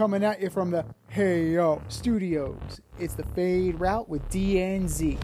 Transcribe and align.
Coming 0.00 0.24
at 0.24 0.40
you 0.40 0.48
from 0.48 0.70
the 0.70 0.82
Hey 1.08 1.50
Yo 1.50 1.82
Studios, 1.88 2.80
it's 2.98 3.12
the 3.12 3.22
Fade 3.22 3.78
Route 3.78 4.08
with 4.08 4.26
DNZ. 4.30 5.22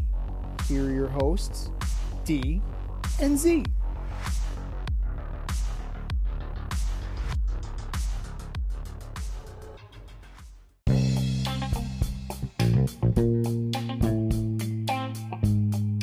Here 0.69 0.84
are 0.84 0.93
your 0.93 1.09
hosts, 1.09 1.71
D 2.27 2.61
and 3.19 3.39
Z. 3.39 3.65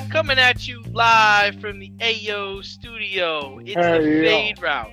Coming 0.10 0.40
at 0.40 0.68
you 0.68 0.82
live 0.92 1.62
from 1.62 1.78
the 1.78 1.92
AO 2.02 2.62
studio. 2.62 3.60
It's 3.60 3.76
Hey, 3.76 4.00
the 4.00 4.10
yo. 4.10 4.24
Fade 4.24 4.62
Route 4.64 4.92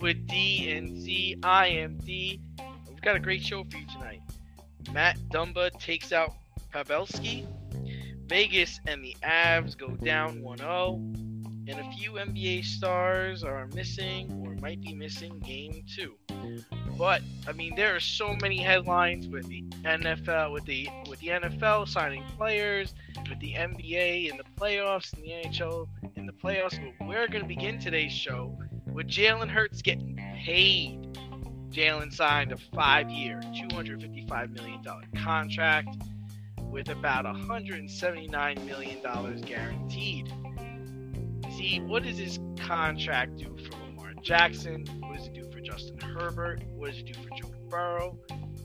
with 0.00 0.26
D 0.26 0.70
and 0.70 1.00
Z. 1.00 1.38
I 1.42 1.68
am 1.68 1.96
D. 1.96 2.38
We've 3.02 3.06
got 3.06 3.16
a 3.16 3.18
great 3.18 3.42
show 3.42 3.64
for 3.64 3.78
you 3.78 3.86
tonight. 3.92 4.20
Matt 4.92 5.18
Dumba 5.30 5.76
takes 5.80 6.12
out 6.12 6.34
Pavelski. 6.72 7.48
Vegas 8.28 8.78
and 8.86 9.02
the 9.02 9.16
Avs 9.24 9.76
go 9.76 9.88
down 9.88 10.40
1-0. 10.40 10.94
And 11.68 11.80
a 11.80 11.92
few 11.94 12.12
NBA 12.12 12.64
stars 12.64 13.42
are 13.42 13.66
missing 13.74 14.44
or 14.46 14.54
might 14.60 14.80
be 14.80 14.94
missing 14.94 15.40
game 15.40 15.82
two. 15.92 16.14
But 16.96 17.22
I 17.48 17.50
mean, 17.50 17.74
there 17.74 17.96
are 17.96 17.98
so 17.98 18.36
many 18.40 18.58
headlines 18.58 19.26
with 19.26 19.48
the 19.48 19.62
NFL, 19.82 20.52
with 20.52 20.64
the 20.66 20.88
with 21.10 21.18
the 21.18 21.28
NFL 21.28 21.88
signing 21.88 22.22
players, 22.38 22.94
with 23.28 23.40
the 23.40 23.54
NBA 23.54 24.30
in 24.30 24.36
the 24.36 24.44
playoffs 24.56 25.12
and 25.12 25.24
the 25.24 25.30
NHL 25.30 25.88
in 26.14 26.26
the 26.26 26.32
playoffs. 26.32 26.78
But 27.00 27.08
we're 27.08 27.26
going 27.26 27.42
to 27.42 27.48
begin 27.48 27.80
today's 27.80 28.12
show 28.12 28.56
with 28.92 29.08
Jalen 29.08 29.48
Hurts 29.48 29.82
getting 29.82 30.14
paid. 30.14 31.01
Jalen 31.72 32.12
signed 32.12 32.52
a 32.52 32.58
five-year, 32.74 33.40
$255 33.54 34.54
million 34.54 34.82
contract 35.16 35.96
with 36.70 36.90
about 36.90 37.24
$179 37.24 38.66
million 38.66 39.40
guaranteed. 39.40 40.32
See, 41.56 41.80
what 41.80 42.02
does 42.02 42.18
this 42.18 42.38
contract 42.58 43.38
do 43.38 43.56
for 43.56 43.72
Lamar 43.86 44.12
Jackson? 44.22 44.84
What 45.00 45.16
does 45.16 45.28
it 45.28 45.32
do 45.32 45.50
for 45.50 45.60
Justin 45.60 45.98
Herbert? 45.98 46.62
What 46.74 46.90
does 46.90 46.98
it 46.98 47.06
do 47.06 47.14
for 47.14 47.30
Joe 47.40 47.54
Burrow? 47.70 48.18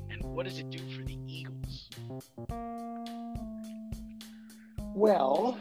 And 0.10 0.22
what 0.24 0.46
does 0.46 0.60
it 0.60 0.70
do 0.70 0.80
for 0.94 1.04
the 1.04 1.18
Eagles? 1.28 1.90
Well, 4.94 5.58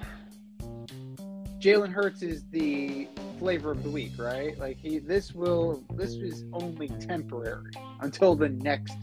Jalen 1.61 1.92
Hurts 1.92 2.22
is 2.22 2.44
the 2.50 3.08
flavor 3.39 3.73
of 3.73 3.83
the 3.83 3.91
week, 3.91 4.12
right? 4.19 4.59
Like 4.59 4.79
he, 4.79 4.98
this 4.98 5.34
will, 5.34 5.84
this 5.95 6.12
is 6.15 6.45
only 6.53 6.89
temporary 6.89 7.70
until 8.01 8.34
the 8.34 8.48
next 8.48 8.97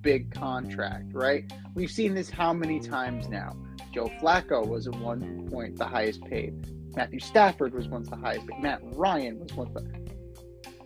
big 0.00 0.32
contract, 0.32 1.12
right? 1.12 1.50
We've 1.74 1.90
seen 1.90 2.14
this 2.14 2.30
how 2.30 2.52
many 2.52 2.80
times 2.80 3.28
now? 3.28 3.56
Joe 3.92 4.10
Flacco 4.20 4.66
was 4.66 4.86
at 4.86 4.94
one 4.96 5.48
point 5.50 5.76
the 5.76 5.86
highest 5.86 6.22
paid. 6.24 6.54
Matthew 6.94 7.20
Stafford 7.20 7.74
was 7.74 7.88
once 7.88 8.08
the 8.08 8.16
highest 8.16 8.46
paid. 8.46 8.60
Matt 8.62 8.80
Ryan 8.82 9.38
was 9.40 9.52
once 9.54 9.72
the. 9.72 9.86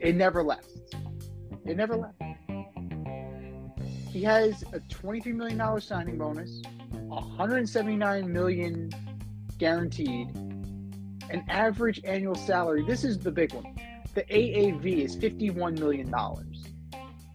It 0.01 0.15
never 0.15 0.43
lasts. 0.43 0.79
It 1.65 1.77
never 1.77 1.97
lasts. 1.97 2.19
He 4.11 4.23
has 4.25 4.63
a 4.75 4.81
$23 4.81 5.35
million 5.35 5.81
signing 5.81 6.19
bonus, 6.19 6.61
179 6.91 8.31
million 8.31 8.91
guaranteed, 9.59 10.29
an 11.31 11.45
average 11.49 12.01
annual 12.05 12.35
salary. 12.35 12.85
This 12.85 13.05
is 13.05 13.19
the 13.19 13.31
big 13.31 13.53
one. 13.53 13.77
The 14.15 14.23
AAV 14.23 15.05
is 15.05 15.17
51 15.17 15.75
million 15.75 16.11
dollars 16.11 16.65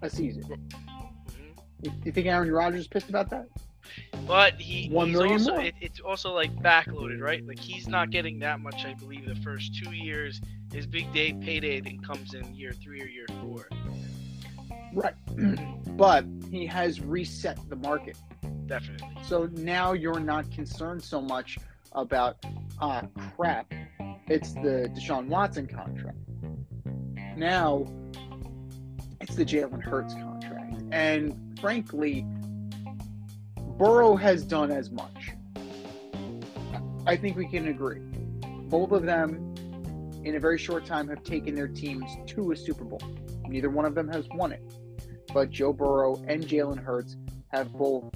a 0.01 0.09
season. 0.09 0.43
Mhm. 0.43 2.05
You, 2.05 2.11
think 2.11 2.27
Aaron 2.27 2.51
Rodgers 2.51 2.81
is 2.81 2.87
pissed 2.87 3.09
about 3.09 3.29
that? 3.31 3.47
But 4.27 4.59
he, 4.59 4.89
One 4.89 5.07
he's 5.07 5.17
million 5.17 5.33
also, 5.33 5.51
more. 5.53 5.61
It, 5.61 5.75
it's 5.79 5.99
also 5.99 6.33
like 6.33 6.53
backloaded, 6.57 7.21
right? 7.21 7.45
Like 7.47 7.59
he's 7.59 7.87
not 7.87 8.09
getting 8.09 8.39
that 8.39 8.59
much, 8.59 8.85
I 8.85 8.93
believe, 8.93 9.25
the 9.25 9.35
first 9.35 9.75
two 9.75 9.91
years. 9.91 10.41
His 10.73 10.85
big 10.85 11.11
day 11.13 11.33
payday 11.33 11.79
then 11.79 11.99
comes 11.99 12.33
in 12.33 12.53
year 12.53 12.73
three 12.73 13.01
or 13.01 13.07
year 13.07 13.25
four. 13.41 13.69
Right. 14.93 15.13
but 15.97 16.25
he 16.51 16.65
has 16.65 17.01
reset 17.01 17.57
the 17.69 17.75
market. 17.77 18.17
Definitely. 18.65 19.07
So 19.23 19.49
now 19.53 19.93
you're 19.93 20.19
not 20.19 20.51
concerned 20.51 21.01
so 21.01 21.21
much 21.21 21.57
about 21.93 22.37
ah 22.79 23.03
crap. 23.35 23.73
It's 24.27 24.53
the 24.53 24.91
Deshaun 24.95 25.27
Watson 25.27 25.67
contract. 25.67 26.17
Now 27.37 27.85
it's 29.21 29.35
the 29.35 29.45
Jalen 29.45 29.83
Hurts 29.83 30.13
contract. 30.13 30.83
And 30.91 31.57
frankly, 31.59 32.25
Burrow 33.77 34.15
has 34.15 34.43
done 34.43 34.71
as 34.71 34.89
much. 34.91 35.31
I 37.05 37.15
think 37.15 37.37
we 37.37 37.47
can 37.47 37.67
agree. 37.67 38.01
Both 38.69 38.91
of 38.91 39.03
them, 39.03 39.55
in 40.23 40.35
a 40.35 40.39
very 40.39 40.57
short 40.57 40.85
time, 40.85 41.07
have 41.07 41.23
taken 41.23 41.55
their 41.55 41.67
teams 41.67 42.11
to 42.27 42.51
a 42.51 42.55
Super 42.55 42.83
Bowl. 42.83 43.01
Neither 43.47 43.69
one 43.69 43.85
of 43.85 43.95
them 43.95 44.09
has 44.09 44.27
won 44.33 44.51
it. 44.51 44.63
But 45.33 45.51
Joe 45.51 45.71
Burrow 45.71 46.21
and 46.27 46.43
Jalen 46.43 46.83
Hurts 46.83 47.15
have 47.49 47.71
both 47.71 48.11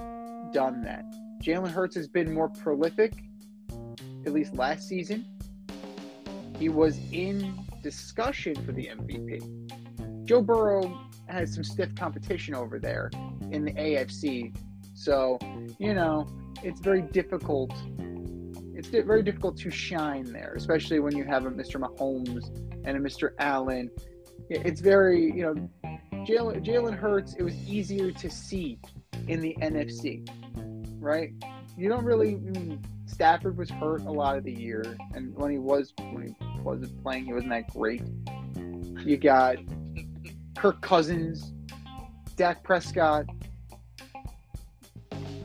done 0.51 0.81
that. 0.83 1.05
Jalen 1.41 1.71
Hurts 1.71 1.95
has 1.95 2.07
been 2.07 2.33
more 2.33 2.49
prolific, 2.49 3.13
at 4.25 4.33
least 4.33 4.55
last 4.55 4.87
season. 4.87 5.25
He 6.57 6.69
was 6.69 6.99
in 7.11 7.55
discussion 7.81 8.55
for 8.65 8.71
the 8.71 8.87
MVP. 8.87 10.25
Joe 10.25 10.41
Burrow 10.41 10.99
has 11.27 11.53
some 11.53 11.63
stiff 11.63 11.93
competition 11.95 12.53
over 12.53 12.79
there 12.79 13.09
in 13.51 13.65
the 13.65 13.71
AFC. 13.73 14.55
So, 14.93 15.39
you 15.79 15.93
know, 15.93 16.27
it's 16.63 16.79
very 16.79 17.01
difficult. 17.01 17.73
It's 18.75 18.87
very 18.87 19.23
difficult 19.23 19.57
to 19.57 19.71
shine 19.71 20.25
there, 20.25 20.53
especially 20.55 20.99
when 20.99 21.15
you 21.15 21.23
have 21.23 21.45
a 21.45 21.51
Mr. 21.51 21.81
Mahomes 21.81 22.47
and 22.85 22.97
a 22.97 22.99
Mr. 22.99 23.31
Allen. 23.39 23.89
It's 24.49 24.81
very, 24.81 25.25
you 25.25 25.43
know, 25.43 25.69
Jalen 26.25 26.63
Jalen 26.63 26.97
Hurts. 26.97 27.35
It 27.35 27.43
was 27.43 27.55
easier 27.67 28.11
to 28.11 28.29
see 28.29 28.79
in 29.27 29.39
the 29.39 29.55
NFC, 29.61 30.27
right? 30.99 31.31
You 31.77 31.89
don't 31.89 32.05
really. 32.05 32.35
Mm, 32.35 32.83
Stafford 33.11 33.57
was 33.57 33.69
hurt 33.69 34.01
a 34.01 34.11
lot 34.11 34.37
of 34.37 34.43
the 34.43 34.53
year, 34.53 34.97
and 35.13 35.35
when 35.35 35.51
he 35.51 35.57
was 35.57 35.93
when 36.11 36.27
he 36.27 36.59
wasn't 36.61 37.03
playing, 37.03 37.25
he 37.25 37.33
wasn't 37.33 37.51
that 37.51 37.69
great. 37.71 38.03
You 39.05 39.17
got 39.17 39.57
Kirk 40.57 40.81
Cousins, 40.81 41.53
Dak 42.37 42.63
Prescott. 42.63 43.25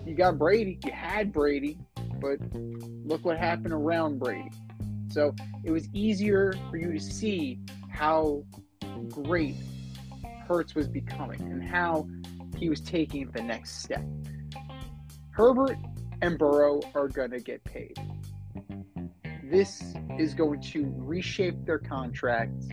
You 0.07 0.15
got 0.15 0.39
Brady. 0.39 0.79
You 0.85 0.93
had 0.93 1.33
Brady, 1.33 1.79
but 2.21 2.39
look 2.55 3.25
what 3.25 3.37
happened 3.37 3.73
around 3.73 4.21
Brady. 4.21 4.51
So 5.11 5.35
it 5.65 5.73
was 5.73 5.89
easier 5.93 6.55
for 6.71 6.77
you 6.77 6.93
to 6.93 7.01
see 7.01 7.59
how 7.91 8.45
great 9.11 9.57
Hurts 10.47 10.75
was 10.75 10.87
becoming 10.87 11.41
and 11.41 11.65
how 11.65 12.07
he 12.57 12.69
was 12.69 12.81
taking 12.81 13.29
the 13.33 13.43
next 13.43 13.83
step. 13.83 14.05
Herbert 15.31 15.77
and 16.23 16.39
Burrow 16.39 16.81
are 16.95 17.09
going 17.09 17.31
to 17.31 17.41
get 17.41 17.63
paid. 17.65 17.99
This 19.45 19.95
is 20.19 20.35
going 20.35 20.61
to 20.61 20.93
reshape 20.97 21.65
their 21.65 21.79
contracts, 21.79 22.69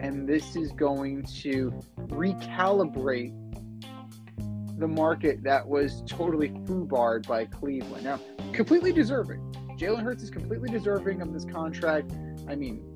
and 0.00 0.28
this 0.28 0.56
is 0.56 0.72
going 0.72 1.24
to 1.42 1.72
recalibrate 2.08 3.34
the 4.78 4.88
market 4.88 5.42
that 5.42 5.66
was 5.66 6.02
totally 6.06 6.50
foobarred 6.50 7.26
by 7.26 7.44
Cleveland. 7.44 8.04
Now, 8.04 8.20
completely 8.52 8.92
deserving. 8.92 9.40
Jalen 9.76 10.02
Hurts 10.02 10.22
is 10.22 10.30
completely 10.30 10.70
deserving 10.70 11.22
of 11.22 11.32
this 11.32 11.44
contract. 11.44 12.12
I 12.48 12.56
mean, 12.56 12.94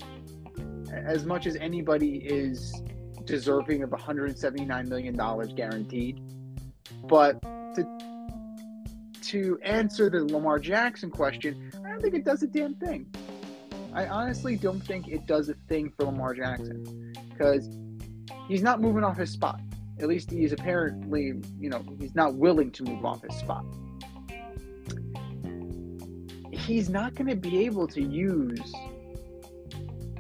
as 0.92 1.24
much 1.24 1.46
as 1.46 1.56
anybody 1.56 2.16
is 2.18 2.82
deserving 3.24 3.82
of 3.82 3.90
$179 3.90 4.88
million 4.88 5.54
guaranteed. 5.54 6.20
But 7.04 7.40
to 7.42 8.11
to 9.32 9.58
answer 9.62 10.11
the 10.11 10.26
Lamar 10.26 10.58
Jackson 10.58 11.11
question, 11.11 11.73
I 11.82 11.88
don't 11.88 12.02
think 12.02 12.12
it 12.14 12.23
does 12.23 12.43
a 12.43 12.46
damn 12.46 12.75
thing. 12.75 13.06
I 13.94 14.06
honestly 14.06 14.56
don't 14.56 14.81
think 14.81 15.08
it 15.08 15.26
does 15.26 15.49
a 15.49 15.55
thing 15.70 15.90
for 15.96 16.05
Lamar 16.05 16.34
Jackson 16.34 17.14
because 17.31 17.67
he's 18.46 18.62
not 18.62 18.82
moving 18.82 19.02
off 19.02 19.17
his 19.17 19.31
spot. 19.31 19.58
At 20.00 20.08
least 20.08 20.31
he's 20.31 20.52
apparently, 20.52 21.32
you 21.58 21.70
know, 21.70 21.82
he's 21.99 22.14
not 22.14 22.34
willing 22.34 22.70
to 22.73 22.82
move 22.82 23.06
off 23.06 23.23
his 23.23 23.34
spot. 23.37 23.64
He's 26.50 26.90
not 26.90 27.14
going 27.14 27.29
to 27.29 27.37
be 27.37 27.64
able 27.64 27.88
to 27.88 28.02
use 28.02 28.61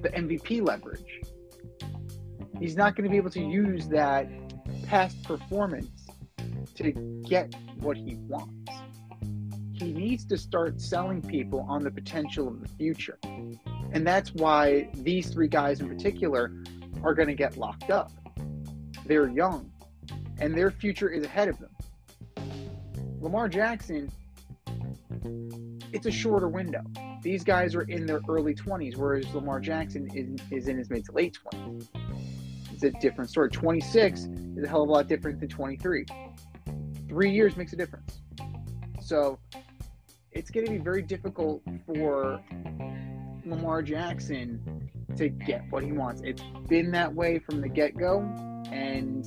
the 0.00 0.08
MVP 0.08 0.66
leverage. 0.66 1.20
He's 2.58 2.76
not 2.76 2.96
going 2.96 3.04
to 3.04 3.10
be 3.10 3.18
able 3.18 3.30
to 3.30 3.44
use 3.44 3.88
that 3.88 4.26
past 4.86 5.22
performance 5.22 6.08
to 6.76 6.92
get 7.28 7.54
what 7.78 7.98
he 7.98 8.14
wants. 8.26 8.61
He 9.82 9.92
needs 9.92 10.24
to 10.26 10.38
start 10.38 10.80
selling 10.80 11.20
people 11.20 11.66
on 11.68 11.82
the 11.82 11.90
potential 11.90 12.46
of 12.46 12.60
the 12.60 12.68
future. 12.68 13.18
And 13.24 14.06
that's 14.06 14.32
why 14.32 14.88
these 14.94 15.28
three 15.30 15.48
guys 15.48 15.80
in 15.80 15.88
particular 15.88 16.52
are 17.02 17.14
going 17.14 17.26
to 17.26 17.34
get 17.34 17.56
locked 17.56 17.90
up. 17.90 18.12
They're 19.06 19.28
young, 19.28 19.72
and 20.38 20.56
their 20.56 20.70
future 20.70 21.08
is 21.08 21.24
ahead 21.24 21.48
of 21.48 21.58
them. 21.58 21.70
Lamar 23.20 23.48
Jackson, 23.48 24.08
it's 25.92 26.06
a 26.06 26.12
shorter 26.12 26.48
window. 26.48 26.82
These 27.20 27.42
guys 27.42 27.74
are 27.74 27.82
in 27.82 28.06
their 28.06 28.20
early 28.28 28.54
20s, 28.54 28.96
whereas 28.96 29.34
Lamar 29.34 29.58
Jackson 29.58 30.08
is, 30.14 30.40
is 30.52 30.68
in 30.68 30.78
his 30.78 30.90
mid 30.90 31.04
to 31.06 31.12
late 31.12 31.36
20s. 31.52 31.88
It's 32.72 32.84
a 32.84 32.90
different 33.00 33.30
story. 33.30 33.50
26 33.50 34.20
is 34.20 34.64
a 34.64 34.68
hell 34.68 34.84
of 34.84 34.88
a 34.88 34.92
lot 34.92 35.08
different 35.08 35.40
than 35.40 35.48
23. 35.48 36.06
Three 37.08 37.30
years 37.32 37.56
makes 37.56 37.72
a 37.72 37.76
difference. 37.76 38.22
So 39.00 39.38
it's 40.32 40.50
going 40.50 40.66
to 40.66 40.72
be 40.72 40.78
very 40.78 41.02
difficult 41.02 41.62
for 41.86 42.40
Lamar 43.44 43.82
Jackson 43.82 44.90
to 45.16 45.28
get 45.28 45.64
what 45.70 45.82
he 45.82 45.92
wants. 45.92 46.22
It's 46.24 46.42
been 46.68 46.90
that 46.92 47.14
way 47.14 47.38
from 47.38 47.60
the 47.60 47.68
get 47.68 47.96
go, 47.96 48.20
and 48.70 49.26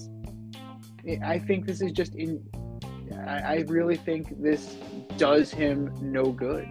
I 1.23 1.39
think 1.39 1.65
this 1.65 1.81
is 1.81 1.91
just 1.91 2.15
in. 2.15 2.43
I 3.27 3.63
really 3.67 3.95
think 3.95 4.41
this 4.41 4.75
does 5.17 5.51
him 5.51 5.93
no 6.01 6.31
good. 6.31 6.67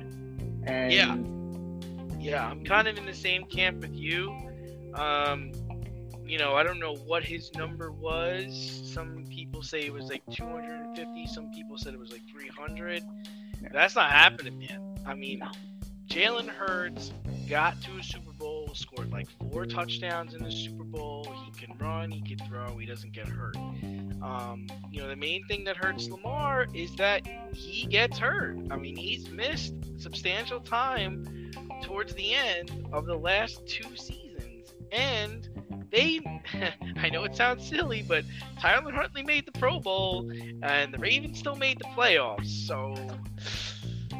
And 0.66 0.92
yeah, 0.92 1.16
yeah, 2.18 2.46
I'm 2.46 2.64
kind 2.64 2.88
of 2.88 2.98
in 2.98 3.06
the 3.06 3.14
same 3.14 3.44
camp 3.44 3.80
with 3.80 3.94
you. 3.94 4.34
Um, 4.94 5.52
you 6.26 6.38
know, 6.38 6.54
I 6.54 6.62
don't 6.62 6.80
know 6.80 6.96
what 6.96 7.22
his 7.22 7.52
number 7.54 7.92
was. 7.92 8.82
Some 8.84 9.26
people 9.28 9.62
say 9.62 9.82
it 9.82 9.92
was 9.92 10.06
like 10.06 10.22
250. 10.30 11.26
Some 11.26 11.50
people 11.52 11.76
said 11.76 11.94
it 11.94 12.00
was 12.00 12.12
like 12.12 12.22
300. 12.30 13.02
That's 13.72 13.94
not 13.94 14.10
happening, 14.10 14.58
man. 14.58 14.98
I 15.06 15.14
mean, 15.14 15.42
Jalen 16.08 16.48
Hurts 16.48 17.12
got 17.48 17.80
to 17.82 17.98
a 17.98 18.02
Super 18.02 18.32
Bowl, 18.32 18.70
scored 18.74 19.10
like 19.10 19.28
four 19.50 19.66
touchdowns 19.66 20.34
in 20.34 20.42
the 20.42 20.50
Super 20.50 20.84
Bowl. 20.84 21.26
He 21.44 21.66
can 21.66 21.76
run, 21.78 22.10
he 22.10 22.20
can 22.20 22.38
throw, 22.46 22.76
he 22.76 22.86
doesn't 22.86 23.12
get 23.12 23.26
hurt. 23.26 23.56
Um, 23.56 24.66
you 24.90 25.00
know, 25.00 25.08
the 25.08 25.16
main 25.16 25.44
thing 25.46 25.64
that 25.64 25.76
hurts 25.76 26.08
Lamar 26.08 26.66
is 26.72 26.94
that 26.96 27.26
he 27.52 27.86
gets 27.86 28.18
hurt. 28.18 28.56
I 28.70 28.76
mean, 28.76 28.96
he's 28.96 29.28
missed 29.30 29.74
substantial 29.98 30.60
time 30.60 31.50
towards 31.82 32.14
the 32.14 32.34
end 32.34 32.86
of 32.92 33.06
the 33.06 33.16
last 33.16 33.66
two 33.66 33.96
seasons. 33.96 34.72
And 34.92 35.48
they, 35.90 36.20
I 36.96 37.10
know 37.10 37.24
it 37.24 37.36
sounds 37.36 37.66
silly, 37.66 38.04
but 38.06 38.24
Tyler 38.60 38.92
Huntley 38.92 39.24
made 39.24 39.46
the 39.46 39.58
Pro 39.58 39.78
Bowl 39.80 40.30
and 40.62 40.92
the 40.92 40.98
Ravens 40.98 41.38
still 41.38 41.56
made 41.56 41.78
the 41.78 41.88
playoffs. 41.96 42.66
So, 42.66 42.94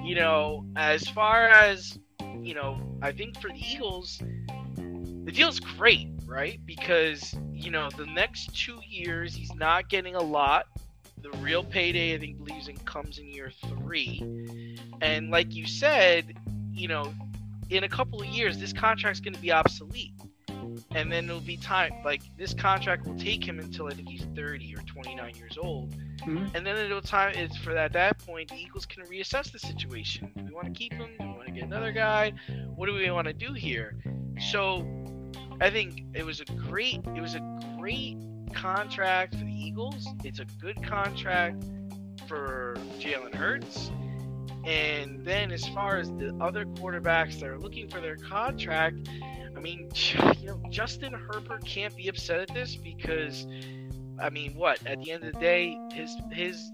you 0.05 0.15
know, 0.15 0.65
as 0.77 1.09
far 1.09 1.49
as, 1.49 1.99
you 2.41 2.55
know, 2.55 2.79
I 3.01 3.13
think 3.13 3.41
for 3.41 3.49
the 3.49 3.59
Eagles, 3.59 4.21
the 4.77 5.33
deal's 5.33 5.59
great, 5.61 6.09
right? 6.27 6.61
Because, 6.67 7.35
you 7.53 7.71
know, 7.71 7.89
the 7.97 8.07
next 8.07 8.55
two 8.55 8.79
years, 8.87 9.35
he's 9.35 9.55
not 9.55 9.89
getting 9.89 10.15
a 10.15 10.23
lot. 10.23 10.67
The 11.23 11.31
real 11.39 11.65
payday, 11.65 12.15
I 12.15 12.19
think, 12.19 12.37
believes 12.37 12.69
in 12.69 12.77
comes 12.79 13.19
in 13.19 13.31
year 13.31 13.51
three. 13.69 14.77
And 15.01 15.31
like 15.31 15.55
you 15.55 15.67
said, 15.67 16.37
you 16.71 16.87
know, 16.87 17.15
in 17.71 17.85
a 17.85 17.89
couple 17.89 18.21
of 18.21 18.27
years, 18.27 18.59
this 18.59 18.75
contract's 18.75 19.21
going 19.21 19.35
to 19.35 19.41
be 19.41 19.53
obsolete 19.53 20.13
and 20.95 21.11
then 21.11 21.25
it'll 21.25 21.41
be 21.41 21.57
time 21.57 21.93
like 22.05 22.23
this 22.37 22.55
contract 22.55 23.07
will 23.07 23.19
take 23.19 23.47
him 23.47 23.59
until 23.59 23.87
I 23.87 23.91
think 23.91 24.09
he's 24.09 24.27
30 24.35 24.75
or 24.77 24.83
29 24.83 25.35
years 25.37 25.59
old, 25.61 25.95
mm-hmm. 26.27 26.55
and 26.55 26.67
then 26.67 26.77
it'll 26.77 27.01
time 27.01 27.35
it's 27.37 27.57
for 27.57 27.77
at 27.77 27.93
that 27.93 28.19
point 28.19 28.49
the 28.49 28.57
Eagles 28.57 28.87
can 28.87 29.03
reassess 29.05 29.51
the 29.51 29.59
situation. 29.59 30.31
Do 30.37 30.45
we 30.45 30.53
want 30.53 30.67
to 30.67 30.73
keep 30.73 30.93
him? 30.93 31.09
Do 31.19 31.27
we 31.27 31.33
want 31.33 31.47
to 31.47 31.53
get 31.53 31.65
another 31.65 31.93
guy? 31.93 32.33
What 32.75 32.87
do 32.87 32.95
we 32.95 33.11
want 33.11 33.27
to 33.27 33.33
do 33.33 33.53
here? 33.53 33.97
So, 34.51 34.87
I 35.61 35.71
think 35.71 36.03
it 36.15 36.25
was 36.25 36.41
a 36.41 36.45
great 36.45 37.01
it 37.15 37.21
was 37.21 37.35
a 37.35 37.61
great 37.79 38.17
contract 38.55 39.35
for 39.35 39.45
the 39.45 39.53
Eagles. 39.53 40.07
It's 40.25 40.41
a 40.41 40.47
good 40.61 40.83
contract 40.83 41.65
for 42.27 42.77
Jalen 42.99 43.35
Hurts. 43.35 43.91
And 44.65 45.25
then 45.25 45.53
as 45.53 45.67
far 45.69 45.99
as 45.99 46.09
the 46.13 46.35
other 46.41 46.65
quarterbacks 46.65 47.39
that 47.41 47.51
are 47.51 47.59
looking 47.59 47.89
for 47.89 48.01
their 48.01 48.17
contract, 48.17 49.09
I 49.55 49.61
mean, 49.61 49.91
you 50.41 50.47
know, 50.47 50.61
Justin 50.71 51.13
Herbert 51.13 51.65
can't 51.65 51.95
be 51.95 52.09
upset 52.09 52.41
at 52.41 52.55
this 52.55 52.77
because, 52.77 53.47
I 54.19 54.31
mean, 54.31 54.55
what? 54.55 54.85
At 54.87 55.01
the 55.03 55.11
end 55.11 55.25
of 55.25 55.33
the 55.33 55.41
day, 55.41 55.79
his 55.93 56.17
his 56.31 56.71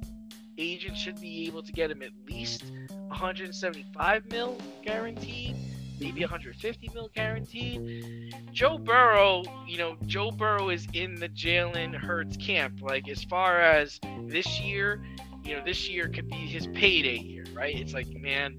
agent 0.59 0.97
should 0.97 1.21
be 1.21 1.47
able 1.47 1.63
to 1.63 1.73
get 1.73 1.91
him 1.91 2.03
at 2.03 2.11
least 2.29 2.65
175 3.09 4.31
mil 4.31 4.57
guaranteed, 4.83 5.57
maybe 5.99 6.21
150 6.21 6.91
mil 6.95 7.11
guaranteed. 7.15 8.35
Joe 8.53 8.79
Burrow, 8.79 9.43
you 9.67 9.79
know, 9.79 9.97
Joe 10.07 10.31
Burrow 10.31 10.69
is 10.69 10.87
in 10.93 11.15
the 11.15 11.29
Jalen 11.29 11.95
Hurts 11.95 12.37
camp. 12.37 12.83
Like 12.83 13.09
as 13.09 13.25
far 13.25 13.61
as 13.61 13.99
this 14.27 14.61
year, 14.61 15.03
you 15.45 15.57
know, 15.57 15.65
this 15.65 15.89
year 15.89 16.09
could 16.09 16.29
be 16.29 16.37
his 16.37 16.67
payday 16.69 17.19
year, 17.19 17.45
right? 17.55 17.75
It's 17.75 17.95
like, 17.95 18.09
man, 18.09 18.59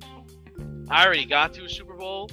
I 0.89 1.05
already 1.05 1.25
got 1.25 1.53
to 1.53 1.65
a 1.65 1.69
Super 1.69 1.93
Bowl. 1.93 2.29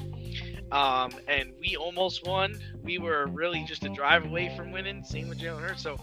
Um, 0.70 1.12
and 1.26 1.52
we 1.60 1.76
almost 1.76 2.26
won. 2.26 2.58
We 2.82 2.98
were 2.98 3.26
really 3.26 3.64
just 3.64 3.84
a 3.84 3.88
drive 3.88 4.26
away 4.26 4.54
from 4.54 4.70
winning. 4.70 5.02
Same 5.02 5.28
with 5.28 5.38
Jalen 5.38 5.60
Hurts. 5.60 5.82
So 5.82 5.96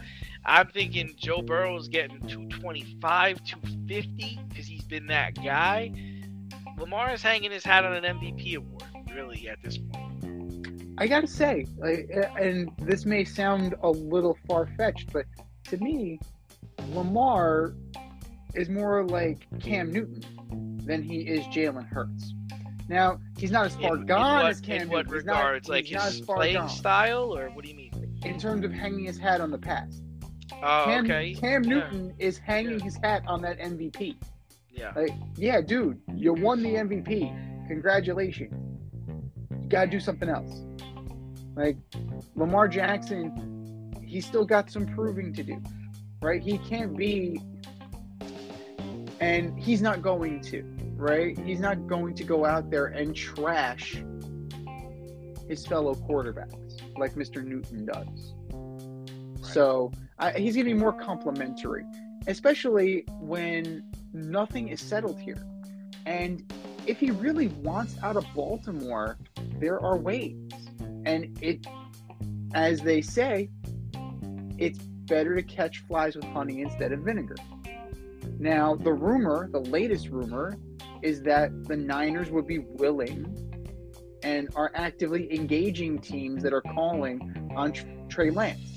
I'm 0.45 0.67
thinking 0.67 1.13
Joe 1.17 1.41
Burrow 1.41 1.75
is 1.77 1.87
getting 1.87 2.19
225, 2.21 3.43
250 3.43 4.39
because 4.47 4.67
he's 4.67 4.83
been 4.83 5.07
that 5.07 5.35
guy. 5.35 5.91
Lamar 6.77 7.13
is 7.13 7.21
hanging 7.21 7.51
his 7.51 7.63
hat 7.63 7.85
on 7.85 7.93
an 7.93 8.03
MVP 8.03 8.55
award, 8.55 8.83
really, 9.11 9.47
at 9.49 9.61
this 9.63 9.77
point. 9.77 10.05
I 10.97 11.07
gotta 11.07 11.27
say, 11.27 11.65
and 12.39 12.71
this 12.79 13.05
may 13.05 13.25
sound 13.25 13.75
a 13.81 13.89
little 13.89 14.37
far 14.47 14.67
fetched, 14.77 15.11
but 15.11 15.25
to 15.65 15.77
me, 15.77 16.19
Lamar 16.89 17.73
is 18.53 18.69
more 18.69 19.03
like 19.05 19.47
Cam 19.59 19.91
Newton 19.91 20.81
than 20.85 21.01
he 21.01 21.21
is 21.21 21.43
Jalen 21.47 21.87
Hurts. 21.87 22.33
Now 22.87 23.19
he's 23.37 23.51
not 23.51 23.65
as 23.65 23.75
far 23.75 23.95
in, 23.97 24.05
gone 24.05 24.37
in 24.37 24.43
what, 24.43 24.51
as 24.51 24.61
Cam. 24.61 24.81
In 24.83 24.89
what 24.89 25.07
Newton. 25.07 25.27
regards, 25.27 25.67
not, 25.67 25.73
like 25.73 25.85
his 25.85 26.21
playing 26.21 26.55
gone. 26.55 26.69
style, 26.69 27.35
or 27.35 27.49
what 27.49 27.63
do 27.63 27.69
you 27.69 27.75
mean? 27.75 27.91
In 28.23 28.39
terms 28.39 28.63
of 28.63 28.71
hanging 28.71 29.05
his 29.05 29.17
hat 29.17 29.41
on 29.41 29.51
the 29.51 29.57
past. 29.57 30.04
Oh, 30.53 30.83
Cam, 30.85 31.05
okay. 31.05 31.33
Cam 31.33 31.63
yeah. 31.63 31.69
Newton 31.69 32.13
is 32.19 32.37
hanging 32.37 32.79
yeah. 32.79 32.85
his 32.85 32.97
hat 32.97 33.23
on 33.27 33.41
that 33.41 33.59
MVP. 33.59 34.15
Yeah. 34.71 34.91
Like, 34.95 35.13
yeah, 35.37 35.61
dude, 35.61 35.99
you 36.13 36.33
won 36.33 36.61
the 36.61 36.75
MVP. 36.75 37.67
Congratulations. 37.67 38.53
You 39.49 39.69
gotta 39.69 39.89
do 39.89 39.99
something 39.99 40.29
else. 40.29 40.61
Like 41.55 41.77
Lamar 42.35 42.67
Jackson, 42.67 43.93
he's 44.03 44.25
still 44.25 44.45
got 44.45 44.69
some 44.69 44.85
proving 44.85 45.33
to 45.33 45.43
do. 45.43 45.61
Right? 46.21 46.41
He 46.41 46.57
can't 46.59 46.95
be 46.95 47.41
and 49.19 49.57
he's 49.57 49.81
not 49.81 50.01
going 50.01 50.41
to 50.41 50.63
right? 50.95 51.37
He's 51.39 51.59
not 51.59 51.87
going 51.87 52.15
to 52.15 52.23
go 52.23 52.45
out 52.45 52.69
there 52.69 52.87
and 52.87 53.15
trash 53.15 54.03
his 55.47 55.65
fellow 55.65 55.93
quarterbacks 55.93 56.81
like 56.97 57.13
Mr. 57.13 57.43
Newton 57.43 57.85
does. 57.85 58.33
Right. 58.51 59.53
So 59.53 59.91
uh, 60.19 60.31
he's 60.31 60.55
going 60.55 60.65
to 60.65 60.73
be 60.73 60.79
more 60.79 60.93
complimentary, 60.93 61.85
especially 62.27 63.05
when 63.19 63.83
nothing 64.13 64.69
is 64.69 64.81
settled 64.81 65.19
here. 65.19 65.43
And 66.05 66.51
if 66.87 66.99
he 66.99 67.11
really 67.11 67.47
wants 67.47 67.95
out 68.03 68.15
of 68.15 68.25
Baltimore, 68.33 69.17
there 69.59 69.79
are 69.81 69.97
ways. 69.97 70.37
And 71.05 71.37
it, 71.41 71.65
as 72.53 72.81
they 72.81 73.01
say, 73.01 73.49
it's 74.57 74.79
better 74.79 75.35
to 75.35 75.43
catch 75.43 75.79
flies 75.87 76.15
with 76.15 76.25
honey 76.25 76.61
instead 76.61 76.91
of 76.91 76.99
vinegar. 76.99 77.35
Now, 78.39 78.75
the 78.75 78.93
rumor, 78.93 79.49
the 79.51 79.59
latest 79.59 80.09
rumor, 80.09 80.57
is 81.01 81.21
that 81.23 81.51
the 81.65 81.77
Niners 81.77 82.31
would 82.31 82.47
be 82.47 82.59
willing 82.59 83.41
and 84.23 84.49
are 84.55 84.71
actively 84.73 85.31
engaging 85.33 85.99
teams 85.99 86.41
that 86.43 86.53
are 86.53 86.61
calling 86.61 87.51
on 87.55 87.73
Trey 88.09 88.31
Lance. 88.31 88.74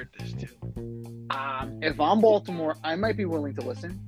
Heard 0.00 0.08
this 0.18 0.32
too. 0.32 1.26
Um, 1.28 1.78
if 1.82 2.00
I'm 2.00 2.22
Baltimore, 2.22 2.74
I 2.82 2.96
might 2.96 3.18
be 3.18 3.26
willing 3.26 3.54
to 3.56 3.60
listen. 3.60 4.00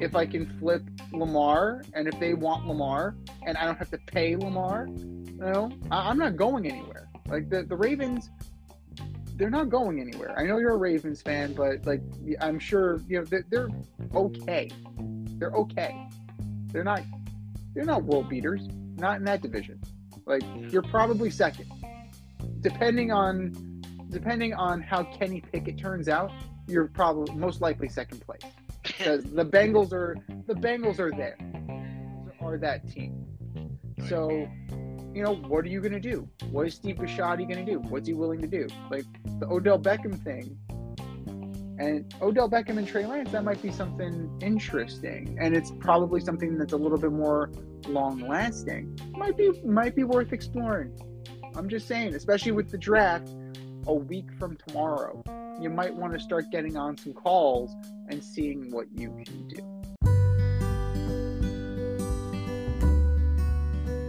if 0.00 0.14
I 0.14 0.26
can 0.26 0.46
flip 0.58 0.82
Lamar 1.12 1.82
and 1.94 2.06
if 2.06 2.18
they 2.20 2.34
want 2.34 2.66
Lamar 2.66 3.16
and 3.46 3.56
I 3.56 3.64
don't 3.64 3.76
have 3.78 3.90
to 3.90 3.98
pay 3.98 4.36
Lamar, 4.36 4.86
you 4.88 5.36
know, 5.38 5.70
I, 5.90 6.08
I'm 6.08 6.18
not 6.18 6.36
going 6.36 6.66
anywhere. 6.70 7.08
Like 7.26 7.50
the, 7.50 7.62
the 7.62 7.76
Ravens, 7.76 8.30
they're 9.36 9.50
not 9.50 9.68
going 9.68 10.00
anywhere. 10.00 10.38
I 10.38 10.44
know 10.44 10.58
you're 10.58 10.74
a 10.74 10.78
Ravens 10.78 11.22
fan, 11.22 11.52
but 11.52 11.84
like 11.86 12.02
I'm 12.40 12.58
sure 12.58 13.00
you 13.08 13.18
know 13.18 13.24
they're, 13.24 13.44
they're 13.50 13.68
okay. 14.14 14.70
They're 15.38 15.52
okay. 15.52 16.08
They're 16.66 16.84
not 16.84 17.02
they're 17.74 17.84
not 17.84 18.04
world 18.04 18.28
beaters. 18.28 18.68
Not 18.96 19.18
in 19.18 19.24
that 19.24 19.42
division. 19.42 19.80
Like 20.26 20.42
you're 20.70 20.82
probably 20.82 21.30
second, 21.30 21.70
depending 22.60 23.12
on 23.12 23.67
depending 24.08 24.54
on 24.54 24.80
how 24.80 25.04
Kenny 25.04 25.40
Pickett 25.40 25.78
turns 25.78 26.08
out. 26.08 26.30
You're 26.66 26.88
probably 26.88 27.34
most 27.34 27.60
likely 27.60 27.88
second 27.88 28.20
place 28.20 28.42
because 28.82 29.24
the 29.24 29.44
Bengals 29.56 29.92
are 29.92 30.16
the 30.46 30.54
Bengals 30.54 30.98
are 30.98 31.10
there, 31.10 31.38
are 32.40 32.58
that 32.58 32.88
team. 32.90 33.24
So, 34.08 34.48
you 35.12 35.22
know, 35.22 35.34
what 35.34 35.64
are 35.64 35.68
you 35.68 35.80
gonna 35.80 36.00
do? 36.00 36.28
What 36.50 36.66
is 36.66 36.74
Steve 36.74 36.96
Bisciotti 36.96 37.48
gonna 37.48 37.64
do? 37.64 37.80
What's 37.80 38.06
he 38.06 38.14
willing 38.14 38.40
to 38.40 38.46
do? 38.46 38.68
Like 38.90 39.04
the 39.38 39.46
Odell 39.46 39.78
Beckham 39.78 40.22
thing, 40.22 40.56
and 41.78 42.12
Odell 42.20 42.50
Beckham 42.50 42.76
and 42.78 42.86
Trey 42.86 43.06
Lance, 43.06 43.30
that 43.32 43.44
might 43.44 43.62
be 43.62 43.70
something 43.70 44.30
interesting, 44.42 45.38
and 45.40 45.56
it's 45.56 45.72
probably 45.78 46.20
something 46.20 46.58
that's 46.58 46.72
a 46.72 46.76
little 46.76 46.98
bit 46.98 47.12
more 47.12 47.50
long 47.88 48.20
lasting. 48.20 48.98
Might 49.12 49.36
be 49.36 49.52
might 49.64 49.94
be 49.94 50.04
worth 50.04 50.32
exploring. 50.32 50.98
I'm 51.54 51.68
just 51.68 51.88
saying, 51.88 52.14
especially 52.14 52.52
with 52.52 52.70
the 52.70 52.78
draft 52.78 53.30
a 53.86 53.94
week 53.94 54.26
from 54.38 54.56
tomorrow 54.66 55.22
you 55.60 55.70
might 55.70 55.94
want 55.94 56.12
to 56.12 56.20
start 56.20 56.50
getting 56.52 56.76
on 56.76 56.96
some 56.96 57.12
calls 57.12 57.74
and 58.08 58.22
seeing 58.22 58.70
what 58.70 58.86
you 58.94 59.10
can 59.24 59.48
do. 59.48 59.78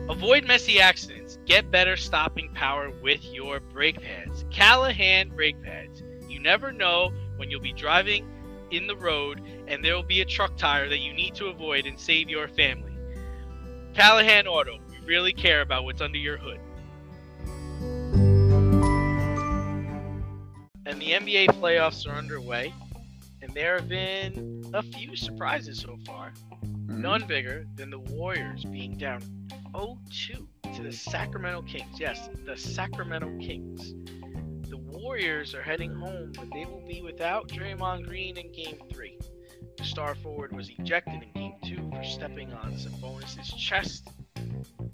Avoid 0.10 0.46
messy 0.46 0.80
accidents. 0.80 1.40
Get 1.46 1.72
better 1.72 1.96
stopping 1.96 2.52
power 2.54 2.92
with 3.02 3.24
your 3.34 3.60
brake 3.60 4.02
pads. 4.02 4.46
Callahan 4.52 5.30
brake 5.30 5.62
pads. 5.64 6.04
You 6.28 6.40
never 6.40 6.72
know 6.72 7.12
when 7.38 7.50
you'll 7.50 7.62
be 7.62 7.74
driving 7.74 8.30
in 8.70 8.86
the 8.86 8.96
road 8.96 9.42
and 9.68 9.84
there 9.84 9.96
will 9.96 10.04
be 10.04 10.22
a 10.22 10.26
truck 10.26 10.56
tire 10.58 10.88
that 10.90 11.00
you 11.00 11.14
need 11.14 11.34
to 11.36 11.48
avoid 11.48 11.86
and 11.86 12.00
save 12.00 12.30
your 12.30 12.48
family. 12.48 12.94
Callahan 13.96 14.46
Auto. 14.46 14.78
We 14.90 15.00
really 15.06 15.34
care 15.34 15.62
about 15.62 15.84
what's 15.84 16.02
under 16.02 16.20
your 16.20 16.38
hood. 16.38 16.60
And 20.90 21.00
the 21.00 21.12
NBA 21.12 21.50
playoffs 21.62 22.08
are 22.08 22.16
underway, 22.16 22.74
and 23.44 23.54
there 23.54 23.76
have 23.76 23.88
been 23.88 24.64
a 24.74 24.82
few 24.82 25.16
surprises 25.16 25.80
so 25.80 26.00
far. 26.04 26.34
Mm-hmm. 26.66 27.02
None 27.02 27.28
bigger 27.28 27.68
than 27.76 27.92
the 27.92 28.00
Warriors 28.00 28.64
being 28.64 28.98
down 28.98 29.22
0-2 29.74 30.48
to 30.76 30.82
the 30.82 30.92
Sacramento 30.92 31.62
Kings. 31.62 32.00
Yes, 32.00 32.30
the 32.44 32.58
Sacramento 32.58 33.38
Kings. 33.40 33.94
The 34.68 34.78
Warriors 34.78 35.54
are 35.54 35.62
heading 35.62 35.94
home, 35.94 36.32
but 36.36 36.48
they 36.52 36.66
will 36.66 36.84
be 36.88 37.04
without 37.04 37.48
Draymond 37.50 38.08
Green 38.08 38.36
in 38.38 38.52
Game 38.52 38.80
3. 38.92 39.20
The 39.78 39.84
star 39.84 40.16
forward 40.16 40.56
was 40.56 40.72
ejected 40.80 41.22
in 41.22 41.32
Game 41.34 41.54
2 41.66 41.92
for 41.96 42.04
stepping 42.04 42.52
on 42.52 42.74
Sabonis' 42.74 43.56
chest 43.56 44.10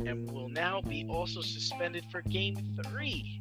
and 0.06 0.30
will 0.30 0.50
now 0.50 0.82
be 0.82 1.08
also 1.10 1.40
suspended 1.42 2.04
for 2.12 2.22
Game 2.24 2.58
3. 2.84 3.40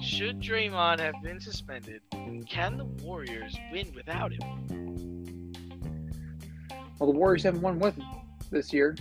Should 0.00 0.40
Draymond 0.40 0.98
have 1.00 1.14
been 1.22 1.40
suspended, 1.40 2.00
can 2.48 2.78
the 2.78 2.86
Warriors 3.04 3.54
win 3.70 3.92
without 3.94 4.32
him? 4.32 5.52
Well, 6.98 7.12
the 7.12 7.18
Warriors 7.18 7.42
haven't 7.42 7.60
won 7.60 7.78
with 7.78 7.96
him 7.96 8.06
this 8.50 8.72
year. 8.72 8.96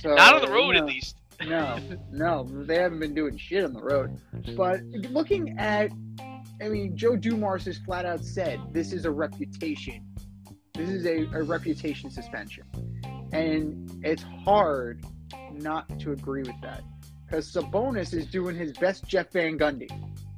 So, 0.00 0.14
Not 0.14 0.34
on 0.34 0.42
the 0.42 0.50
road, 0.50 0.74
at 0.76 0.86
least. 0.86 1.18
no, 1.46 1.78
no, 2.10 2.44
they 2.64 2.76
haven't 2.76 2.98
been 2.98 3.14
doing 3.14 3.36
shit 3.36 3.64
on 3.64 3.72
the 3.74 3.82
road. 3.82 4.18
But 4.56 4.82
looking 5.10 5.56
at, 5.58 5.92
I 6.60 6.68
mean, 6.68 6.96
Joe 6.96 7.16
Dumars 7.16 7.64
has 7.66 7.78
flat 7.78 8.04
out 8.04 8.24
said 8.24 8.60
this 8.72 8.92
is 8.92 9.04
a 9.04 9.10
reputation. 9.10 10.04
This 10.74 10.88
is 10.90 11.06
a, 11.06 11.26
a 11.32 11.42
reputation 11.44 12.10
suspension. 12.10 12.64
And 13.32 13.88
it's 14.04 14.24
hard 14.44 15.04
not 15.52 15.98
to 16.00 16.10
agree 16.12 16.42
with 16.42 16.60
that. 16.62 16.82
Because 17.24 17.52
Sabonis 17.52 18.12
is 18.12 18.26
doing 18.26 18.56
his 18.56 18.72
best 18.72 19.06
Jeff 19.06 19.30
Van 19.32 19.58
Gundy 19.58 19.88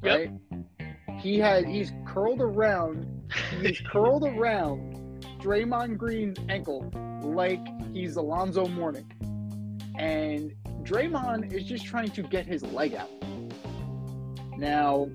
right? 0.06 0.30
Yep. 0.50 1.20
He 1.20 1.38
had 1.38 1.66
he's 1.66 1.92
curled 2.06 2.40
around 2.40 3.06
he's 3.60 3.80
curled 3.90 4.25
around 4.25 5.25
Draymond 5.40 5.96
Green's 5.98 6.38
ankle 6.48 6.90
like 7.22 7.64
he's 7.92 8.16
Alonzo 8.16 8.66
Mourning. 8.66 9.10
And 9.98 10.54
Draymond 10.82 11.52
is 11.52 11.64
just 11.64 11.86
trying 11.86 12.10
to 12.10 12.22
get 12.22 12.46
his 12.46 12.62
leg 12.62 12.94
out. 12.94 13.10
Now, 14.58 15.08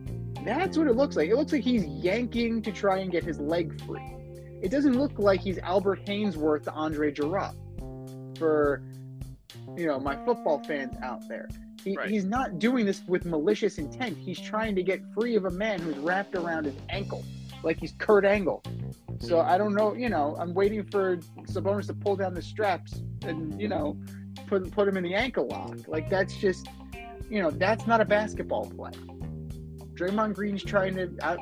that's 0.43 0.77
what 0.77 0.87
it 0.87 0.95
looks 0.95 1.15
like. 1.15 1.29
It 1.29 1.35
looks 1.35 1.51
like 1.51 1.63
he's 1.63 1.85
yanking 1.85 2.61
to 2.63 2.71
try 2.71 2.99
and 2.99 3.11
get 3.11 3.23
his 3.23 3.39
leg 3.39 3.79
free. 3.85 4.15
It 4.61 4.69
doesn't 4.69 4.93
look 4.93 5.17
like 5.17 5.41
he's 5.41 5.57
Albert 5.59 6.05
Haynesworth 6.05 6.63
to 6.63 6.71
Andre 6.71 7.11
Jarrett 7.11 7.55
for 8.37 8.83
you 9.77 9.87
know 9.87 9.99
my 9.99 10.15
football 10.25 10.63
fans 10.63 10.95
out 11.03 11.27
there. 11.27 11.47
He, 11.83 11.97
right. 11.97 12.09
He's 12.09 12.25
not 12.25 12.59
doing 12.59 12.85
this 12.85 13.01
with 13.07 13.25
malicious 13.25 13.77
intent. 13.77 14.17
He's 14.17 14.39
trying 14.39 14.75
to 14.75 14.83
get 14.83 15.01
free 15.13 15.35
of 15.35 15.45
a 15.45 15.49
man 15.49 15.79
who's 15.81 15.97
wrapped 15.97 16.35
around 16.35 16.65
his 16.65 16.75
ankle, 16.89 17.23
like 17.63 17.79
he's 17.79 17.93
Kurt 17.97 18.25
Angle. 18.25 18.63
So 19.19 19.39
I 19.39 19.57
don't 19.57 19.73
know. 19.73 19.93
You 19.93 20.09
know, 20.09 20.35
I'm 20.39 20.53
waiting 20.53 20.83
for 20.83 21.17
Sabonis 21.43 21.87
to 21.87 21.93
pull 21.93 22.15
down 22.15 22.33
the 22.33 22.41
straps 22.41 23.01
and 23.23 23.59
you 23.59 23.67
know, 23.67 23.97
put 24.47 24.71
put 24.71 24.87
him 24.87 24.97
in 24.97 25.03
the 25.03 25.15
ankle 25.15 25.47
lock. 25.47 25.87
Like 25.87 26.09
that's 26.09 26.35
just, 26.35 26.67
you 27.29 27.41
know, 27.41 27.51
that's 27.51 27.87
not 27.87 28.01
a 28.01 28.05
basketball 28.05 28.69
play. 28.69 28.91
Draymond 29.93 30.33
Green's 30.33 30.63
trying 30.63 30.95
to. 30.95 31.11
I, 31.23 31.37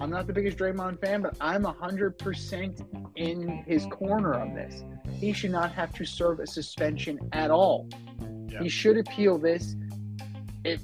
I'm 0.00 0.10
not 0.10 0.26
the 0.26 0.32
biggest 0.32 0.58
Draymond 0.58 1.00
fan, 1.00 1.22
but 1.22 1.36
I'm 1.40 1.62
100% 1.62 3.10
in 3.16 3.48
his 3.66 3.86
corner 3.86 4.34
on 4.34 4.54
this. 4.54 4.84
He 5.18 5.32
should 5.32 5.52
not 5.52 5.72
have 5.72 5.94
to 5.94 6.04
serve 6.04 6.40
a 6.40 6.46
suspension 6.46 7.18
at 7.32 7.50
all. 7.50 7.88
Yeah. 8.56 8.62
He 8.62 8.68
should 8.68 8.96
appeal 8.96 9.38
this. 9.38 9.76
It, 10.64 10.80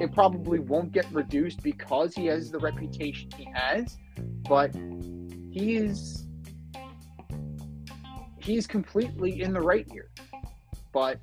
it 0.00 0.12
probably 0.14 0.60
won't 0.60 0.92
get 0.92 1.10
reduced 1.12 1.62
because 1.62 2.14
he 2.14 2.26
has 2.26 2.50
the 2.50 2.58
reputation 2.58 3.30
he 3.36 3.48
has, 3.52 3.98
but 4.48 4.74
he 5.50 5.76
is 5.76 6.26
he's 8.38 8.66
completely 8.66 9.42
in 9.42 9.52
the 9.52 9.60
right 9.60 9.86
here. 9.90 10.10
But 10.92 11.18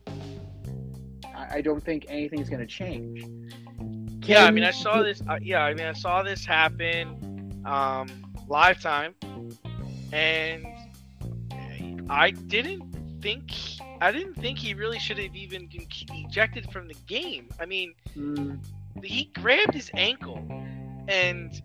I, 1.25 1.55
I 1.55 1.61
don't 1.61 1.83
think 1.83 2.05
anything's 2.09 2.49
going 2.49 2.59
to 2.59 2.67
change. 2.67 3.21
Can 3.21 4.19
yeah, 4.21 4.45
I 4.45 4.51
mean, 4.51 4.63
I 4.63 4.71
saw 4.71 5.01
this. 5.01 5.21
Uh, 5.27 5.39
yeah, 5.41 5.63
I 5.63 5.73
mean, 5.73 5.85
I 5.85 5.93
saw 5.93 6.21
this 6.21 6.45
happen 6.45 7.63
um, 7.65 8.07
live 8.47 8.81
time, 8.81 9.15
and 10.11 10.65
I 12.09 12.31
didn't 12.31 13.21
think 13.21 13.51
I 13.99 14.11
didn't 14.11 14.35
think 14.35 14.59
he 14.59 14.73
really 14.73 14.99
should 14.99 15.17
have 15.17 15.35
even 15.35 15.67
been 15.67 15.87
ejected 16.11 16.71
from 16.71 16.87
the 16.87 16.95
game. 17.07 17.49
I 17.59 17.65
mean, 17.65 17.93
mm. 18.15 18.59
he 19.03 19.25
grabbed 19.33 19.73
his 19.73 19.89
ankle, 19.95 20.45
and 21.07 21.61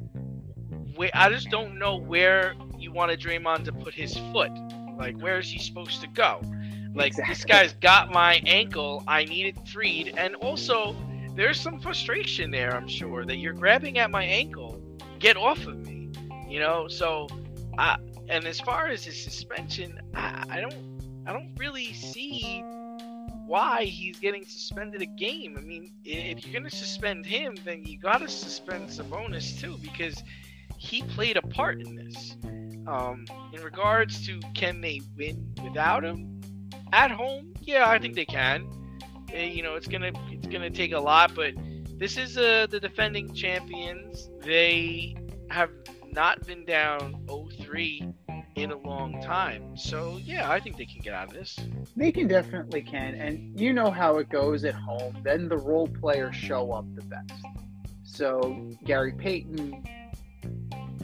I 1.14 1.28
just 1.28 1.50
don't 1.50 1.78
know 1.78 1.96
where 1.96 2.54
you 2.78 2.92
wanted 2.92 3.20
Draymond 3.20 3.64
to 3.64 3.72
put 3.72 3.94
his 3.94 4.16
foot. 4.32 4.52
Like, 4.96 5.20
where 5.20 5.38
is 5.38 5.50
he 5.50 5.58
supposed 5.58 6.00
to 6.00 6.06
go? 6.08 6.40
Like, 6.94 7.08
exactly. 7.08 7.34
this 7.34 7.44
guy's 7.44 7.72
got 7.74 8.10
my 8.10 8.42
ankle. 8.46 9.02
I 9.06 9.24
need 9.24 9.46
it 9.46 9.68
freed. 9.68 10.14
And 10.16 10.34
also, 10.36 10.94
there's 11.34 11.60
some 11.60 11.80
frustration 11.80 12.50
there, 12.50 12.74
I'm 12.74 12.88
sure, 12.88 13.24
that 13.24 13.36
you're 13.36 13.54
grabbing 13.54 13.98
at 13.98 14.10
my 14.10 14.24
ankle. 14.24 14.80
Get 15.18 15.36
off 15.36 15.66
of 15.66 15.86
me. 15.86 16.10
You 16.48 16.60
know, 16.60 16.88
so, 16.88 17.28
I, 17.78 17.96
and 18.28 18.44
as 18.44 18.60
far 18.60 18.88
as 18.88 19.04
his 19.04 19.22
suspension, 19.22 20.00
I, 20.14 20.44
I 20.48 20.60
don't 20.60 20.91
I 21.26 21.32
don't 21.32 21.54
really 21.56 21.92
see 21.92 22.64
why 23.46 23.84
he's 23.84 24.18
getting 24.18 24.44
suspended 24.44 25.02
a 25.02 25.06
game. 25.06 25.56
I 25.58 25.60
mean, 25.60 25.92
if 26.04 26.44
you're 26.44 26.52
going 26.52 26.68
to 26.68 26.76
suspend 26.76 27.26
him, 27.26 27.56
then 27.64 27.84
you 27.84 27.98
got 27.98 28.18
to 28.18 28.28
suspend 28.28 28.88
Sabonis 28.88 29.60
too 29.60 29.76
because 29.82 30.22
he 30.78 31.02
played 31.02 31.36
a 31.36 31.42
part 31.42 31.80
in 31.80 31.94
this. 31.94 32.36
Um, 32.86 33.26
in 33.52 33.62
regards 33.62 34.26
to 34.26 34.40
can 34.54 34.80
they 34.80 35.00
win 35.16 35.54
without 35.62 36.02
him 36.02 36.40
at 36.92 37.12
home? 37.12 37.54
Yeah, 37.60 37.88
I 37.88 37.98
think 37.98 38.14
they 38.16 38.24
can. 38.24 38.66
Uh, 39.32 39.36
you 39.38 39.62
know, 39.62 39.76
it's 39.76 39.86
gonna 39.86 40.10
it's 40.30 40.48
gonna 40.48 40.70
take 40.70 40.92
a 40.92 40.98
lot, 40.98 41.32
but 41.34 41.54
this 41.98 42.16
is 42.16 42.36
uh, 42.36 42.66
the 42.68 42.80
defending 42.80 43.32
champions. 43.32 44.28
They 44.40 45.16
have 45.48 45.70
not 46.10 46.44
been 46.46 46.64
down 46.64 47.24
0-3 47.26 48.12
in 48.54 48.70
a 48.70 48.76
long 48.78 49.20
time. 49.22 49.76
So 49.76 50.18
yeah, 50.22 50.50
I 50.50 50.60
think 50.60 50.76
they 50.76 50.84
can 50.84 51.00
get 51.00 51.14
out 51.14 51.28
of 51.28 51.34
this. 51.34 51.58
They 51.96 52.12
can 52.12 52.28
definitely 52.28 52.82
can, 52.82 53.14
and 53.14 53.58
you 53.58 53.72
know 53.72 53.90
how 53.90 54.18
it 54.18 54.28
goes 54.28 54.64
at 54.64 54.74
home. 54.74 55.16
Then 55.22 55.48
the 55.48 55.56
role 55.56 55.88
players 55.88 56.36
show 56.36 56.72
up 56.72 56.84
the 56.94 57.02
best. 57.02 57.32
So 58.02 58.70
Gary 58.84 59.12
Payton, 59.12 59.84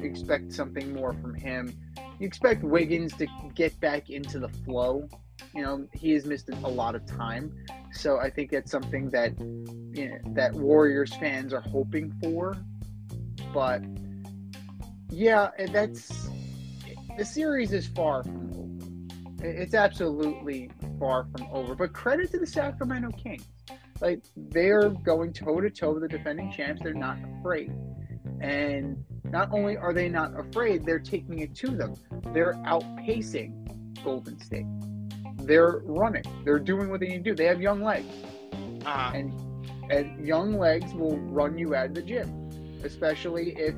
expect 0.02 0.52
something 0.52 0.92
more 0.92 1.14
from 1.14 1.34
him. 1.34 1.76
you 2.18 2.26
expect 2.26 2.62
Wiggins 2.62 3.14
to 3.16 3.26
get 3.54 3.78
back 3.80 4.10
into 4.10 4.38
the 4.38 4.48
flow. 4.48 5.08
You 5.54 5.62
know, 5.62 5.88
he 5.94 6.12
has 6.12 6.26
missed 6.26 6.50
a 6.50 6.68
lot 6.68 6.94
of 6.94 7.06
time, 7.06 7.52
so 7.92 8.18
I 8.18 8.28
think 8.28 8.50
that's 8.50 8.70
something 8.70 9.08
that 9.10 9.38
you 9.38 10.10
know, 10.10 10.18
that 10.34 10.52
Warriors 10.52 11.14
fans 11.14 11.54
are 11.54 11.60
hoping 11.60 12.12
for. 12.20 12.56
But 13.54 13.82
yeah, 15.10 15.50
that's 15.72 16.28
the 17.18 17.24
series 17.24 17.72
is 17.72 17.86
far 17.88 18.22
from 18.22 18.52
over. 18.52 19.46
It's 19.46 19.74
absolutely 19.74 20.70
far 20.98 21.26
from 21.36 21.48
over. 21.52 21.74
But 21.74 21.92
credit 21.92 22.30
to 22.30 22.38
the 22.38 22.46
Sacramento 22.46 23.10
Kings. 23.10 23.44
Like 24.00 24.22
they're 24.36 24.88
going 24.90 25.32
toe 25.32 25.60
to 25.60 25.68
toe 25.68 25.92
with 25.92 26.02
the 26.02 26.08
defending 26.08 26.52
champs. 26.52 26.80
They're 26.82 26.94
not 26.94 27.18
afraid. 27.40 27.72
And 28.40 29.04
not 29.24 29.50
only 29.52 29.76
are 29.76 29.92
they 29.92 30.08
not 30.08 30.38
afraid, 30.38 30.86
they're 30.86 31.00
taking 31.00 31.40
it 31.40 31.56
to 31.56 31.68
them. 31.68 31.94
They're 32.32 32.54
outpacing 32.54 34.04
Golden 34.04 34.40
State. 34.40 34.66
They're 35.38 35.82
running. 35.84 36.22
They're 36.44 36.60
doing 36.60 36.88
what 36.88 37.00
they 37.00 37.08
need 37.08 37.24
to 37.24 37.30
do. 37.30 37.34
They 37.34 37.46
have 37.46 37.60
young 37.60 37.82
legs. 37.82 38.06
Uh, 38.86 39.10
And 39.14 39.32
and 39.90 40.24
young 40.24 40.58
legs 40.58 40.92
will 40.92 41.16
run 41.18 41.58
you 41.58 41.74
out 41.74 41.86
of 41.86 41.94
the 41.94 42.02
gym, 42.02 42.50
especially 42.84 43.56
if 43.56 43.74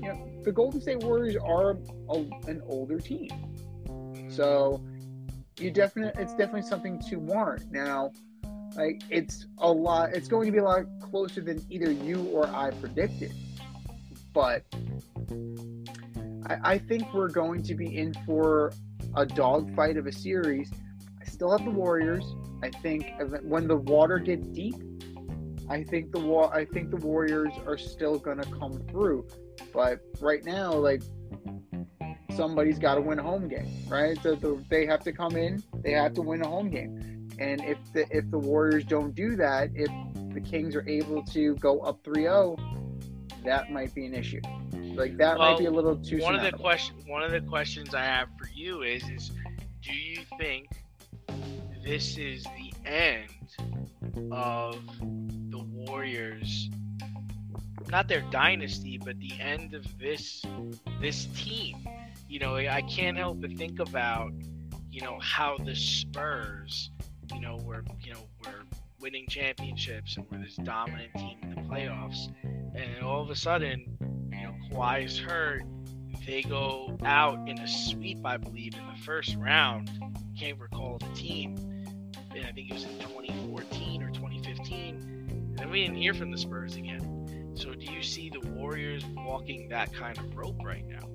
you 0.00 0.08
know 0.08 0.29
the 0.44 0.52
Golden 0.52 0.80
State 0.80 0.98
Warriors 0.98 1.36
are 1.36 1.78
a, 2.08 2.14
an 2.48 2.62
older 2.66 2.98
team. 2.98 3.30
So 4.30 4.82
you 5.58 5.70
definitely 5.70 6.20
it's 6.22 6.32
definitely 6.32 6.62
something 6.62 7.00
to 7.08 7.16
warrant. 7.16 7.70
Now, 7.70 8.12
like 8.76 9.02
it's 9.10 9.46
a 9.58 9.70
lot 9.70 10.14
it's 10.14 10.28
going 10.28 10.46
to 10.46 10.52
be 10.52 10.58
a 10.58 10.64
lot 10.64 10.84
closer 11.00 11.40
than 11.40 11.64
either 11.70 11.90
you 11.90 12.22
or 12.32 12.46
I 12.46 12.70
predicted. 12.70 13.32
But 14.32 14.64
I, 16.46 16.58
I 16.62 16.78
think 16.78 17.12
we're 17.12 17.28
going 17.28 17.62
to 17.64 17.74
be 17.74 17.96
in 17.96 18.14
for 18.26 18.72
a 19.16 19.26
dogfight 19.26 19.96
of 19.96 20.06
a 20.06 20.12
series. 20.12 20.70
I 21.20 21.24
still 21.24 21.50
have 21.50 21.64
the 21.64 21.70
Warriors. 21.70 22.24
I 22.62 22.70
think 22.70 23.12
when 23.42 23.66
the 23.66 23.76
water 23.76 24.18
gets 24.18 24.46
deep, 24.48 24.76
I 25.68 25.82
think 25.84 26.12
the 26.12 26.20
wa- 26.20 26.50
I 26.52 26.64
think 26.64 26.90
the 26.90 26.96
Warriors 26.96 27.52
are 27.66 27.78
still 27.78 28.18
going 28.18 28.38
to 28.38 28.50
come 28.50 28.82
through. 28.90 29.26
But 29.72 30.00
right 30.20 30.44
now, 30.44 30.72
like 30.72 31.02
somebody's 32.36 32.78
got 32.78 32.94
to 32.94 33.00
win 33.00 33.18
a 33.18 33.22
home 33.22 33.48
game, 33.48 33.68
right? 33.88 34.18
So 34.22 34.34
the, 34.34 34.62
they 34.68 34.86
have 34.86 35.02
to 35.04 35.12
come 35.12 35.36
in, 35.36 35.62
they 35.82 35.92
have 35.92 36.14
to 36.14 36.22
win 36.22 36.42
a 36.42 36.48
home 36.48 36.70
game. 36.70 37.28
And 37.38 37.62
if 37.64 37.78
the 37.92 38.06
if 38.10 38.30
the 38.30 38.38
Warriors 38.38 38.84
don't 38.84 39.14
do 39.14 39.36
that, 39.36 39.70
if 39.74 39.90
the 40.34 40.40
Kings 40.40 40.76
are 40.76 40.86
able 40.88 41.22
to 41.24 41.54
go 41.56 41.80
up 41.80 42.02
3-0, 42.04 42.58
that 43.44 43.72
might 43.72 43.94
be 43.94 44.06
an 44.06 44.14
issue. 44.14 44.40
Like 44.72 45.16
that 45.16 45.38
Well, 45.38 45.52
might 45.52 45.58
be 45.58 45.66
a 45.66 45.70
little 45.70 45.96
too 45.96 46.18
one 46.18 46.34
of 46.34 46.42
the 46.42 46.52
question 46.52 46.96
one 47.06 47.22
of 47.22 47.30
the 47.30 47.40
questions 47.40 47.94
I 47.94 48.04
have 48.04 48.28
for 48.38 48.48
you 48.52 48.82
is 48.82 49.08
is 49.08 49.32
do 49.82 49.92
you 49.92 50.20
think 50.38 50.68
this 51.84 52.18
is 52.18 52.44
the 52.44 52.72
end 52.84 53.30
of 54.32 54.76
the 55.50 55.58
Warriors 55.58 56.68
not 57.90 58.08
their 58.08 58.22
dynasty 58.30 58.98
but 58.98 59.18
the 59.18 59.32
end 59.40 59.74
of 59.74 59.98
this 59.98 60.42
this 61.00 61.26
team 61.36 61.76
you 62.28 62.38
know 62.38 62.56
I 62.56 62.82
can't 62.82 63.16
help 63.16 63.40
but 63.40 63.52
think 63.56 63.80
about 63.80 64.32
you 64.90 65.00
know 65.02 65.18
how 65.20 65.56
the 65.58 65.74
Spurs 65.74 66.90
you 67.34 67.40
know 67.40 67.58
were 67.64 67.84
you 68.02 68.12
know 68.12 68.20
were 68.44 68.62
winning 69.00 69.26
championships 69.28 70.16
and 70.16 70.30
were 70.30 70.38
this 70.38 70.56
dominant 70.56 71.12
team 71.14 71.38
in 71.42 71.50
the 71.50 71.62
playoffs 71.62 72.28
and 72.74 73.02
all 73.02 73.22
of 73.22 73.30
a 73.30 73.36
sudden 73.36 73.96
you 74.32 74.46
know, 74.46 74.54
Kawhi 74.70 75.04
is 75.04 75.18
hurt. 75.18 75.62
They 76.26 76.42
go 76.42 76.96
out 77.04 77.48
in 77.48 77.58
a 77.58 77.68
sweep, 77.68 78.24
I 78.24 78.36
believe, 78.36 78.74
in 78.74 78.86
the 78.86 79.02
first 79.02 79.36
round. 79.36 79.90
Can't 80.38 80.58
recall 80.58 80.98
the 80.98 81.14
team. 81.14 81.56
And 82.34 82.46
I 82.46 82.52
think 82.52 82.70
it 82.70 82.74
was 82.74 82.84
in 82.84 82.98
2014 83.00 84.02
or 84.02 84.10
2015. 84.10 84.94
And 85.50 85.58
then 85.58 85.70
we 85.70 85.82
didn't 85.82 85.96
hear 85.96 86.14
from 86.14 86.30
the 86.30 86.38
Spurs 86.38 86.76
again. 86.76 87.19
So 87.54 87.74
do 87.74 87.92
you 87.92 88.02
see 88.02 88.30
the 88.30 88.40
Warriors 88.50 89.04
walking 89.06 89.68
that 89.68 89.92
kind 89.92 90.16
of 90.18 90.36
rope 90.36 90.56
right 90.64 90.86
now? 90.86 91.08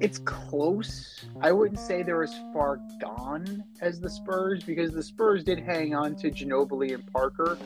it's 0.00 0.18
close. 0.18 1.24
I 1.40 1.52
wouldn't 1.52 1.80
say 1.80 2.02
they're 2.02 2.22
as 2.22 2.34
far 2.52 2.78
gone 3.00 3.64
as 3.80 4.00
the 4.00 4.10
Spurs 4.10 4.62
because 4.62 4.92
the 4.92 5.02
Spurs 5.02 5.42
did 5.42 5.58
hang 5.58 5.94
on 5.94 6.14
to 6.16 6.30
Ginobili 6.30 6.94
and 6.94 7.10
Parker 7.12 7.58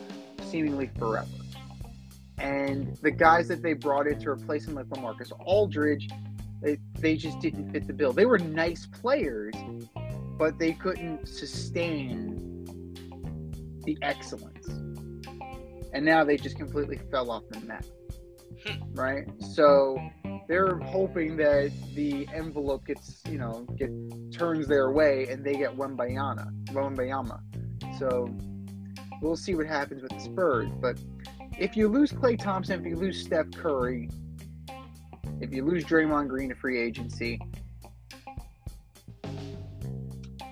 seemingly 0.43 0.89
forever. 0.97 1.27
And 2.37 2.95
the 2.97 3.11
guys 3.11 3.47
that 3.49 3.61
they 3.61 3.73
brought 3.73 4.07
in 4.07 4.19
to 4.19 4.29
replace 4.29 4.67
him, 4.67 4.75
like 4.75 4.87
Lamarcus 4.87 5.31
Aldridge, 5.39 6.09
they, 6.61 6.77
they 6.99 7.15
just 7.15 7.39
didn't 7.39 7.71
fit 7.71 7.85
the 7.85 7.93
bill. 7.93 8.13
They 8.13 8.25
were 8.25 8.39
nice 8.39 8.85
players, 8.87 9.53
but 10.37 10.57
they 10.57 10.73
couldn't 10.73 11.27
sustain 11.27 12.65
the 13.83 13.97
excellence. 14.01 14.67
And 15.93 16.05
now 16.05 16.23
they 16.23 16.37
just 16.37 16.57
completely 16.57 16.99
fell 17.11 17.31
off 17.31 17.43
the 17.49 17.59
map. 17.61 17.85
Hmm. 18.65 18.93
Right? 18.93 19.27
So 19.39 19.97
they're 20.47 20.77
hoping 20.79 21.37
that 21.37 21.71
the 21.95 22.27
envelope 22.33 22.85
gets, 22.85 23.21
you 23.29 23.37
know, 23.37 23.65
get 23.77 23.89
turns 24.31 24.67
their 24.67 24.91
way 24.91 25.27
and 25.29 25.43
they 25.43 25.55
get 25.55 25.77
Wembayana, 25.77 26.51
Wembayama. 26.67 27.39
So 27.97 28.29
we'll 29.21 29.35
see 29.35 29.55
what 29.55 29.67
happens 29.67 30.01
with 30.01 30.11
the 30.11 30.19
Spurs. 30.19 30.69
But 30.79 30.99
if 31.57 31.75
you 31.75 31.87
lose 31.87 32.11
Klay 32.11 32.37
Thompson, 32.37 32.79
if 32.79 32.85
you 32.85 32.95
lose 32.95 33.21
Steph 33.21 33.51
Curry, 33.51 34.09
if 35.39 35.53
you 35.53 35.65
lose 35.65 35.83
Draymond 35.85 36.27
Green 36.27 36.49
to 36.49 36.55
free 36.55 36.79
agency, 36.79 37.39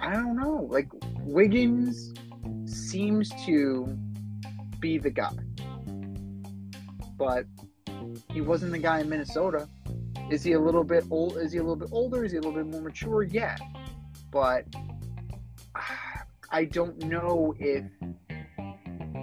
I 0.01 0.13
don't 0.13 0.35
know. 0.35 0.67
Like 0.69 0.87
Wiggins 1.19 2.13
seems 2.65 3.29
to 3.45 3.97
be 4.79 4.97
the 4.97 5.09
guy, 5.09 5.35
but 7.17 7.45
he 8.31 8.41
wasn't 8.41 8.71
the 8.71 8.79
guy 8.79 8.99
in 8.99 9.09
Minnesota. 9.09 9.67
Is 10.29 10.43
he 10.43 10.53
a 10.53 10.59
little 10.59 10.83
bit 10.83 11.05
old? 11.09 11.37
Is 11.37 11.51
he 11.51 11.57
a 11.57 11.63
little 11.63 11.75
bit 11.75 11.89
older? 11.91 12.23
Is 12.23 12.31
he 12.31 12.37
a 12.37 12.41
little 12.41 12.55
bit 12.55 12.67
more 12.67 12.81
mature? 12.81 13.23
Yeah, 13.23 13.55
but 14.31 14.65
I 16.51 16.65
don't 16.65 16.97
know 17.03 17.53
if 17.59 17.85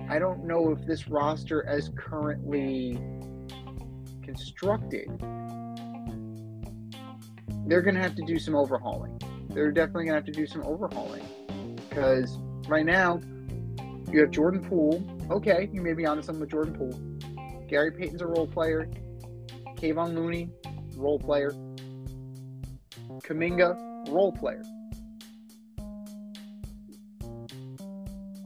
I 0.09 0.19
don't 0.19 0.45
know 0.45 0.71
if 0.71 0.87
this 0.87 1.09
roster 1.09 1.67
as 1.67 1.91
currently 1.97 2.99
constructed, 4.23 5.09
they're 7.67 7.83
gonna 7.83 8.03
have 8.03 8.15
to 8.17 8.23
do 8.25 8.39
some 8.39 8.55
overhauling. 8.55 9.21
They're 9.51 9.73
definitely 9.73 10.07
gonna 10.07 10.17
have 10.17 10.27
to 10.27 10.33
do 10.33 10.47
some 10.47 10.63
overhauling 10.65 11.25
because 11.89 12.39
right 12.69 12.87
now 12.87 13.21
you 14.13 14.21
have 14.21 14.31
Jordan 14.31 14.63
Poole. 14.69 15.05
Okay, 15.31 15.69
you 15.73 15.83
may 15.83 15.93
be 15.93 16.07
onto 16.07 16.23
something 16.23 16.41
with 16.41 16.51
Jordan 16.51 16.75
Poole. 16.75 17.67
Gary 17.67 17.91
Payton's 17.91 18.23
a 18.23 18.27
role 18.27 18.47
player. 18.47 18.89
Kevon 19.75 20.15
Looney, 20.15 20.51
role 20.97 21.19
player. 21.19 21.51
Kuminga, 23.25 24.09
role 24.09 24.31
player. 24.31 24.63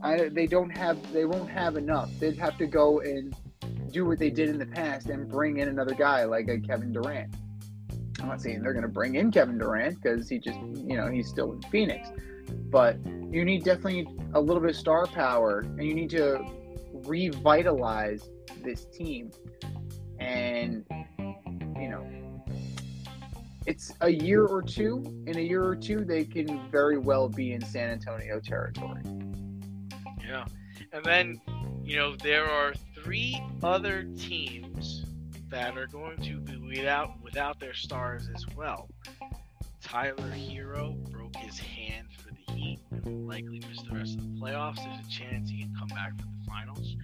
I, 0.03 0.29
they 0.29 0.47
don't 0.47 0.75
have 0.75 0.97
they 1.13 1.25
won't 1.25 1.49
have 1.51 1.77
enough. 1.77 2.09
They'd 2.19 2.37
have 2.37 2.57
to 2.57 2.65
go 2.65 3.01
and 3.01 3.35
do 3.91 4.05
what 4.05 4.17
they 4.17 4.31
did 4.31 4.49
in 4.49 4.57
the 4.57 4.65
past 4.65 5.07
and 5.07 5.29
bring 5.29 5.57
in 5.57 5.67
another 5.67 5.93
guy 5.93 6.23
like 6.23 6.47
a 6.47 6.59
Kevin 6.59 6.91
Durant. 6.91 7.31
I'm 8.19 8.27
not 8.27 8.41
saying 8.41 8.63
they're 8.63 8.73
going 8.73 8.83
to 8.83 8.89
bring 8.89 9.15
in 9.15 9.31
Kevin 9.31 9.59
Durant 9.59 10.01
because 10.01 10.27
he 10.27 10.39
just 10.39 10.59
you 10.59 10.97
know 10.97 11.07
he's 11.07 11.27
still 11.27 11.51
in 11.51 11.61
Phoenix, 11.63 12.09
but 12.71 12.97
you 13.29 13.45
need 13.45 13.63
definitely 13.63 14.07
a 14.33 14.41
little 14.41 14.61
bit 14.61 14.71
of 14.71 14.75
star 14.75 15.05
power 15.05 15.59
and 15.59 15.83
you 15.83 15.93
need 15.93 16.09
to 16.09 16.43
revitalize 17.05 18.29
this 18.63 18.85
team 18.85 19.31
and 20.19 20.85
you 21.79 21.89
know 21.89 22.05
it's 23.65 23.93
a 24.01 24.09
year 24.09 24.45
or 24.45 24.61
two 24.61 25.03
in 25.27 25.37
a 25.37 25.41
year 25.41 25.63
or 25.63 25.75
two 25.75 26.03
they 26.03 26.23
can 26.25 26.69
very 26.69 26.97
well 26.97 27.27
be 27.29 27.53
in 27.53 27.61
san 27.63 27.89
antonio 27.89 28.39
territory 28.39 29.01
Yeah. 30.27 30.45
And 30.93 31.03
then, 31.05 31.41
you 31.83 31.97
know, 31.97 32.15
there 32.15 32.49
are 32.49 32.73
three 32.95 33.41
other 33.63 34.03
teams 34.17 35.05
that 35.49 35.77
are 35.77 35.87
going 35.87 36.17
to 36.17 36.39
be 36.39 36.57
without 36.57 37.21
without 37.21 37.59
their 37.59 37.73
stars 37.73 38.29
as 38.33 38.45
well. 38.55 38.89
Tyler 39.81 40.31
Herro 40.31 40.95
broke 41.11 41.35
his 41.37 41.59
hand 41.59 42.07
and 42.91 43.05
will 43.05 43.27
likely 43.27 43.61
miss 43.67 43.81
the 43.83 43.95
rest 43.95 44.17
of 44.17 44.23
the 44.23 44.39
playoffs. 44.39 44.77
There's 44.77 45.05
a 45.05 45.09
chance 45.09 45.49
he 45.49 45.63
can 45.63 45.73
come 45.77 45.87
back 45.89 46.11
for 46.17 46.25
the 46.25 46.45
finals. 46.47 46.95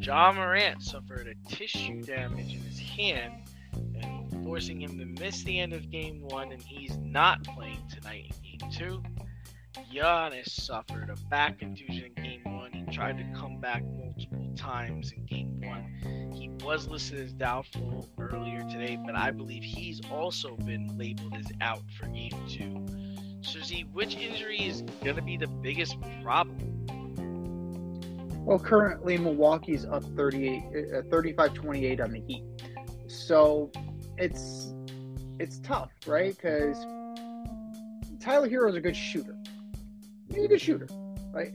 Ja 0.00 0.32
Morant 0.32 0.82
suffered 0.82 1.28
a 1.28 1.54
tissue 1.54 2.02
damage 2.02 2.54
in 2.54 2.60
his 2.60 2.78
hand 2.78 3.32
and 3.72 4.44
forcing 4.44 4.80
him 4.80 4.98
to 4.98 5.06
miss 5.22 5.42
the 5.44 5.58
end 5.58 5.72
of 5.72 5.90
game 5.90 6.22
one, 6.28 6.52
and 6.52 6.62
he's 6.62 6.96
not 6.98 7.42
playing 7.44 7.82
tonight 7.90 8.32
in 8.44 8.58
game 8.58 8.70
two. 8.70 9.02
Giannis 9.92 10.50
suffered 10.50 11.10
a 11.10 11.16
back 11.28 11.58
contusion 11.58 12.12
in 12.16 12.22
game 12.22 12.42
one. 12.44 12.72
He 12.72 12.84
tried 12.94 13.18
to 13.18 13.24
come 13.38 13.58
back 13.60 13.82
multiple 13.84 14.52
times 14.56 15.12
in 15.12 15.24
game 15.26 15.60
one. 15.60 16.32
He 16.34 16.48
was 16.64 16.88
listed 16.88 17.20
as 17.20 17.32
doubtful 17.32 18.08
earlier 18.18 18.60
today, 18.70 18.98
but 19.04 19.14
I 19.14 19.30
believe 19.30 19.62
he's 19.62 20.00
also 20.10 20.56
been 20.56 20.96
labeled 20.98 21.34
as 21.36 21.50
out 21.60 21.82
for 21.98 22.06
game 22.08 22.32
two. 22.48 22.71
See, 23.62 23.86
which 23.92 24.16
injury 24.16 24.58
is 24.58 24.82
going 25.04 25.14
to 25.14 25.22
be 25.22 25.36
the 25.36 25.46
biggest 25.46 25.96
problem? 26.20 26.58
Well, 28.44 28.58
currently 28.58 29.16
Milwaukee's 29.16 29.84
up 29.84 30.02
38, 30.16 30.64
uh, 30.64 31.02
35-28 31.02 32.02
on 32.02 32.10
the 32.10 32.20
Heat. 32.20 32.42
So 33.06 33.70
it's 34.18 34.74
it's 35.38 35.60
tough, 35.60 35.92
right? 36.06 36.34
Because 36.34 36.76
Tyler 38.18 38.48
Herro's 38.48 38.74
a 38.74 38.80
good 38.80 38.96
shooter. 38.96 39.36
He's 40.28 40.44
a 40.44 40.48
good 40.48 40.60
shooter, 40.60 40.88
right? 41.32 41.52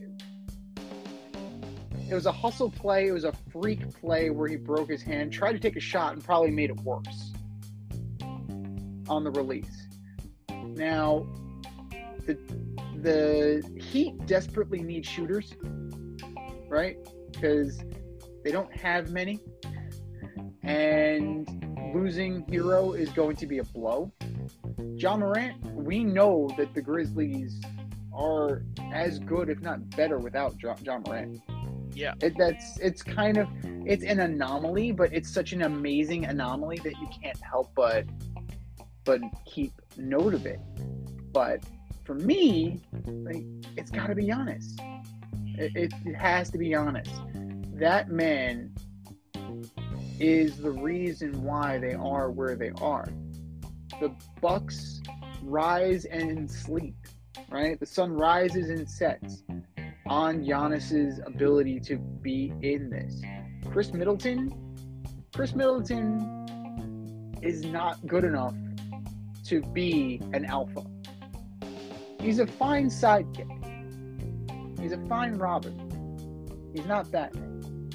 It 2.10 2.14
was 2.14 2.24
a 2.24 2.32
hustle 2.32 2.70
play. 2.70 3.08
It 3.08 3.12
was 3.12 3.24
a 3.24 3.32
freak 3.52 3.80
play 4.00 4.30
where 4.30 4.48
he 4.48 4.56
broke 4.56 4.88
his 4.88 5.02
hand, 5.02 5.30
tried 5.30 5.52
to 5.52 5.58
take 5.58 5.76
a 5.76 5.80
shot, 5.80 6.14
and 6.14 6.24
probably 6.24 6.50
made 6.50 6.70
it 6.70 6.80
worse 6.80 7.32
on 9.08 9.24
the 9.24 9.30
release. 9.30 9.88
Now, 10.50 11.26
the 12.28 12.38
the 13.00 13.80
Heat 13.80 14.26
desperately 14.26 14.82
need 14.82 15.04
shooters, 15.06 15.54
right? 16.68 16.96
Because 17.32 17.80
they 18.44 18.52
don't 18.52 18.74
have 18.76 19.10
many, 19.10 19.40
and 20.62 21.48
losing 21.94 22.44
Herro 22.46 22.92
is 22.92 23.08
going 23.10 23.36
to 23.36 23.46
be 23.46 23.58
a 23.58 23.64
blow. 23.64 24.12
Ja 24.96 25.16
Morant, 25.16 25.64
we 25.74 26.04
know 26.04 26.50
that 26.56 26.74
the 26.74 26.82
Grizzlies 26.82 27.60
are 28.12 28.62
as 28.92 29.18
good, 29.20 29.48
if 29.48 29.60
not 29.60 29.88
better, 29.90 30.18
without 30.18 30.60
Ja 30.60 30.98
Morant. 30.98 31.40
Yeah. 31.94 32.14
It, 32.20 32.36
that's 32.36 32.78
it's 32.78 33.02
kind 33.02 33.38
of 33.38 33.48
it's 33.86 34.04
an 34.04 34.20
anomaly, 34.20 34.92
but 34.92 35.12
it's 35.12 35.32
such 35.32 35.52
an 35.52 35.62
amazing 35.62 36.26
anomaly 36.26 36.80
that 36.84 36.98
you 37.00 37.08
can't 37.22 37.40
help 37.40 37.74
but 37.74 38.04
but 39.04 39.20
keep 39.46 39.72
note 39.96 40.34
of 40.34 40.44
it. 40.46 40.60
But 41.32 41.64
for 42.08 42.14
me, 42.14 42.80
like 43.06 43.44
it's 43.76 43.90
got 43.90 44.06
to 44.06 44.14
be 44.14 44.24
Giannis. 44.24 44.80
It, 45.58 45.92
it, 46.06 46.14
has 46.16 46.48
to 46.52 46.56
be 46.56 46.70
Giannis. 46.70 47.10
That 47.78 48.08
man 48.08 48.74
is 50.18 50.56
the 50.56 50.70
reason 50.70 51.42
why 51.42 51.76
they 51.76 51.92
are 51.92 52.30
where 52.30 52.56
they 52.56 52.70
are. 52.80 53.06
The 54.00 54.10
Bucks 54.40 55.02
rise 55.42 56.06
and 56.06 56.50
sleep, 56.50 56.96
right? 57.50 57.78
The 57.78 57.84
sun 57.84 58.14
rises 58.14 58.70
and 58.70 58.88
sets 58.88 59.42
on 60.06 60.46
Giannis's 60.46 61.20
ability 61.26 61.78
to 61.80 61.98
be 61.98 62.54
in 62.62 62.88
this. 62.88 63.20
Khris 63.70 63.92
Middleton, 63.92 64.50
Khris 65.34 65.54
Middleton 65.54 67.38
is 67.42 67.66
not 67.66 68.06
good 68.06 68.24
enough 68.24 68.54
to 69.44 69.60
be 69.60 70.22
an 70.32 70.46
alpha. 70.46 70.86
He's 72.20 72.38
a 72.40 72.46
fine 72.46 72.86
sidekick. 72.86 73.48
He's 74.80 74.92
a 74.92 74.98
fine 75.06 75.34
Robin. 75.34 76.70
He's 76.74 76.86
not 76.86 77.10
Batman. 77.10 77.90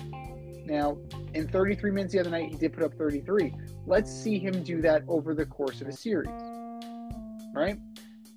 Now, 0.65 0.97
in 1.33 1.47
33 1.47 1.91
minutes 1.91 2.13
the 2.13 2.19
other 2.19 2.29
night, 2.29 2.49
he 2.49 2.57
did 2.57 2.73
put 2.73 2.83
up 2.83 2.93
33. 2.93 3.53
Let's 3.85 4.11
see 4.11 4.39
him 4.39 4.63
do 4.63 4.81
that 4.81 5.03
over 5.07 5.33
the 5.33 5.45
course 5.45 5.81
of 5.81 5.87
a 5.87 5.91
series. 5.91 6.29
Right? 7.53 7.77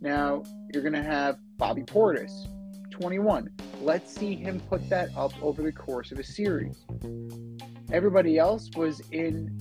Now, 0.01 0.43
you're 0.73 0.83
going 0.83 0.93
to 0.93 1.03
have 1.03 1.39
Bobby 1.57 1.83
Portis, 1.83 2.49
21. 2.91 3.51
Let's 3.81 4.13
see 4.13 4.35
him 4.35 4.61
put 4.69 4.89
that 4.91 5.11
up 5.17 5.33
over 5.43 5.63
the 5.63 5.73
course 5.73 6.11
of 6.11 6.19
a 6.19 6.25
series. 6.25 6.85
Everybody 7.93 8.39
else 8.39 8.71
was 8.77 9.01
in 9.13 9.59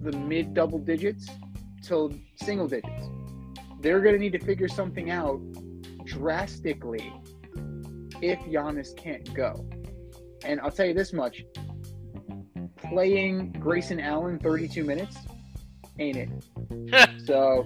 the 0.00 0.12
mid 0.12 0.54
double 0.54 0.78
digits 0.78 1.28
till 1.82 2.12
single 2.36 2.66
digits. 2.66 3.08
They're 3.86 4.00
going 4.00 4.16
to 4.16 4.20
need 4.20 4.32
to 4.32 4.40
figure 4.40 4.66
something 4.66 5.12
out 5.12 5.40
drastically 6.04 7.12
if 8.20 8.36
Giannis 8.40 8.96
can't 8.96 9.32
go. 9.32 9.64
And 10.44 10.60
I'll 10.60 10.72
tell 10.72 10.86
you 10.86 10.92
this 10.92 11.12
much 11.12 11.44
playing 12.78 13.52
Grayson 13.52 14.00
Allen 14.00 14.40
32 14.40 14.82
minutes 14.82 15.18
ain't 16.00 16.16
it. 16.16 17.20
so 17.24 17.64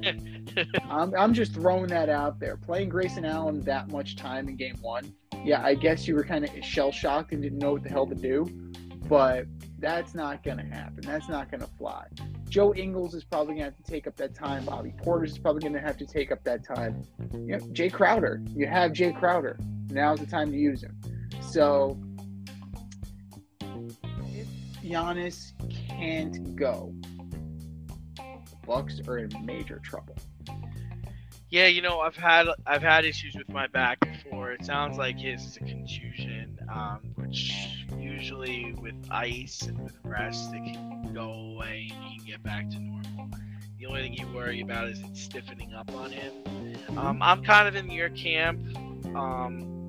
I'm, 0.91 1.15
I'm 1.17 1.33
just 1.33 1.55
throwing 1.55 1.87
that 1.87 2.11
out 2.11 2.39
there. 2.39 2.59
Playing 2.59 2.91
Grayson 2.91 3.25
Allen 3.25 3.63
that 3.63 3.91
much 3.91 4.17
time 4.17 4.47
in 4.47 4.57
game 4.57 4.77
one, 4.83 5.15
yeah, 5.43 5.65
I 5.65 5.75
guess 5.75 6.07
you 6.07 6.15
were 6.15 6.25
kind 6.25 6.45
of 6.45 6.51
shell 6.63 6.93
shocked 6.93 7.33
and 7.33 7.41
didn't 7.41 7.61
know 7.61 7.73
what 7.73 7.83
the 7.83 7.89
hell 7.89 8.07
to 8.07 8.15
do, 8.15 8.45
but 9.09 9.47
that's 9.79 10.15
not 10.15 10.43
going 10.43 10.59
to 10.59 10.65
happen. 10.65 11.01
That's 11.01 11.31
not 11.31 11.51
going 11.51 11.63
to 11.63 11.67
fly. 11.79 12.05
Joe 12.51 12.75
Ingles 12.75 13.15
is 13.15 13.23
probably 13.23 13.55
going 13.55 13.59
to 13.59 13.65
have 13.65 13.77
to 13.77 13.83
take 13.85 14.09
up 14.09 14.17
that 14.17 14.35
time. 14.35 14.65
Bobby 14.65 14.93
Portis 15.05 15.29
is 15.29 15.39
probably 15.39 15.61
going 15.61 15.73
to 15.73 15.81
have 15.81 15.97
to 15.99 16.05
take 16.05 16.33
up 16.33 16.43
that 16.43 16.65
time. 16.65 17.05
You 17.33 17.57
know, 17.57 17.59
Jae 17.59 17.93
Crowder, 17.93 18.43
you 18.57 18.67
have 18.67 18.91
Jae 18.91 19.17
Crowder. 19.17 19.57
Now's 19.89 20.19
the 20.19 20.27
time 20.27 20.51
to 20.51 20.57
use 20.57 20.83
him. 20.83 20.99
So 21.41 21.97
if 23.61 24.49
Giannis 24.83 25.53
can't 25.89 26.57
go, 26.57 26.93
the 28.17 28.57
Bucks 28.67 29.01
are 29.07 29.19
in 29.19 29.31
major 29.45 29.79
trouble. 29.79 30.17
Yeah, 31.51 31.67
you 31.67 31.83
know, 31.83 32.01
I've 32.01 32.17
had 32.17 32.49
I've 32.67 32.83
had 32.83 33.05
issues 33.05 33.37
with 33.37 33.49
my 33.49 33.69
back 33.69 34.01
before. 34.01 34.51
It 34.53 34.65
sounds 34.65 34.99
like 34.99 35.19
his 35.19 35.45
is 35.45 35.57
a 35.57 35.61
contusion, 35.61 36.50
um, 36.71 37.01
which 37.17 37.87
usually 37.99 38.75
with 38.81 38.95
ice 39.11 39.63
and 39.63 39.79
with 39.83 39.97
rest 40.05 40.51
it 40.55 40.63
can 40.63 41.13
go 41.15 41.31
away 41.31 41.91
and 41.95 42.05
he 42.05 42.19
can 42.19 42.27
get 42.27 42.43
back 42.43 42.69
to 42.71 42.79
normal. 42.79 43.29
The 43.79 43.87
only 43.87 44.03
thing 44.03 44.13
you 44.15 44.27
worry 44.35 44.61
about 44.61 44.89
is 44.89 45.01
it 45.01 45.17
stiffening 45.17 45.73
up 45.75 45.93
on 45.95 46.11
him. 46.11 46.33
Um, 46.99 47.23
I'm 47.23 47.43
kind 47.43 47.67
of 47.67 47.75
in 47.75 47.91
your 47.91 48.11
camp. 48.11 48.61
Um, 49.17 49.87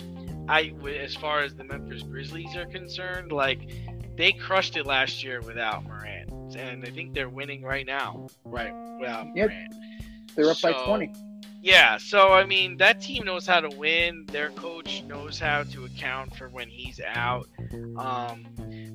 I, 0.47 0.73
as 0.99 1.15
far 1.15 1.41
as 1.41 1.55
the 1.55 1.63
Memphis 1.63 2.03
Grizzlies 2.03 2.55
are 2.55 2.65
concerned, 2.65 3.31
like 3.31 3.69
they 4.17 4.31
crushed 4.31 4.77
it 4.77 4.85
last 4.85 5.23
year 5.23 5.41
without 5.41 5.83
Morant, 5.83 6.55
and 6.55 6.83
I 6.85 6.89
think 6.89 7.13
they're 7.13 7.29
winning 7.29 7.63
right 7.63 7.85
now, 7.85 8.27
right? 8.45 8.73
Without 8.99 9.27
Yep. 9.35 9.49
Morant. 9.49 9.75
They're 10.35 10.49
up 10.49 10.61
by 10.61 10.71
20. 10.73 11.13
Yeah, 11.61 11.97
so 11.97 12.29
I 12.29 12.43
mean, 12.45 12.77
that 12.77 13.01
team 13.01 13.23
knows 13.23 13.45
how 13.45 13.59
to 13.59 13.69
win. 13.69 14.25
Their 14.31 14.49
coach 14.49 15.03
knows 15.03 15.39
how 15.39 15.63
to 15.63 15.85
account 15.85 16.35
for 16.35 16.49
when 16.49 16.67
he's 16.67 16.99
out. 17.05 17.47
Um, 17.97 18.45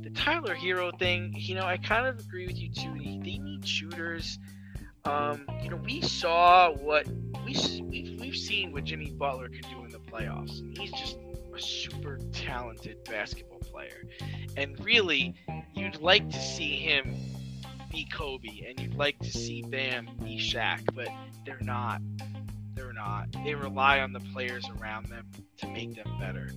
the 0.03 0.11
Tyler 0.15 0.55
Herro 0.55 0.97
thing, 0.99 1.33
you 1.37 1.55
know, 1.55 1.63
I 1.63 1.77
kind 1.77 2.07
of 2.07 2.19
agree 2.19 2.47
with 2.47 2.59
you 2.59 2.69
too. 2.69 2.93
They, 2.99 3.39
need 3.39 3.67
shooters. 3.67 4.39
Um, 5.05 5.47
you 5.63 5.71
know, 5.71 5.77
we 5.77 6.01
saw 6.01 6.73
what 6.73 7.07
we 7.45 7.57
we've, 7.83 8.21
we've 8.21 8.37
seen 8.37 8.73
what 8.73 8.83
Jimmy 8.83 9.13
Butler 9.13 9.49
can 9.49 9.63
do 9.71 9.85
in 9.85 9.91
the 9.91 10.01
playoffs, 10.01 10.61
he's 10.77 10.91
just 10.91 11.19
a 11.57 11.61
super 11.61 12.19
talented 12.33 13.03
basketball 13.05 13.61
player. 13.61 14.05
And 14.57 14.79
really, 14.85 15.35
you'd 15.75 16.01
like 16.01 16.29
to 16.31 16.41
see 16.41 16.77
him 16.77 17.15
be 17.91 18.07
Kobe, 18.13 18.67
and 18.69 18.79
you'd 18.81 18.95
like 18.95 19.19
to 19.21 19.31
see 19.31 19.63
Bam 19.63 20.09
be 20.19 20.39
Shaq, 20.39 20.81
but 20.95 21.09
they're 21.45 21.61
not. 21.61 22.01
They're 22.87 22.93
not. 22.93 23.27
They 23.43 23.57
rely 23.57 23.99
on 23.99 24.13
the 24.13 24.21
players 24.21 24.65
around 24.79 25.07
them 25.07 25.27
to 25.57 25.67
make 25.67 25.97
them 25.97 26.07
better. 26.21 26.51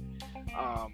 Um, 0.56 0.94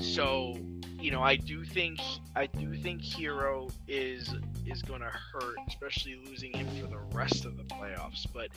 so, 0.00 0.56
you 0.98 1.10
know, 1.10 1.20
I 1.20 1.36
do 1.36 1.66
think 1.66 2.00
I 2.34 2.46
do 2.46 2.74
think 2.74 3.02
Herro 3.02 3.70
is 3.86 4.34
is 4.64 4.80
going 4.80 5.02
to 5.02 5.10
hurt, 5.10 5.56
especially 5.68 6.16
losing 6.24 6.54
him 6.54 6.66
for 6.80 6.86
the 6.86 7.00
rest 7.14 7.44
of 7.44 7.58
the 7.58 7.64
playoffs. 7.64 8.26
But 8.32 8.48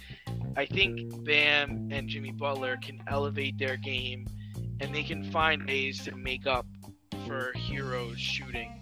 I 0.56 0.66
think 0.66 1.26
Bam 1.26 1.90
and 1.92 2.08
Jimmy 2.08 2.32
Butler 2.32 2.78
can 2.78 3.04
elevate 3.08 3.58
their 3.58 3.76
game, 3.76 4.28
and 4.80 4.96
they 4.96 5.04
can 5.04 5.30
find 5.30 5.68
ways 5.68 6.06
to 6.06 6.16
make 6.16 6.48
up 6.48 6.66
for 7.26 7.52
Herro's 7.70 8.18
shooting. 8.18 8.82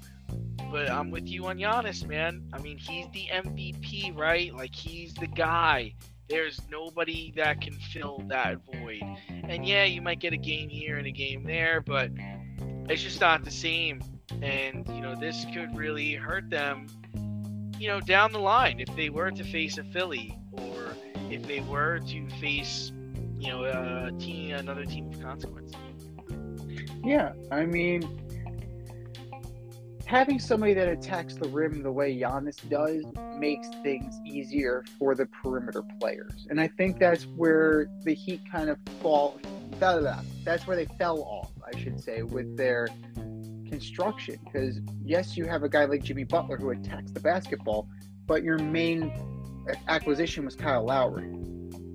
But 0.71 0.91
I'm 0.91 1.09
with 1.09 1.27
you 1.27 1.47
on 1.47 1.57
Giannis, 1.57 2.05
man. 2.07 2.47
I 2.53 2.59
mean, 2.59 2.77
he's 2.77 3.07
the 3.13 3.29
MVP, 3.33 4.15
right? 4.15 4.53
Like 4.53 4.75
he's 4.75 5.15
the 5.15 5.27
guy. 5.27 5.95
There's 6.27 6.59
nobody 6.71 7.31
that 7.35 7.61
can 7.61 7.73
fill 7.73 8.23
that 8.27 8.57
void. 8.65 9.03
And 9.29 9.65
yeah, 9.65 9.85
you 9.85 10.01
might 10.01 10.19
get 10.19 10.33
a 10.33 10.37
game 10.37 10.69
here 10.69 10.97
and 10.97 11.05
a 11.05 11.11
game 11.11 11.43
there, 11.43 11.81
but 11.81 12.09
it's 12.89 13.03
just 13.03 13.21
not 13.21 13.43
the 13.43 13.51
same. 13.51 14.01
And 14.41 14.87
you 14.87 15.01
know, 15.01 15.15
this 15.15 15.45
could 15.53 15.75
really 15.77 16.13
hurt 16.13 16.49
them, 16.49 16.87
you 17.79 17.87
know, 17.87 18.01
down 18.01 18.31
the 18.31 18.39
line 18.39 18.79
if 18.79 18.93
they 18.95 19.09
were 19.09 19.31
to 19.31 19.43
face 19.43 19.77
a 19.77 19.83
Philly 19.83 20.37
or 20.51 20.95
if 21.29 21.47
they 21.47 21.61
were 21.61 21.99
to 21.99 22.29
face, 22.41 22.91
you 23.37 23.49
know, 23.49 23.63
a 23.63 24.11
team, 24.19 24.55
another 24.55 24.85
team 24.85 25.11
of 25.11 25.21
consequence. 25.21 25.73
Yeah, 27.03 27.33
I 27.51 27.67
mean, 27.67 28.24
having 30.05 30.39
somebody 30.39 30.73
that 30.73 30.87
attacks 30.87 31.35
the 31.35 31.47
rim 31.49 31.81
the 31.81 31.91
way 31.91 32.15
Giannis 32.15 32.57
does 32.69 33.03
makes 33.37 33.67
things 33.83 34.19
easier 34.25 34.85
for 34.99 35.15
the 35.15 35.25
perimeter 35.25 35.83
players, 35.99 36.47
and 36.49 36.61
I 36.61 36.67
think 36.67 36.99
that's 36.99 37.23
where 37.23 37.87
the 38.03 38.13
Heat 38.13 38.41
kind 38.49 38.69
of 38.69 38.77
fall. 39.01 39.39
blah. 39.79 40.21
That's 40.43 40.67
where 40.67 40.77
they 40.77 40.85
fell 40.97 41.21
off, 41.23 41.51
I 41.65 41.77
should 41.77 41.99
say, 41.99 42.21
with 42.21 42.55
their 42.55 42.87
construction 43.67 44.39
because 44.45 44.79
yes, 45.03 45.35
you 45.35 45.45
have 45.45 45.63
a 45.63 45.69
guy 45.69 45.85
like 45.85 46.03
Jimmy 46.03 46.23
Butler 46.23 46.57
who 46.57 46.69
attacks 46.69 47.11
the 47.11 47.19
basketball, 47.19 47.89
but 48.27 48.43
your 48.43 48.59
main 48.59 49.11
acquisition 49.87 50.45
was 50.45 50.55
Kyle 50.55 50.85
Lowry. 50.85 51.29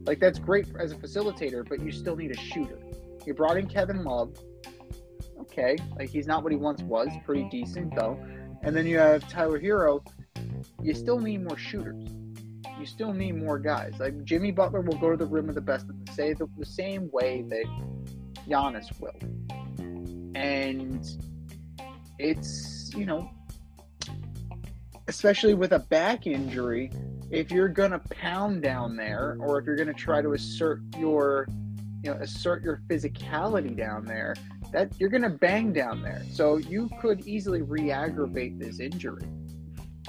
Like 0.05 0.18
that's 0.18 0.38
great 0.38 0.66
as 0.79 0.92
a 0.92 0.96
facilitator, 0.96 1.66
but 1.66 1.81
you 1.81 1.92
still 1.92 2.16
need 2.16 2.33
a 2.33 2.37
shooter. 2.37 2.79
You 3.25 3.35
brought 3.35 3.57
in 3.57 3.68
Kevin 3.68 4.03
Love. 4.05 4.37
Okay, 5.40 5.76
like 5.96 6.11
he's 6.11 6.26
not 6.26 6.42
what 6.42 6.53
he 6.53 6.59
once 6.59 6.83
was, 6.83 7.09
pretty 7.24 7.48
decent 7.50 7.94
though. 7.96 8.18
And 8.62 8.76
then 8.76 8.87
you 8.87 8.98
have 8.98 9.26
Tyler 9.29 9.59
Herro. 9.59 10.05
You 10.83 10.94
still 10.94 11.18
need 11.18 11.42
more 11.42 11.57
shooters. 11.57 12.09
You 12.79 12.87
still 12.87 13.12
need 13.12 13.33
more 13.37 13.59
guys. 13.59 13.94
Like 13.98 14.24
Jimmy 14.24 14.53
Butler 14.53 14.83
will 14.83 14.98
go 14.98 15.11
to 15.11 15.16
the 15.16 15.26
rim 15.26 15.48
of 15.48 15.55
the 15.55 15.61
best 15.61 15.87
the 15.87 16.12
say 16.12 16.35
the, 16.35 16.46
the 16.59 16.66
same 16.66 17.11
way 17.11 17.42
that 17.48 17.64
Giannis 18.48 18.88
will. 19.00 19.16
And 20.35 21.07
it's, 22.18 22.92
you 22.94 23.07
know, 23.07 23.31
especially 25.09 25.55
with 25.55 25.72
a 25.72 25.79
back 25.79 26.26
injury, 26.26 26.90
if 27.31 27.50
you're 27.50 27.68
going 27.68 27.92
to 27.92 27.98
pound 27.98 28.62
down 28.62 28.96
there 28.96 29.37
or 29.40 29.59
if 29.59 29.66
you're 29.66 29.76
going 29.76 29.88
to 29.88 29.94
try 29.94 30.20
to 30.20 30.33
assert 30.33 30.81
your 30.98 31.46
you 32.03 32.11
know 32.11 32.16
assert 32.18 32.62
your 32.62 32.81
physicality 32.88 33.76
down 33.76 34.05
there 34.05 34.35
that 34.72 34.92
you're 34.98 35.11
going 35.11 35.22
to 35.22 35.30
bang 35.30 35.72
down 35.72 36.02
there 36.02 36.22
so 36.30 36.56
you 36.56 36.88
could 37.00 37.26
easily 37.26 37.62
re-aggravate 37.62 38.59
this 38.59 38.80
injury 38.80 39.26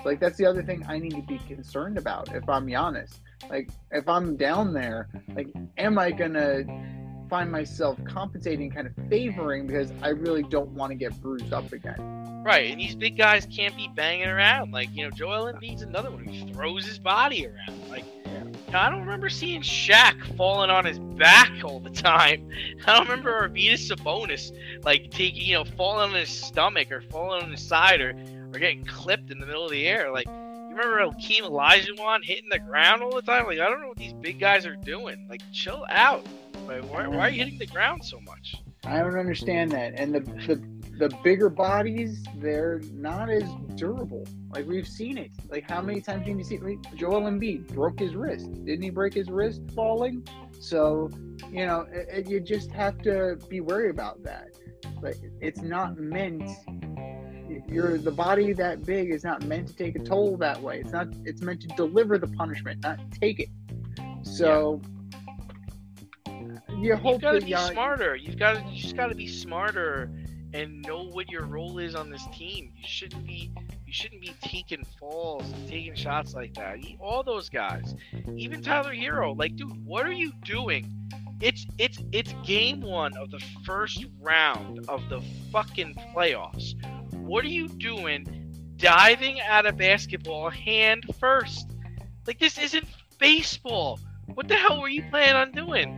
like 0.05 0.19
that's 0.19 0.37
the 0.37 0.45
other 0.45 0.63
thing 0.63 0.83
i 0.87 0.97
need 0.97 1.11
to 1.11 1.21
be 1.23 1.37
concerned 1.39 1.97
about 1.97 2.33
if 2.33 2.47
i'm 2.49 2.65
Giannis. 2.67 3.19
like 3.49 3.69
if 3.91 4.07
i'm 4.07 4.35
down 4.37 4.73
there 4.73 5.09
like 5.35 5.47
am 5.77 5.99
i 5.99 6.11
going 6.11 6.33
to 6.33 6.65
find 7.31 7.49
myself 7.49 7.97
compensating, 8.03 8.69
kind 8.69 8.85
of 8.85 8.93
favoring 9.09 9.65
because 9.65 9.93
I 10.01 10.09
really 10.09 10.43
don't 10.43 10.69
want 10.71 10.91
to 10.91 10.95
get 10.95 11.19
bruised 11.21 11.53
up 11.53 11.71
again. 11.71 12.43
Right, 12.45 12.69
and 12.69 12.79
these 12.79 12.93
big 12.93 13.17
guys 13.17 13.47
can't 13.49 13.75
be 13.77 13.89
banging 13.95 14.27
around. 14.27 14.71
Like, 14.71 14.89
you 14.93 15.05
know, 15.05 15.11
Joel 15.11 15.45
Embiid's 15.45 15.81
another 15.81 16.11
one 16.11 16.25
who 16.25 16.53
throws 16.53 16.85
his 16.85 16.99
body 16.99 17.47
around. 17.47 17.89
Like. 17.89 18.03
I 18.73 18.89
don't 18.89 19.01
remember 19.01 19.29
seeing 19.29 19.61
Shaq 19.61 20.35
falling 20.37 20.69
on 20.69 20.85
his 20.85 20.99
back 20.99 21.51
all 21.63 21.79
the 21.79 21.89
time. 21.89 22.49
I 22.87 22.97
don't 22.97 23.09
remember 23.09 23.47
Arvydas 23.47 23.89
Sabonis, 23.89 24.51
like, 24.83 25.11
taking, 25.11 25.43
you 25.43 25.55
know, 25.55 25.65
falling 25.65 26.09
on 26.09 26.15
his 26.15 26.29
stomach 26.29 26.91
or 26.91 27.01
falling 27.01 27.43
on 27.43 27.51
his 27.51 27.61
side 27.61 28.01
or, 28.01 28.15
or 28.53 28.59
getting 28.59 28.85
clipped 28.85 29.29
in 29.31 29.39
the 29.39 29.45
middle 29.45 29.65
of 29.65 29.71
the 29.71 29.87
air. 29.87 30.11
Like, 30.11 30.27
you 30.27 30.77
remember 30.77 30.99
Hakeem 30.99 31.43
Olajuwon 31.43 32.23
hitting 32.23 32.49
the 32.49 32.59
ground 32.59 33.01
all 33.01 33.13
the 33.13 33.21
time? 33.21 33.45
Like, 33.45 33.59
I 33.59 33.69
don't 33.69 33.81
know 33.81 33.89
what 33.89 33.97
these 33.97 34.13
big 34.13 34.39
guys 34.39 34.65
are 34.65 34.77
doing. 34.77 35.27
Like, 35.29 35.41
chill 35.51 35.85
out. 35.89 36.25
Like, 36.67 36.83
why, 36.89 37.07
why 37.07 37.27
are 37.27 37.29
you 37.29 37.43
hitting 37.43 37.59
the 37.59 37.67
ground 37.67 38.05
so 38.05 38.19
much? 38.21 38.55
I 38.85 38.99
don't 38.99 39.17
understand 39.17 39.71
that. 39.71 39.93
And 39.95 40.15
the, 40.15 40.21
the 40.21 40.80
the 41.01 41.09
bigger 41.23 41.49
bodies, 41.49 42.23
they're 42.35 42.79
not 42.93 43.27
as 43.27 43.49
durable. 43.73 44.23
Like 44.51 44.67
we've 44.67 44.87
seen 44.87 45.17
it. 45.17 45.31
Like 45.49 45.67
how 45.67 45.81
many 45.81 45.99
times 45.99 46.27
can 46.27 46.37
you 46.37 46.45
see? 46.45 46.59
Like 46.59 46.77
Joel 46.95 47.21
Embiid 47.21 47.73
broke 47.73 47.99
his 47.99 48.15
wrist. 48.15 48.51
Didn't 48.65 48.83
he 48.83 48.91
break 48.91 49.15
his 49.15 49.27
wrist 49.27 49.63
falling? 49.73 50.27
So 50.59 51.09
you 51.51 51.65
know, 51.65 51.87
it, 51.91 52.07
it, 52.11 52.29
you 52.29 52.39
just 52.39 52.71
have 52.73 53.01
to 53.01 53.39
be 53.49 53.61
worried 53.61 53.89
about 53.89 54.21
that. 54.25 54.49
But 55.01 55.15
it's 55.39 55.61
not 55.61 55.97
meant. 55.97 56.47
You're 57.67 57.97
the 57.97 58.11
body 58.11 58.53
that 58.53 58.85
big 58.85 59.09
is 59.09 59.23
not 59.23 59.43
meant 59.43 59.69
to 59.69 59.73
take 59.73 59.95
a 59.95 60.03
toll 60.03 60.37
that 60.37 60.61
way. 60.61 60.81
It's 60.81 60.91
not. 60.91 61.07
It's 61.25 61.41
meant 61.41 61.61
to 61.61 61.67
deliver 61.69 62.19
the 62.19 62.27
punishment, 62.27 62.83
not 62.83 62.99
take 63.19 63.39
it. 63.39 63.49
So. 64.21 64.79
Yeah 64.83 64.87
you 66.77 66.95
have 66.95 67.21
got 67.21 67.33
to 67.33 67.41
be 67.41 67.55
smarter. 67.55 68.15
You've 68.15 68.39
got 68.39 68.55
to, 68.55 68.71
you 68.71 68.81
just 68.81 68.95
got 68.95 69.07
to 69.07 69.15
be 69.15 69.27
smarter 69.27 70.09
and 70.53 70.81
know 70.81 71.03
what 71.03 71.29
your 71.29 71.45
role 71.45 71.79
is 71.79 71.95
on 71.95 72.09
this 72.09 72.25
team. 72.33 72.71
You 72.75 72.83
shouldn't 72.85 73.25
be 73.25 73.51
you 73.85 73.93
shouldn't 73.93 74.21
be 74.21 74.33
taking 74.41 74.83
falls 74.99 75.51
taking 75.67 75.95
shots 75.95 76.33
like 76.33 76.53
that. 76.55 76.77
All 76.99 77.23
those 77.23 77.49
guys, 77.49 77.95
even 78.35 78.61
Tyler 78.61 78.93
Herro, 78.93 79.37
like, 79.37 79.55
dude, 79.55 79.85
what 79.85 80.05
are 80.05 80.11
you 80.11 80.31
doing? 80.43 80.91
It's 81.41 81.65
it's 81.77 81.97
it's 82.11 82.33
game 82.45 82.81
one 82.81 83.15
of 83.17 83.31
the 83.31 83.41
first 83.65 84.05
round 84.19 84.85
of 84.87 85.07
the 85.09 85.21
fucking 85.51 85.95
playoffs. 86.15 86.75
What 87.13 87.43
are 87.45 87.49
you 87.49 87.67
doing 87.67 88.25
diving 88.77 89.39
out 89.41 89.65
of 89.65 89.77
basketball 89.77 90.49
hand 90.49 91.05
first? 91.19 91.71
Like 92.27 92.39
this 92.39 92.57
isn't 92.57 92.85
baseball. 93.19 93.99
What 94.33 94.47
the 94.47 94.55
hell 94.55 94.81
were 94.81 94.89
you 94.89 95.03
planning 95.09 95.35
on 95.35 95.51
doing? 95.51 95.97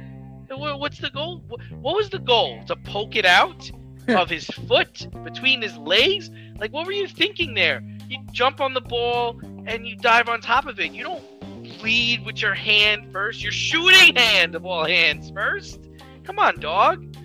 What's 0.49 0.99
the 0.99 1.09
goal? 1.09 1.43
What 1.47 1.95
was 1.95 2.09
the 2.09 2.19
goal? 2.19 2.63
To 2.67 2.75
poke 2.75 3.15
it 3.15 3.25
out 3.25 3.71
of 4.07 4.29
his 4.29 4.45
foot 4.45 5.07
between 5.23 5.61
his 5.61 5.77
legs? 5.77 6.29
Like, 6.57 6.71
what 6.71 6.85
were 6.85 6.91
you 6.91 7.07
thinking 7.07 7.53
there? 7.53 7.83
You 8.09 8.19
jump 8.31 8.61
on 8.61 8.73
the 8.73 8.81
ball 8.81 9.39
and 9.65 9.87
you 9.87 9.95
dive 9.95 10.29
on 10.29 10.41
top 10.41 10.65
of 10.65 10.79
it. 10.79 10.91
You 10.91 11.03
don't 11.03 11.81
lead 11.81 12.25
with 12.25 12.41
your 12.41 12.53
hand 12.53 13.11
first. 13.11 13.41
Your 13.41 13.51
shooting 13.51 14.15
hand 14.15 14.55
of 14.55 14.65
all 14.65 14.85
hands 14.85 15.31
first. 15.31 15.79
Come 16.23 16.39
on, 16.39 16.59
dog. 16.59 17.15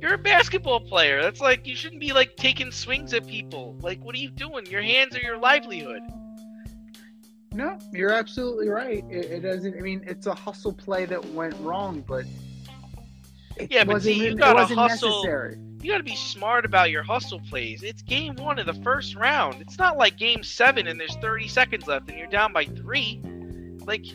You're 0.00 0.14
a 0.14 0.18
basketball 0.18 0.80
player. 0.80 1.22
That's 1.22 1.40
like 1.40 1.66
you 1.66 1.74
shouldn't 1.74 2.00
be 2.00 2.12
like 2.12 2.36
taking 2.36 2.70
swings 2.70 3.14
at 3.14 3.26
people. 3.26 3.76
Like, 3.80 4.04
what 4.04 4.14
are 4.14 4.18
you 4.18 4.30
doing? 4.30 4.66
Your 4.66 4.82
hands 4.82 5.16
are 5.16 5.20
your 5.20 5.38
livelihood. 5.38 6.02
No, 7.54 7.78
you're 7.92 8.10
absolutely 8.10 8.68
right. 8.68 9.04
It, 9.08 9.26
it, 9.26 9.40
doesn't. 9.40 9.78
I 9.78 9.80
mean, 9.80 10.02
it's 10.06 10.26
a 10.26 10.34
hustle 10.34 10.72
play 10.72 11.06
that 11.06 11.24
went 11.30 11.54
wrong, 11.60 12.04
but 12.06 12.26
yeah, 13.70 13.84
but 13.84 14.02
see, 14.02 14.12
you 14.12 14.34
got 14.34 14.54
to 14.54 14.74
hustle. 14.74 15.08
Necessary. 15.08 15.56
You 15.84 15.90
got 15.90 15.98
to 15.98 16.02
be 16.02 16.16
smart 16.16 16.64
about 16.64 16.90
your 16.90 17.02
hustle 17.02 17.40
plays. 17.40 17.82
It's 17.82 18.00
game 18.00 18.36
one 18.36 18.58
of 18.58 18.64
the 18.64 18.72
first 18.72 19.16
round. 19.16 19.60
It's 19.60 19.76
not 19.76 19.98
like 19.98 20.16
game 20.16 20.42
seven 20.42 20.86
and 20.86 20.98
there's 20.98 21.14
30 21.16 21.46
seconds 21.46 21.86
left 21.86 22.08
and 22.08 22.18
you're 22.18 22.26
down 22.26 22.54
by 22.54 22.64
three. 22.64 23.20
Like, 23.84 24.06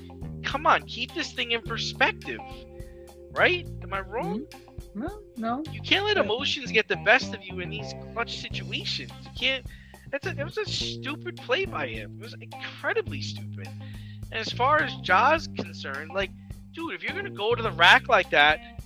come 0.43 0.65
on, 0.65 0.81
keep 0.87 1.13
this 1.13 1.31
thing 1.31 1.51
in 1.51 1.61
perspective, 1.61 2.39
right? 3.33 3.67
Am 3.83 3.93
I 3.93 3.99
wrong? 3.99 4.47
Mm-hmm. 4.95 4.99
No, 4.99 5.19
no. 5.37 5.63
You 5.71 5.79
can't 5.81 6.05
let 6.05 6.17
emotions 6.17 6.71
get 6.71 6.87
the 6.87 6.95
best 6.95 7.35
of 7.35 7.43
you 7.43 7.59
in 7.59 7.69
these 7.69 7.93
clutch 8.13 8.39
situations. 8.39 9.11
You 9.21 9.29
can't 9.39 9.65
that's 10.09 10.25
a, 10.25 10.31
it 10.31 10.43
was 10.43 10.57
a 10.57 10.65
stupid 10.65 11.37
play 11.37 11.65
by 11.65 11.85
him. 11.85 12.17
It 12.19 12.23
was 12.23 12.35
incredibly 12.41 13.21
stupid. 13.21 13.67
And 14.31 14.39
as 14.39 14.51
far 14.51 14.81
as 14.81 14.91
Ja's 15.03 15.47
concerned, 15.55 16.13
like, 16.15 16.31
dude, 16.73 16.95
if 16.95 17.03
you're 17.03 17.15
gonna 17.15 17.29
go 17.29 17.53
to 17.53 17.61
the 17.61 17.71
rack 17.73 18.07
like 18.07 18.31
that, 18.31 18.78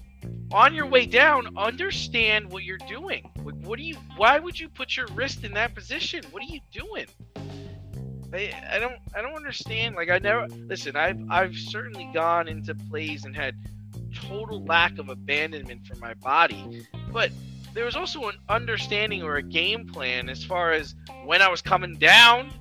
on 0.53 0.75
your 0.75 0.85
way 0.85 1.05
down, 1.05 1.57
understand 1.57 2.49
what 2.51 2.63
you're 2.63 2.77
doing. 2.87 3.29
Like, 3.43 3.55
what 3.63 3.77
do 3.77 3.83
you? 3.83 3.97
Why 4.15 4.39
would 4.39 4.59
you 4.59 4.69
put 4.69 4.95
your 4.95 5.07
wrist 5.07 5.43
in 5.43 5.53
that 5.53 5.73
position? 5.73 6.23
What 6.31 6.43
are 6.43 6.53
you 6.53 6.61
doing? 6.71 7.07
I, 8.33 8.53
I 8.71 8.79
don't 8.79 8.95
I 9.15 9.21
don't 9.21 9.35
understand. 9.35 9.95
Like 9.95 10.09
I 10.09 10.19
never 10.19 10.47
listen. 10.47 10.95
I've 10.95 11.19
I've 11.29 11.55
certainly 11.55 12.09
gone 12.13 12.47
into 12.47 12.75
plays 12.75 13.25
and 13.25 13.35
had 13.35 13.55
total 14.13 14.63
lack 14.63 14.99
of 14.99 15.09
abandonment 15.09 15.87
for 15.87 15.95
my 15.95 16.13
body, 16.15 16.85
but 17.11 17.31
there 17.73 17.85
was 17.85 17.95
also 17.95 18.29
an 18.29 18.35
understanding 18.49 19.23
or 19.23 19.37
a 19.37 19.43
game 19.43 19.87
plan 19.87 20.29
as 20.29 20.43
far 20.43 20.71
as 20.71 20.93
when 21.25 21.41
I 21.41 21.49
was 21.49 21.61
coming 21.61 21.95
down, 21.95 22.51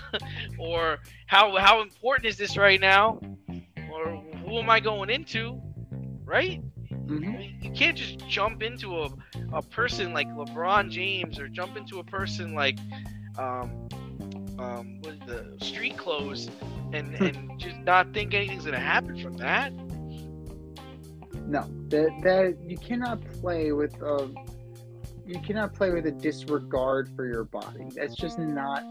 or 0.58 0.98
how 1.26 1.56
how 1.56 1.82
important 1.82 2.26
is 2.26 2.36
this 2.38 2.56
right 2.56 2.80
now, 2.80 3.20
or 3.90 4.22
who 4.44 4.58
am 4.58 4.70
I 4.70 4.80
going 4.80 5.10
into, 5.10 5.60
right? 6.24 6.62
Mm-hmm. 7.06 7.64
You 7.64 7.70
can't 7.70 7.96
just 7.96 8.18
jump 8.28 8.62
into 8.62 9.00
a, 9.00 9.10
a 9.52 9.62
person 9.62 10.12
like 10.12 10.28
LeBron 10.28 10.90
James 10.90 11.38
or 11.38 11.48
jump 11.48 11.76
into 11.76 12.00
a 12.00 12.04
person 12.04 12.54
like 12.54 12.78
um, 13.38 13.88
um, 14.58 15.00
the 15.02 15.56
street 15.60 15.96
clothes 15.96 16.50
and, 16.92 17.14
and 17.20 17.58
just 17.60 17.78
not 17.78 18.12
think 18.12 18.34
anything's 18.34 18.64
gonna 18.64 18.78
happen 18.78 19.20
from 19.20 19.36
that. 19.36 19.72
No, 21.46 21.64
that 21.88 22.10
that 22.24 22.56
you 22.66 22.76
cannot 22.76 23.20
play 23.40 23.70
with 23.70 23.94
a 24.02 24.28
you 25.26 25.40
cannot 25.40 25.74
play 25.74 25.90
with 25.90 26.06
a 26.06 26.10
disregard 26.10 27.10
for 27.14 27.26
your 27.26 27.44
body. 27.44 27.88
That's 27.94 28.16
just 28.16 28.38
not 28.38 28.82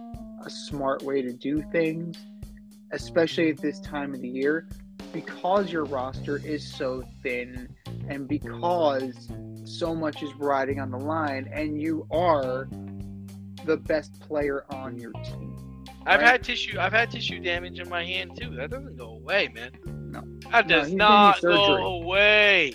a 0.46 0.50
smart 0.50 1.02
way 1.04 1.22
to 1.22 1.34
do 1.34 1.64
things, 1.72 2.18
especially 2.92 3.50
at 3.50 3.58
this 3.58 3.80
time 3.80 4.14
of 4.14 4.22
the 4.22 4.30
year, 4.30 4.68
because 5.12 5.72
your 5.72 5.86
roster 5.86 6.38
is 6.38 6.66
so 6.66 7.04
thin 7.24 7.74
and 8.08 8.28
because 8.28 9.30
so 9.64 9.96
much 9.96 10.22
is 10.22 10.34
riding 10.36 10.80
on 10.80 10.92
the 10.92 10.98
line, 10.98 11.50
and 11.52 11.82
you 11.82 12.08
are 12.12 12.68
the 13.66 13.78
best 13.78 14.20
player 14.20 14.66
on 14.70 14.98
your 14.98 15.12
team. 15.12 15.86
I've 16.06 16.22
had 16.22 16.44
tissue. 16.44 16.80
I've 16.80 16.94
had 16.94 17.10
tissue 17.10 17.40
damage 17.40 17.80
in 17.80 17.90
my 17.90 18.06
hand 18.06 18.40
too. 18.40 18.56
That 18.56 18.70
doesn't 18.70 18.96
go 18.96 19.10
away, 19.10 19.50
man. 19.54 19.72
No, 19.86 20.24
that 20.52 20.68
does 20.68 20.92
no, 20.92 21.08
not 21.08 21.42
go 21.42 22.02
away 22.02 22.74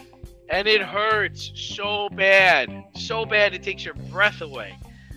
and 0.50 0.66
it 0.66 0.82
hurts 0.82 1.52
so 1.54 2.08
bad, 2.10 2.68
so 2.94 3.24
bad 3.24 3.54
it 3.54 3.62
takes 3.62 3.84
your 3.84 3.94
breath 3.94 4.40
away. 4.40 4.76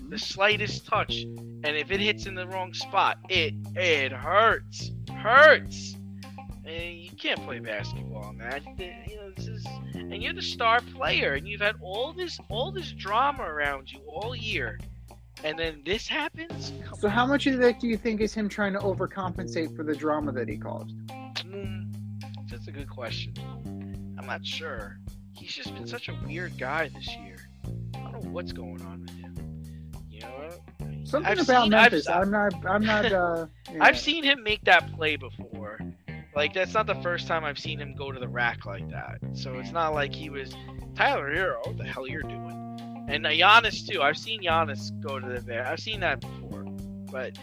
The 0.09 0.19
slightest 0.19 0.85
touch, 0.85 1.23
and 1.23 1.65
if 1.65 1.91
it 1.91 1.99
hits 1.99 2.27
in 2.27 2.35
the 2.35 2.47
wrong 2.47 2.73
spot, 2.73 3.17
it 3.29 3.55
it 3.75 4.11
hurts, 4.11 4.91
hurts. 5.11 5.95
And 6.65 6.97
you 6.97 7.11
can't 7.11 7.43
play 7.43 7.59
basketball, 7.59 8.33
man. 8.33 8.63
You 9.09 9.15
know, 9.17 9.31
this 9.35 9.47
is, 9.47 9.65
and 9.95 10.23
you're 10.23 10.33
the 10.33 10.41
star 10.41 10.79
player, 10.95 11.33
and 11.33 11.47
you've 11.47 11.61
had 11.61 11.75
all 11.81 12.13
this, 12.13 12.39
all 12.49 12.71
this 12.71 12.91
drama 12.93 13.43
around 13.43 13.91
you 13.91 13.99
all 14.07 14.33
year, 14.35 14.79
and 15.43 15.59
then 15.59 15.81
this 15.85 16.07
happens. 16.07 16.71
Come 16.85 16.97
So 16.99 17.09
how 17.09 17.25
much 17.25 17.47
of 17.47 17.57
that 17.59 17.79
do 17.81 17.87
you 17.87 17.97
think 17.97 18.21
is 18.21 18.33
him 18.33 18.47
trying 18.47 18.73
to 18.73 18.79
overcompensate 18.79 19.75
for 19.75 19.83
the 19.83 19.95
drama 19.95 20.31
that 20.31 20.47
he 20.47 20.57
caused? 20.57 20.95
Mm, 21.09 21.93
that's 22.49 22.67
a 22.67 22.71
good 22.71 22.89
question. 22.89 23.33
I'm 24.17 24.25
not 24.25 24.45
sure. 24.45 24.99
He's 25.35 25.53
just 25.53 25.73
been 25.73 25.87
such 25.87 26.07
a 26.07 26.15
weird 26.25 26.57
guy 26.57 26.89
this 26.95 27.07
year. 27.17 27.35
I 27.95 28.11
don't 28.11 28.23
know 28.23 28.29
what's 28.29 28.53
going 28.53 28.81
on 28.83 29.01
with 29.01 29.09
him. 29.19 29.63
You 30.09 30.21
know, 30.21 30.49
Something 31.03 31.31
I've 31.31 31.39
about 31.39 31.63
seen- 31.63 31.71
Memphis. 31.71 32.07
I'm 32.07 32.31
not. 32.31 32.53
I'm 32.65 32.85
not. 32.85 33.03
Uh, 33.11 33.47
yeah. 33.71 33.79
I've 33.81 33.99
seen 33.99 34.23
him 34.23 34.41
make 34.43 34.63
that 34.63 34.93
play 34.93 35.15
before. 35.17 35.62
Like 36.35 36.53
that's 36.53 36.73
not 36.73 36.87
the 36.87 36.95
first 36.95 37.27
time 37.27 37.43
I've 37.43 37.59
seen 37.59 37.79
him 37.79 37.93
go 37.95 38.11
to 38.11 38.19
the 38.19 38.27
rack 38.27 38.65
like 38.65 38.89
that. 38.89 39.19
So 39.33 39.59
it's 39.59 39.71
not 39.71 39.93
like 39.93 40.13
he 40.13 40.29
was 40.29 40.53
Tyler 40.95 41.33
Herro. 41.33 41.65
What 41.65 41.77
the 41.77 41.83
hell 41.83 42.07
you're 42.07 42.23
doing? 42.23 43.05
And 43.07 43.25
uh, 43.27 43.29
Giannis 43.29 43.87
too. 43.87 44.01
I've 44.01 44.17
seen 44.17 44.41
Giannis 44.41 44.99
go 45.01 45.19
to 45.19 45.27
the 45.27 45.41
there. 45.41 45.67
I've 45.67 45.79
seen 45.79 45.99
that 45.99 46.21
before. 46.21 46.63
But 47.11 47.37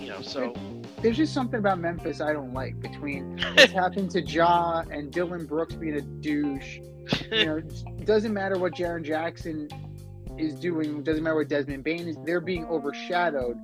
you 0.00 0.08
know, 0.08 0.22
so 0.22 0.54
There's 1.02 1.16
just 1.16 1.34
something 1.34 1.58
about 1.58 1.80
Memphis 1.80 2.20
I 2.20 2.32
don't 2.32 2.52
like 2.52 2.78
between 2.80 3.38
what's 3.38 3.72
happened 3.84 4.10
to 4.12 4.22
Ja 4.22 4.82
and 4.90 5.12
Dillon 5.12 5.46
Brooks 5.46 5.74
being 5.74 5.96
a 5.96 6.00
douche. 6.00 6.78
You 7.32 7.46
know, 7.46 7.56
it 7.98 8.04
doesn't 8.04 8.32
matter 8.32 8.58
what 8.58 8.74
Jaren 8.74 9.04
Jackson 9.04 9.68
is 10.36 10.54
doing. 10.54 11.02
Doesn't 11.02 11.24
matter 11.24 11.36
what 11.36 11.48
Desmond 11.48 11.82
Bane 11.82 12.06
is. 12.06 12.16
They're 12.24 12.40
being 12.40 12.64
overshadowed 12.66 13.58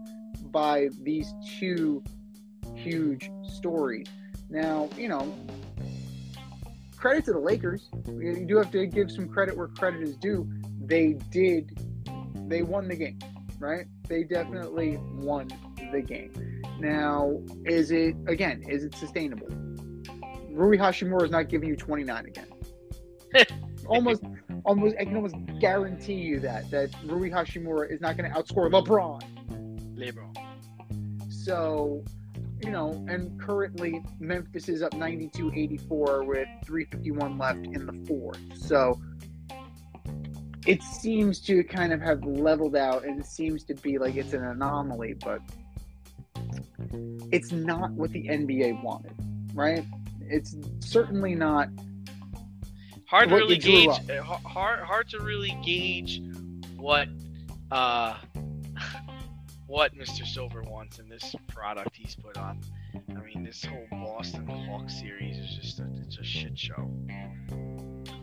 by 0.50 0.88
these 1.02 1.32
two 1.58 2.02
huge 2.74 3.30
stories. 3.44 4.08
Now, 4.54 4.88
you 4.96 5.08
know, 5.08 5.36
credit 6.96 7.24
to 7.24 7.32
the 7.32 7.40
Lakers. 7.40 7.88
You 8.06 8.46
do 8.46 8.56
have 8.58 8.70
to 8.70 8.86
give 8.86 9.10
some 9.10 9.28
credit 9.28 9.56
where 9.56 9.66
credit 9.66 10.02
is 10.02 10.14
due. 10.14 10.48
They 10.80 11.14
did. 11.32 11.76
They 12.46 12.62
won 12.62 12.86
the 12.86 12.94
game, 12.94 13.18
right? 13.58 13.86
They 14.08 14.22
definitely 14.22 14.98
won 15.14 15.48
the 15.90 16.00
game. 16.00 16.62
Now, 16.78 17.42
is 17.64 17.90
it 17.90 18.14
again? 18.28 18.62
Is 18.68 18.84
it 18.84 18.94
sustainable? 18.94 19.48
Rui 20.50 20.78
Hachimura 20.78 21.24
is 21.24 21.32
not 21.32 21.48
giving 21.48 21.68
you 21.68 21.74
29 21.74 22.26
again. 22.26 22.46
almost, 23.88 24.22
almost, 24.64 24.94
I 25.00 25.04
can 25.04 25.16
almost 25.16 25.34
guarantee 25.58 26.14
you 26.14 26.38
that 26.40 26.70
that 26.70 26.94
Rui 27.06 27.28
Hachimura 27.28 27.90
is 27.90 28.00
not 28.00 28.16
going 28.16 28.30
to 28.30 28.38
outscore 28.38 28.70
LeBron. 28.70 29.20
LeBron. 29.96 31.32
So, 31.32 32.04
you 32.64 32.70
know, 32.70 33.05
and 33.09 33.38
currently 33.38 34.03
Memphis 34.18 34.68
is 34.68 34.83
up 34.83 34.92
92-84 34.92 36.27
with 36.27 36.48
351 36.64 37.37
left 37.37 37.66
in 37.66 37.85
the 37.85 38.07
fourth. 38.07 38.40
So 38.57 38.98
it 40.66 40.83
seems 40.83 41.40
to 41.42 41.62
kind 41.62 41.92
of 41.92 42.00
have 42.00 42.24
leveled 42.24 42.74
out 42.74 43.05
and 43.05 43.20
it 43.20 43.27
seems 43.27 43.64
to 43.64 43.74
be 43.74 43.98
like 43.98 44.16
it's 44.16 44.33
an 44.33 44.44
anomaly, 44.44 45.14
but 45.22 45.40
it's 47.31 47.53
not 47.53 47.90
what 47.92 48.12
the 48.12 48.27
NBA 48.29 48.83
wanted, 48.83 49.12
right? 49.53 49.85
It's 50.22 50.57
certainly 50.81 51.35
not 51.35 51.68
Hard 53.07 53.29
to 53.29 53.35
really 53.37 53.59
gauge. 53.59 53.90
Hard, 54.22 54.81
hard 54.81 55.09
to 55.11 55.20
really 55.20 55.57
gauge 55.62 56.22
what 56.77 57.09
uh 57.70 58.16
what 59.66 59.94
Mr. 59.94 60.27
Silver 60.27 60.62
wants 60.62 60.98
in 60.98 61.09
this 61.09 61.35
product 61.48 61.96
he's 61.96 62.14
put 62.14 62.37
on. 62.37 62.61
I 63.11 63.20
mean, 63.20 63.44
this 63.44 63.64
whole 63.64 63.87
Boston 63.90 64.46
Hawks 64.46 64.98
series 64.98 65.38
is 65.38 65.57
just 65.57 65.81
a, 65.81 65.87
it's 66.03 66.18
a 66.18 66.24
shit 66.24 66.59
show. 66.59 66.90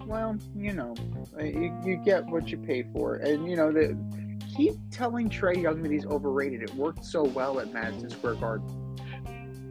well, 0.06 0.38
you 0.56 0.74
know, 0.74 0.96
uh, 1.40 1.44
you, 1.44 1.76
you 1.84 1.98
get 1.98 2.26
what 2.26 2.50
you 2.50 2.58
pay 2.58 2.84
for. 2.94 3.16
And, 3.16 3.50
you 3.50 3.56
know, 3.56 3.72
the, 3.72 3.98
keep 4.56 4.76
telling 4.92 5.30
Trae 5.30 5.62
Young 5.62 5.82
that 5.84 5.92
he's 5.92 6.06
overrated. 6.06 6.62
It 6.64 6.76
worked 6.76 7.06
so 7.06 7.24
well 7.24 7.60
at 7.60 7.74
Madison 7.74 8.10
Square 8.10 8.36
Garden. 8.36 8.78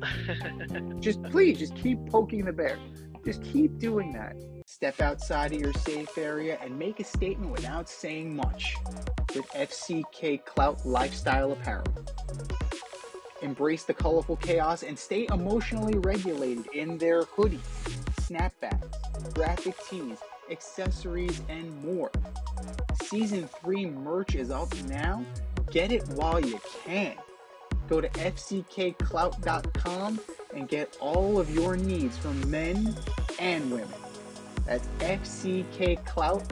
Just 1.00 1.22
please, 1.24 1.58
just 1.58 1.76
keep 1.76 1.98
poking 2.06 2.46
the 2.46 2.52
bear. 2.54 2.78
Just 3.24 3.42
keep 3.42 3.78
doing 3.78 4.12
that. 4.12 4.34
Step 4.80 5.02
outside 5.02 5.52
of 5.52 5.60
your 5.60 5.74
safe 5.74 6.16
area 6.16 6.56
and 6.62 6.78
make 6.78 7.00
a 7.00 7.04
statement 7.04 7.52
without 7.52 7.86
saying 7.86 8.34
much 8.34 8.74
with 9.36 9.46
FCK 9.48 10.42
Clout 10.46 10.86
Lifestyle 10.86 11.52
Apparel. 11.52 11.84
Embrace 13.42 13.84
the 13.84 13.92
colorful 13.92 14.36
chaos 14.36 14.82
and 14.82 14.98
stay 14.98 15.26
emotionally 15.30 15.98
regulated 15.98 16.66
in 16.72 16.96
their 16.96 17.24
hoodies, 17.24 17.60
snapbacks, 18.22 19.34
graphic 19.34 19.74
tees, 19.86 20.16
accessories, 20.50 21.42
and 21.50 21.84
more. 21.84 22.10
Season 23.02 23.46
3 23.62 23.84
merch 23.84 24.34
is 24.34 24.50
up 24.50 24.74
now. 24.84 25.22
Get 25.70 25.92
it 25.92 26.08
while 26.14 26.40
you 26.40 26.58
can. 26.86 27.16
Go 27.90 28.00
to 28.00 28.08
fckclout.com 28.08 30.20
and 30.54 30.68
get 30.70 30.96
all 31.00 31.38
of 31.38 31.54
your 31.54 31.76
needs 31.76 32.16
from 32.16 32.50
men 32.50 32.96
and 33.38 33.70
women. 33.70 34.09
That's 34.70 34.86
fckclout.com. 35.00 36.46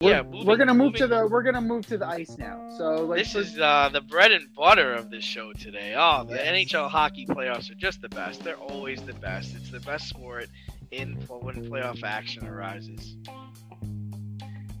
We're, 0.00 0.10
Yeah, 0.10 0.20
we're 0.22 0.56
gonna 0.56 0.72
move 0.72 0.94
to 0.94 1.08
the 1.08 1.26
we're 1.26 1.42
gonna 1.42 1.60
move 1.60 1.84
to 1.88 1.98
the 1.98 2.06
ice 2.06 2.38
now. 2.38 2.72
So 2.78 3.04
like 3.06 3.18
this 3.18 3.34
is 3.34 3.58
uh, 3.58 3.88
the 3.92 4.02
bread 4.02 4.30
and 4.30 4.54
butter 4.54 4.92
of 4.92 5.10
this 5.10 5.24
show 5.24 5.52
today. 5.52 5.96
Oh, 5.98 6.22
the 6.22 6.36
Yes. 6.36 6.70
NHL 6.70 6.88
hockey 6.88 7.26
playoffs 7.26 7.68
are 7.72 7.74
just 7.74 8.00
the 8.02 8.08
best. 8.08 8.44
They're 8.44 8.54
always 8.54 9.02
the 9.02 9.14
best. 9.14 9.56
It's 9.56 9.72
the 9.72 9.80
best 9.80 10.08
sport 10.08 10.46
in 10.92 11.14
when 11.28 11.64
playoff 11.68 12.04
action 12.04 12.46
arises. 12.46 13.16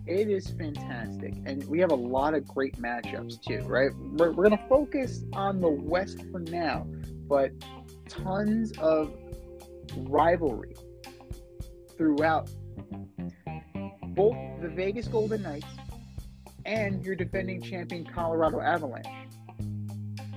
It 0.06 0.28
is 0.28 0.48
fantastic, 0.50 1.34
and 1.44 1.64
we 1.68 1.80
have 1.80 1.90
a 1.90 1.96
lot 1.96 2.34
of 2.34 2.46
great 2.46 2.80
matchups 2.80 3.42
too, 3.42 3.62
right? 3.66 3.90
We're, 3.96 4.30
we're 4.32 4.48
going 4.48 4.58
to 4.58 4.68
focus 4.68 5.22
on 5.32 5.60
the 5.60 5.68
West 5.68 6.24
for 6.32 6.40
now, 6.40 6.84
but 7.28 7.52
tons 8.08 8.72
of 8.78 9.14
rivalry 9.96 10.74
throughout 11.96 12.50
both 14.14 14.36
the 14.60 14.68
Vegas 14.68 15.08
Golden 15.08 15.42
Knights 15.42 15.66
and 16.64 17.04
your 17.04 17.14
defending 17.14 17.60
champion 17.60 18.04
Colorado 18.04 18.60
Avalanche 18.60 19.06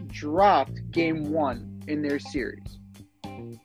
dropped 0.08 0.92
game 0.92 1.32
one 1.32 1.82
in 1.88 2.02
their 2.02 2.20
series. 2.20 2.80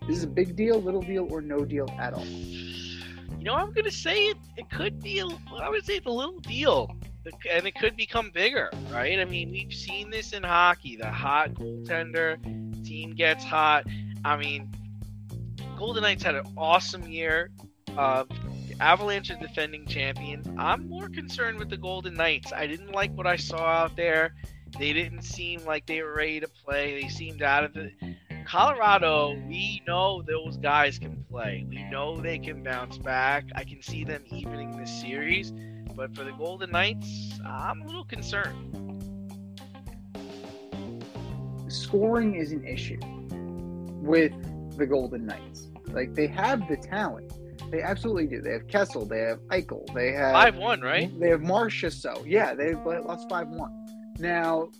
This 0.06 0.18
is 0.18 0.24
a 0.24 0.28
big 0.28 0.56
deal, 0.56 0.80
little 0.80 1.02
deal, 1.02 1.28
or 1.30 1.40
no 1.40 1.64
deal 1.64 1.88
at 1.98 2.12
all. 2.12 2.26
You 2.26 3.44
know, 3.44 3.54
I'm 3.54 3.72
gonna 3.72 3.90
say 3.90 4.26
it. 4.26 4.36
It 4.56 4.68
could 4.70 5.00
be. 5.00 5.20
A, 5.20 5.26
I 5.54 5.70
would 5.70 5.84
say 5.84 5.96
it's 5.96 6.06
a 6.06 6.10
little 6.10 6.40
deal, 6.40 6.94
and 7.50 7.66
it 7.66 7.74
could 7.76 7.96
become 7.96 8.30
bigger, 8.34 8.70
right? 8.90 9.18
I 9.18 9.24
mean, 9.24 9.50
we've 9.50 9.72
seen 9.72 10.10
this 10.10 10.32
in 10.32 10.42
hockey. 10.42 10.96
The 10.96 11.10
hot 11.10 11.54
goaltender 11.54 12.36
team 13.00 13.14
gets 13.14 13.44
hot. 13.44 13.84
I 14.24 14.36
mean, 14.36 14.70
Golden 15.78 16.02
Knights 16.02 16.22
had 16.22 16.34
an 16.34 16.46
awesome 16.56 17.08
year. 17.08 17.50
Uh, 17.96 18.24
Avalanche 18.78 19.30
are 19.30 19.38
defending 19.40 19.86
champions. 19.86 20.46
I'm 20.58 20.88
more 20.88 21.08
concerned 21.08 21.58
with 21.58 21.70
the 21.70 21.76
Golden 21.76 22.14
Knights. 22.14 22.52
I 22.52 22.66
didn't 22.66 22.92
like 22.92 23.12
what 23.16 23.26
I 23.26 23.36
saw 23.36 23.64
out 23.64 23.96
there. 23.96 24.34
They 24.78 24.92
didn't 24.92 25.22
seem 25.22 25.64
like 25.64 25.86
they 25.86 26.02
were 26.02 26.14
ready 26.14 26.40
to 26.40 26.48
play. 26.48 27.00
They 27.00 27.08
seemed 27.08 27.42
out 27.42 27.64
of 27.64 27.76
it. 27.76 27.92
Colorado, 28.46 29.34
we 29.48 29.82
know 29.86 30.22
those 30.22 30.56
guys 30.56 30.98
can 30.98 31.24
play. 31.30 31.64
We 31.68 31.82
know 31.84 32.20
they 32.20 32.38
can 32.38 32.62
bounce 32.62 32.98
back. 32.98 33.44
I 33.54 33.64
can 33.64 33.82
see 33.82 34.04
them 34.04 34.24
evening 34.30 34.76
this 34.76 35.00
series. 35.00 35.52
But 35.94 36.14
for 36.14 36.24
the 36.24 36.32
Golden 36.32 36.70
Knights, 36.70 37.40
I'm 37.44 37.82
a 37.82 37.86
little 37.86 38.04
concerned. 38.04 38.89
Scoring 41.70 42.34
is 42.34 42.52
an 42.52 42.66
issue 42.66 42.98
with 44.02 44.32
the 44.76 44.86
Golden 44.86 45.26
Knights. 45.26 45.68
Like 45.92 46.14
they 46.14 46.26
have 46.26 46.68
the 46.68 46.76
talent, 46.76 47.32
they 47.70 47.82
absolutely 47.82 48.26
do. 48.26 48.40
They 48.40 48.52
have 48.52 48.66
Kessel, 48.68 49.04
they 49.04 49.20
have 49.20 49.40
Eichel, 49.48 49.92
they 49.94 50.12
have 50.12 50.32
5 50.32 50.56
1, 50.56 50.80
right? 50.80 51.20
They 51.20 51.28
have 51.28 51.42
Marcia. 51.42 51.90
So 51.90 52.24
yeah, 52.26 52.54
they've 52.54 52.78
lost 52.84 53.28
five 53.28 53.48
one. 53.48 53.72
Now, 54.18 54.70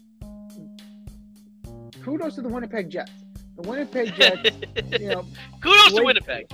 kudos 2.03 2.35
to 2.37 2.43
the 2.43 2.49
Winnipeg 2.49 2.91
Jets. 2.91 3.13
The 3.57 3.69
Winnipeg 3.69 4.15
Jets, 4.17 4.51
you 4.99 5.09
know, 5.09 5.25
Kudos 5.61 5.95
to 5.95 6.05
Winnipeg. 6.05 6.47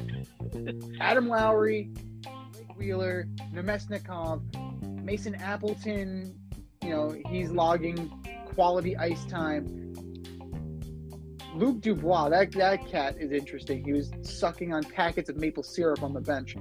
Adam 1.01 1.29
Lowry, 1.29 1.91
Blake 2.23 2.79
Wheeler, 2.79 3.29
Namestnikov, 3.55 4.43
Mason 5.03 5.35
Appleton, 5.37 6.35
you 6.83 6.91
know, 6.91 7.17
he's 7.31 7.51
logging 7.51 8.11
quality 8.55 8.97
ice 8.97 9.25
time. 9.27 9.86
Luke 11.57 11.81
Dubois, 11.81 12.29
that, 12.29 12.53
that 12.53 12.87
cat 12.87 13.17
is 13.19 13.33
interesting. 13.33 13.83
He 13.83 13.95
was 13.95 14.11
sucking 14.21 14.75
on 14.75 14.85
packets 14.85 15.31
of 15.31 15.37
maple 15.37 15.63
syrup 15.63 16.03
on 16.03 16.13
the 16.13 16.21
bench. 16.21 16.55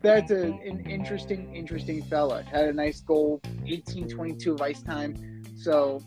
That's 0.00 0.30
a, 0.30 0.44
an 0.44 0.86
interesting, 0.88 1.54
interesting 1.54 2.00
fella. 2.04 2.44
Had 2.44 2.66
a 2.66 2.72
nice 2.72 3.00
goal, 3.00 3.40
18 3.66 4.08
22 4.08 4.54
of 4.54 4.62
ice 4.62 4.82
time. 4.82 5.42
So, 5.58 6.00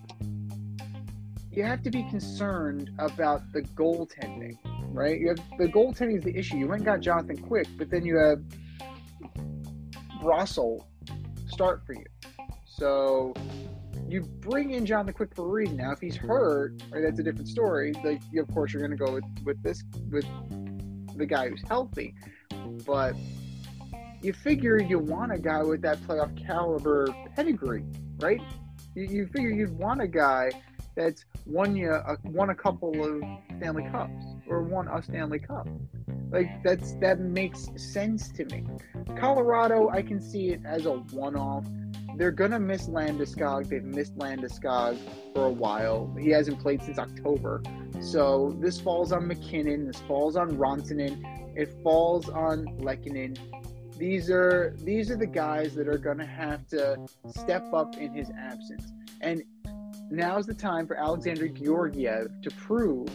you 1.51 1.63
have 1.63 1.81
to 1.83 1.91
be 1.91 2.03
concerned 2.03 2.91
about 2.97 3.51
the 3.51 3.61
goaltending, 3.61 4.57
right? 4.93 5.19
You 5.19 5.29
have 5.29 5.41
the 5.57 5.67
goaltending 5.67 6.19
is 6.19 6.23
the 6.23 6.37
issue. 6.37 6.55
You 6.55 6.67
went 6.67 6.81
and 6.81 6.85
got 6.85 7.01
Jonathan 7.01 7.37
Quick, 7.37 7.67
but 7.77 7.89
then 7.89 8.05
you 8.05 8.15
have 8.17 8.41
Russell 10.23 10.87
start 11.47 11.85
for 11.85 11.93
you. 11.93 12.05
So 12.65 13.33
you 14.09 14.21
bring 14.21 14.71
in 14.71 14.85
Jonathan 14.85 15.13
Quick 15.13 15.35
for 15.35 15.45
a 15.45 15.49
reason. 15.49 15.77
Now, 15.77 15.91
if 15.91 15.99
he's 15.99 16.15
hurt, 16.15 16.81
that's 16.91 17.19
a 17.19 17.23
different 17.23 17.47
story. 17.47 17.93
Like, 18.03 18.21
of 18.37 18.53
course, 18.53 18.73
you're 18.73 18.85
going 18.85 18.97
to 18.97 19.05
go 19.05 19.13
with, 19.13 19.23
with 19.45 19.61
this 19.61 19.83
with 20.09 20.25
the 21.15 21.25
guy 21.25 21.49
who's 21.49 21.63
healthy, 21.67 22.15
but 22.85 23.15
you 24.21 24.33
figure 24.33 24.81
you 24.81 24.99
want 24.99 25.31
a 25.31 25.37
guy 25.37 25.63
with 25.63 25.81
that 25.81 25.99
playoff 26.01 26.35
caliber 26.45 27.07
pedigree, 27.35 27.85
right? 28.19 28.41
You, 28.95 29.03
you 29.03 29.27
figure 29.27 29.49
you'd 29.49 29.77
want 29.77 30.01
a 30.01 30.07
guy 30.07 30.51
that's 30.95 31.25
won 31.45 31.75
you 31.75 31.91
a, 31.91 32.17
won 32.25 32.49
a 32.49 32.55
couple 32.55 33.03
of 33.03 33.23
Stanley 33.57 33.87
Cups 33.91 34.25
or 34.47 34.63
won 34.63 34.87
a 34.87 35.01
Stanley 35.01 35.39
Cup. 35.39 35.67
Like 36.31 36.63
that's 36.63 36.93
that 36.95 37.19
makes 37.19 37.69
sense 37.75 38.29
to 38.31 38.45
me. 38.45 38.65
Colorado, 39.17 39.89
I 39.89 40.01
can 40.01 40.19
see 40.21 40.49
it 40.49 40.61
as 40.65 40.85
a 40.85 40.93
one-off. 40.93 41.65
They're 42.19 42.31
gonna 42.31 42.59
miss 42.59 42.89
Landeskog. 42.89 43.69
They've 43.69 43.81
missed 43.81 44.17
Landeskog 44.17 44.97
for 45.33 45.45
a 45.45 45.49
while. 45.49 46.13
He 46.19 46.29
hasn't 46.31 46.59
played 46.59 46.83
since 46.83 46.99
October. 46.99 47.63
So 48.01 48.57
this 48.59 48.77
falls 48.77 49.13
on 49.13 49.25
MacKinnon. 49.25 49.87
This 49.87 50.01
falls 50.01 50.35
on 50.35 50.51
Rantanen. 50.57 51.23
It 51.55 51.73
falls 51.81 52.27
on 52.27 52.65
Lehkonen. 52.79 53.37
These 53.97 54.29
are 54.29 54.75
these 54.79 55.09
are 55.09 55.15
the 55.15 55.27
guys 55.27 55.73
that 55.75 55.87
are 55.87 55.97
gonna 55.97 56.25
have 56.25 56.67
to 56.67 56.97
step 57.29 57.73
up 57.73 57.95
in 57.95 58.13
his 58.13 58.29
absence. 58.37 58.91
And 59.21 59.41
now's 60.11 60.45
the 60.45 60.53
time 60.53 60.87
for 60.87 60.97
Alexander 60.97 61.47
Georgiev 61.47 62.41
to 62.41 62.51
prove 62.51 63.07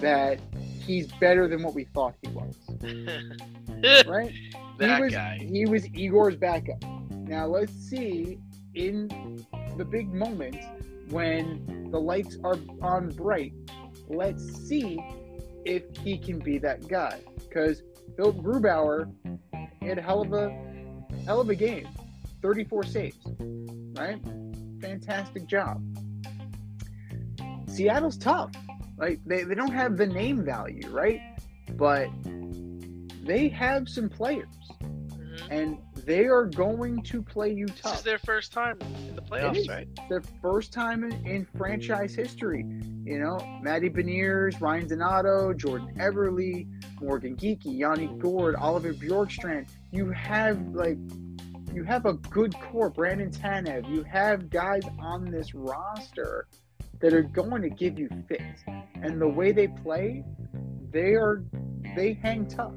that 0.00 0.40
he's 0.84 1.06
better 1.20 1.46
than 1.46 1.62
what 1.62 1.74
we 1.74 1.84
thought 1.84 2.16
he 2.20 2.28
was. 2.30 2.56
right? 4.08 4.32
that 4.78 4.96
he 4.96 5.02
was, 5.02 5.12
guy. 5.12 5.38
He 5.38 5.66
was 5.66 5.86
Igor's 5.94 6.34
backup. 6.34 6.82
Now 7.30 7.46
let's 7.46 7.72
see 7.72 8.40
in 8.74 9.06
the 9.76 9.84
big 9.84 10.12
moments 10.12 10.58
when 11.10 11.88
the 11.92 11.98
lights 12.00 12.36
are 12.42 12.58
on 12.82 13.10
bright. 13.10 13.52
Let's 14.08 14.42
see 14.68 14.98
if 15.64 15.84
he 15.98 16.18
can 16.18 16.40
be 16.40 16.58
that 16.58 16.88
guy. 16.88 17.20
Because 17.38 17.84
Phil 18.16 18.32
Grubauer 18.32 19.12
had 19.80 19.98
a 19.98 20.02
hell 20.02 20.22
of 20.22 20.32
a 20.32 20.50
hell 21.24 21.40
of 21.40 21.48
a 21.50 21.54
game, 21.54 21.86
34 22.42 22.82
saves, 22.82 23.16
right? 23.96 24.20
Fantastic 24.80 25.46
job. 25.46 25.80
Seattle's 27.68 28.16
tough. 28.18 28.50
Like 28.98 29.20
they, 29.24 29.44
they 29.44 29.54
don't 29.54 29.72
have 29.72 29.96
the 29.96 30.06
name 30.06 30.44
value, 30.44 30.88
right? 30.90 31.20
But 31.74 32.08
they 33.22 33.48
have 33.50 33.88
some 33.88 34.08
players 34.08 34.48
Mhm. 34.82 35.46
and 35.50 35.78
they 36.04 36.26
are 36.26 36.44
going 36.44 37.02
to 37.04 37.22
play 37.22 37.52
you 37.52 37.66
This 37.66 37.94
is 37.94 38.02
their 38.02 38.18
first 38.18 38.52
time 38.52 38.78
in 39.08 39.16
the 39.16 39.22
playoffs, 39.22 39.56
is. 39.56 39.68
right? 39.68 39.88
Their 40.08 40.22
first 40.42 40.72
time 40.72 41.04
in, 41.04 41.12
in 41.26 41.46
franchise 41.56 42.14
history. 42.14 42.64
You 43.04 43.18
know, 43.18 43.38
Matty 43.62 43.88
Beniers, 43.90 44.60
Ryan 44.60 44.88
Donato, 44.88 45.52
Jordan 45.52 45.94
Eberle, 45.98 46.66
Morgan 47.00 47.36
Geekie, 47.36 47.78
Yanni 47.78 48.08
Gourde, 48.18 48.56
Oliver 48.56 48.92
Bjorkstrand. 48.92 49.68
You 49.90 50.10
have 50.10 50.60
like 50.68 50.98
you 51.72 51.84
have 51.84 52.06
a 52.06 52.14
good 52.14 52.54
core, 52.60 52.90
Brandon 52.90 53.30
Tanev. 53.30 53.88
You 53.88 54.02
have 54.04 54.50
guys 54.50 54.82
on 54.98 55.24
this 55.24 55.54
roster 55.54 56.48
that 57.00 57.14
are 57.14 57.22
going 57.22 57.62
to 57.62 57.70
give 57.70 57.98
you 57.98 58.08
fits. 58.28 58.62
And 58.94 59.20
the 59.20 59.28
way 59.28 59.52
they 59.52 59.68
play, 59.68 60.24
they 60.90 61.14
are 61.14 61.42
they 61.96 62.14
hang 62.14 62.46
tough. 62.46 62.74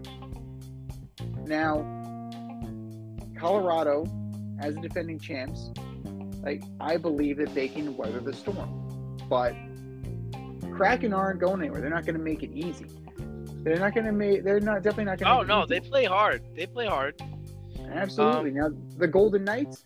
Now, 1.45 1.92
Colorado, 3.43 4.05
as 4.59 4.75
the 4.75 4.81
defending 4.81 5.19
champs, 5.19 5.71
like 6.43 6.63
I 6.79 6.97
believe 6.97 7.37
that 7.37 7.53
they 7.53 7.67
can 7.67 7.95
weather 7.97 8.19
the 8.19 8.33
storm. 8.33 9.17
But 9.29 9.53
Kraken 10.71 11.13
aren't 11.13 11.39
going 11.39 11.61
anywhere. 11.61 11.81
They're 11.81 11.89
not 11.89 12.05
going 12.05 12.17
to 12.17 12.23
make 12.23 12.43
it 12.43 12.51
easy. 12.53 12.85
They're 13.63 13.79
not 13.79 13.93
going 13.93 14.05
to 14.05 14.11
make. 14.11 14.43
They're 14.43 14.59
not 14.59 14.83
definitely 14.83 15.05
not 15.05 15.19
going. 15.19 15.31
to 15.47 15.53
Oh 15.55 15.59
no, 15.59 15.65
they 15.65 15.79
play 15.79 16.05
hard. 16.05 16.41
They 16.55 16.65
play 16.65 16.85
hard. 16.87 17.21
absolutely. 17.91 18.51
Um, 18.51 18.55
now 18.55 18.69
the 18.97 19.07
Golden 19.07 19.43
Knights, 19.43 19.85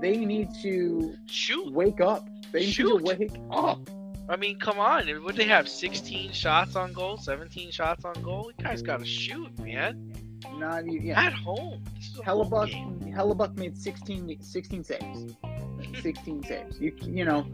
they 0.00 0.16
need 0.18 0.48
to 0.62 1.14
Shoot. 1.26 1.72
wake 1.72 2.00
up. 2.00 2.26
They 2.52 2.60
need 2.60 2.72
Shoot. 2.72 2.98
to 2.98 3.04
wake 3.04 3.32
up. 3.50 3.88
I 4.28 4.36
mean, 4.36 4.58
come 4.58 4.78
on. 4.78 5.06
Would 5.24 5.36
they 5.36 5.44
have 5.44 5.68
16 5.68 6.32
shots 6.32 6.74
on 6.74 6.92
goal, 6.92 7.16
17 7.16 7.70
shots 7.70 8.04
on 8.04 8.14
goal? 8.22 8.50
You 8.58 8.64
guys 8.64 8.82
got 8.82 8.98
to 8.98 9.06
shoot, 9.06 9.56
man. 9.60 10.12
Not 10.54 10.86
even. 10.86 11.06
Yeah. 11.06 11.20
At 11.20 11.32
home. 11.32 11.82
A 12.18 12.24
home 12.24 12.50
Hellebuyck. 12.50 13.14
Hellebuyck 13.14 13.56
made 13.58 13.76
16, 13.76 14.38
16 14.40 14.84
saves. 14.84 15.36
16 16.02 16.42
saves. 16.44 16.80
You 16.80 16.92
you 17.02 17.24
know, 17.24 17.46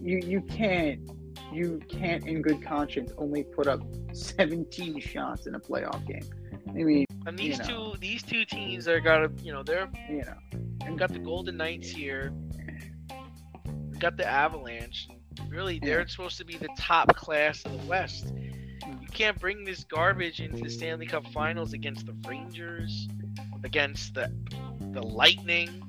you 0.00 0.20
you 0.24 0.40
can't 0.42 1.00
you 1.52 1.80
can't 1.88 2.26
in 2.26 2.42
good 2.42 2.62
conscience 2.62 3.12
only 3.18 3.44
put 3.44 3.66
up 3.66 3.80
17 4.12 5.00
shots 5.00 5.46
in 5.46 5.54
a 5.54 5.60
playoff 5.60 6.04
game. 6.06 6.28
I 6.68 6.82
mean, 6.82 7.06
And 7.26 7.38
these 7.38 7.58
you 7.58 7.74
know. 7.74 7.92
two, 7.92 7.98
these 8.00 8.22
two 8.22 8.44
teams 8.44 8.88
are 8.88 9.00
got 9.00 9.18
to, 9.18 9.44
you 9.44 9.52
know, 9.52 9.62
they're 9.62 9.88
you 10.08 10.24
know, 10.24 10.96
got 10.96 11.12
the 11.12 11.18
Golden 11.18 11.56
Knights 11.56 11.88
here. 11.88 12.32
Got 13.98 14.16
the 14.16 14.26
Avalanche. 14.26 15.08
Really, 15.48 15.78
they're 15.78 16.06
supposed 16.08 16.38
to 16.38 16.44
be 16.44 16.56
the 16.56 16.68
top 16.76 17.14
class 17.16 17.64
of 17.64 17.72
the 17.72 17.86
West. 17.86 18.32
You 18.86 19.08
can't 19.12 19.38
bring 19.40 19.64
this 19.64 19.84
garbage 19.84 20.40
into 20.40 20.62
the 20.62 20.68
Stanley 20.70 21.06
Cup 21.06 21.26
Finals 21.28 21.72
against 21.72 22.06
the 22.06 22.14
Rangers, 22.28 23.08
against 23.64 24.14
the 24.14 24.30
the 24.92 25.02
Lightning, 25.02 25.82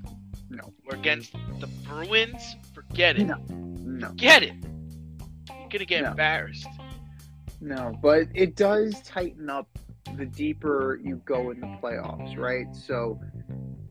No. 0.50 0.74
or 0.90 0.96
against 0.98 1.34
the 1.60 1.68
Bruins. 1.88 2.56
Forget 2.74 3.18
it. 3.20 3.26
No. 3.26 3.36
no, 3.50 4.08
Forget 4.10 4.44
it. 4.44 4.54
You're 5.50 5.70
gonna 5.70 5.86
get 5.86 6.04
No. 6.04 6.12
embarrassed. 6.12 6.68
no, 7.62 7.98
but 8.02 8.28
it 8.34 8.56
does 8.56 9.02
tighten 9.02 9.50
up 9.50 9.68
the 10.18 10.26
deeper 10.26 11.00
you 11.04 11.18
go 11.26 11.52
in 11.52 11.60
the 11.60 11.68
playoffs, 11.82 12.38
right? 12.38 12.74
So 12.76 13.20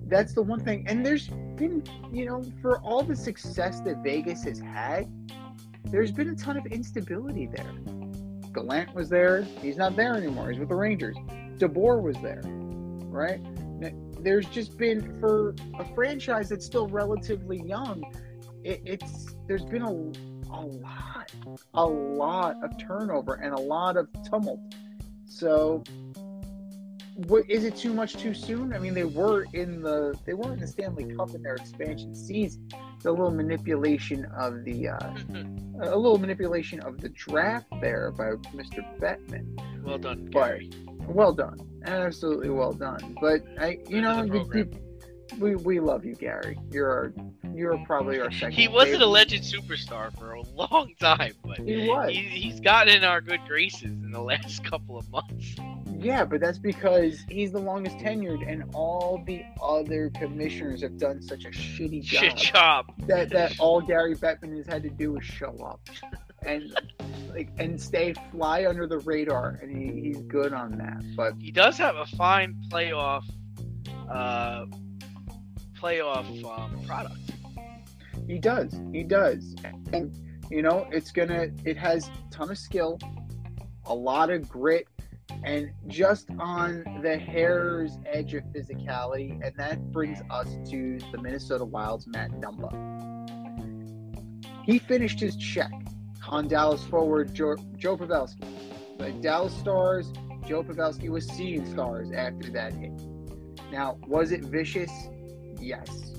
that's 0.07 0.33
the 0.33 0.43
one 0.43 0.61
thing. 0.61 0.87
And 0.89 1.05
there's 1.05 1.29
been, 1.29 1.83
you 2.13 2.25
know, 2.27 2.43
for 2.63 2.79
all 2.81 3.03
the 3.03 3.17
success 3.17 3.81
that 3.81 3.99
Vegas 4.03 4.45
has 4.45 4.59
had, 4.61 5.09
there's 5.85 6.13
been 6.13 6.29
a 6.31 6.35
ton 6.35 6.57
of 6.57 6.67
instability 6.67 7.47
there. 7.47 7.73
Gallant 8.55 8.95
was 8.95 9.09
there. 9.09 9.43
He's 9.61 9.77
not 9.77 9.97
there 9.97 10.15
anymore. 10.15 10.51
He's 10.51 10.59
with 10.59 10.69
the 10.69 10.77
Rangers. 10.77 11.17
DeBoer 11.59 12.03
was 12.03 12.17
there, 12.23 12.43
right? 12.45 13.41
There's 14.23 14.47
just 14.47 14.79
been 14.79 15.19
for 15.21 15.55
a 15.79 15.95
franchise 15.95 16.49
that's 16.49 16.65
still 16.65 16.87
relatively 16.87 17.61
young. 17.63 18.05
It, 18.63 18.81
it's 18.87 19.35
there's 19.47 19.65
been 19.67 19.83
a, 19.83 19.93
a 20.51 20.63
lot, 20.65 21.31
a 21.75 21.85
lot 21.85 22.57
of 22.65 22.79
turnover 22.79 23.35
and 23.35 23.53
a 23.53 23.61
lot 23.61 23.99
of 23.99 24.09
tumult. 24.29 24.61
So, 25.27 25.83
what 27.15 27.49
is 27.49 27.65
it 27.65 27.77
too 27.77 27.93
much 27.93 28.15
too 28.17 28.35
soon? 28.35 28.73
I 28.73 28.79
mean, 28.79 28.93
they 28.95 29.05
were 29.05 29.47
in 29.53 29.83
the 29.83 30.15
they 30.25 30.35
were 30.35 30.53
in 30.53 30.59
the 30.61 30.67
Stanley 30.67 31.15
Cup 31.15 31.35
in 31.35 31.43
their 31.43 31.55
expansion 31.55 32.15
season. 32.15 32.69
The 33.03 33.11
little 33.13 33.31
manipulation 33.31 34.25
of 34.37 34.65
the 34.65 34.89
uh, 34.89 35.15
a 35.83 35.97
little 35.97 36.19
manipulation 36.19 36.81
of 36.81 37.01
the 37.01 37.09
draft 37.11 37.67
there 37.81 38.11
by 38.11 38.31
Mr. 38.55 38.83
Bettman. 38.99 39.47
well 39.85 39.99
done, 39.99 40.29
But- 40.33 40.61
Well 41.07 41.33
done, 41.33 41.59
absolutely 41.85 42.51
well 42.51 42.73
done. 42.73 43.17
But 43.21 43.43
I, 43.59 43.79
you 43.89 44.01
know, 44.01 44.27
the 44.27 44.39
you, 44.55 44.71
we 45.39 45.57
we 45.57 45.81
love 45.81 46.05
you, 46.05 46.15
Gary. 46.15 46.59
You're 46.71 46.91
our, 46.91 47.13
you're 47.55 47.79
probably 47.87 48.21
our 48.21 48.31
second. 48.31 48.53
He 48.53 48.69
wasn't 48.69 49.03
a 49.03 49.07
legend 49.07 49.43
superstar 49.43 50.17
for 50.19 50.33
a 50.33 50.43
long 50.43 50.95
time, 51.01 51.33
but 51.45 51.59
He 51.59 51.89
was. 51.89 52.11
he, 52.11 52.19
he's 52.23 52.61
gotten 52.61 52.95
in 52.97 53.05
our 53.05 53.21
good 53.21 53.41
graces 53.47 53.83
in 53.85 54.11
the 54.11 54.21
last 54.23 54.65
couple 54.71 54.97
of 54.99 55.09
months. 55.11 55.55
Yeah, 55.99 56.25
but 56.25 56.41
that's 56.41 56.59
because 56.59 57.19
he's 57.31 57.53
the 57.53 57.61
longest 57.61 57.97
tenured, 57.99 58.47
and 58.51 58.65
all 58.75 59.23
the 59.27 59.43
other 59.63 60.11
commissioners 60.11 60.83
have 60.83 60.99
done 60.99 61.23
such 61.23 61.45
a 61.45 61.49
shitty 61.51 62.03
job 62.03 62.21
Shit 62.23 62.37
job. 62.37 62.87
that 63.07 63.31
that 63.31 63.55
all 63.59 63.81
Gary 63.81 64.15
Bettman 64.15 64.57
has 64.59 64.67
had 64.67 64.83
to 64.83 64.91
do 64.91 65.17
is 65.17 65.25
show 65.25 65.57
up 65.65 65.81
and 66.45 66.77
like 67.31 67.49
and 67.59 67.81
stay 67.81 68.15
fly 68.33 68.67
under 68.67 68.87
the 68.87 68.99
radar, 68.99 69.59
and 69.63 69.75
he, 69.75 70.03
he's 70.09 70.21
good 70.23 70.53
on 70.53 70.73
that. 70.73 71.03
But 71.17 71.35
He 71.39 71.51
does 71.51 71.79
have 71.79 71.97
a 71.97 72.05
fine 72.05 72.55
playoff, 72.71 73.23
uh, 74.11 74.67
playoff 75.85 76.45
um, 76.45 76.83
product. 76.87 77.33
he 78.27 78.39
does, 78.39 78.73
he 78.91 79.03
does, 79.03 79.55
and 79.93 80.19
you 80.51 80.63
know 80.63 80.89
it's 80.91 81.13
gonna 81.13 81.49
it 81.65 81.77
has 81.77 82.11
ton 82.31 82.51
of 82.51 82.57
skill, 82.57 82.99
a 83.85 83.95
lot 83.95 84.31
of 84.31 84.49
grit. 84.49 84.89
And 85.43 85.73
just 85.89 86.29
on 86.39 86.85
the 87.03 87.19
hair's 87.19 87.99
edge 88.07 88.33
of 88.33 88.45
physicality, 88.45 89.33
and 89.45 89.55
that 89.57 89.93
brings 89.93 90.21
us 90.31 90.47
to 90.71 90.99
the 91.13 91.21
Minnesota 91.21 91.65
Wild's 91.67 92.07
Matt 92.07 92.31
Dumba. 92.41 92.71
He 94.65 94.79
finished 94.79 95.21
his 95.21 95.37
check 95.37 95.73
on 96.27 96.49
Dallas 96.49 96.83
forward 96.85 97.35
Joe, 97.35 97.57
Joe 97.77 97.99
Pavelski. 97.99 98.99
The 98.99 99.13
Dallas 99.13 99.55
Stars, 99.55 100.13
Joe 100.47 100.63
Pavelski 100.63 101.11
was 101.11 101.27
seeing 101.29 101.67
stars 101.67 102.11
after 102.13 102.51
that 102.53 102.73
hit. 102.73 102.93
Now, 103.71 103.99
was 104.07 104.33
it 104.33 104.45
vicious? 104.45 104.91
Yes. 105.65 106.13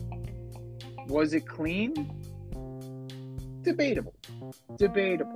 Was 1.07 1.35
it 1.35 1.47
clean? 1.47 1.93
Debatable. 3.61 4.15
Debatable. 4.75 5.35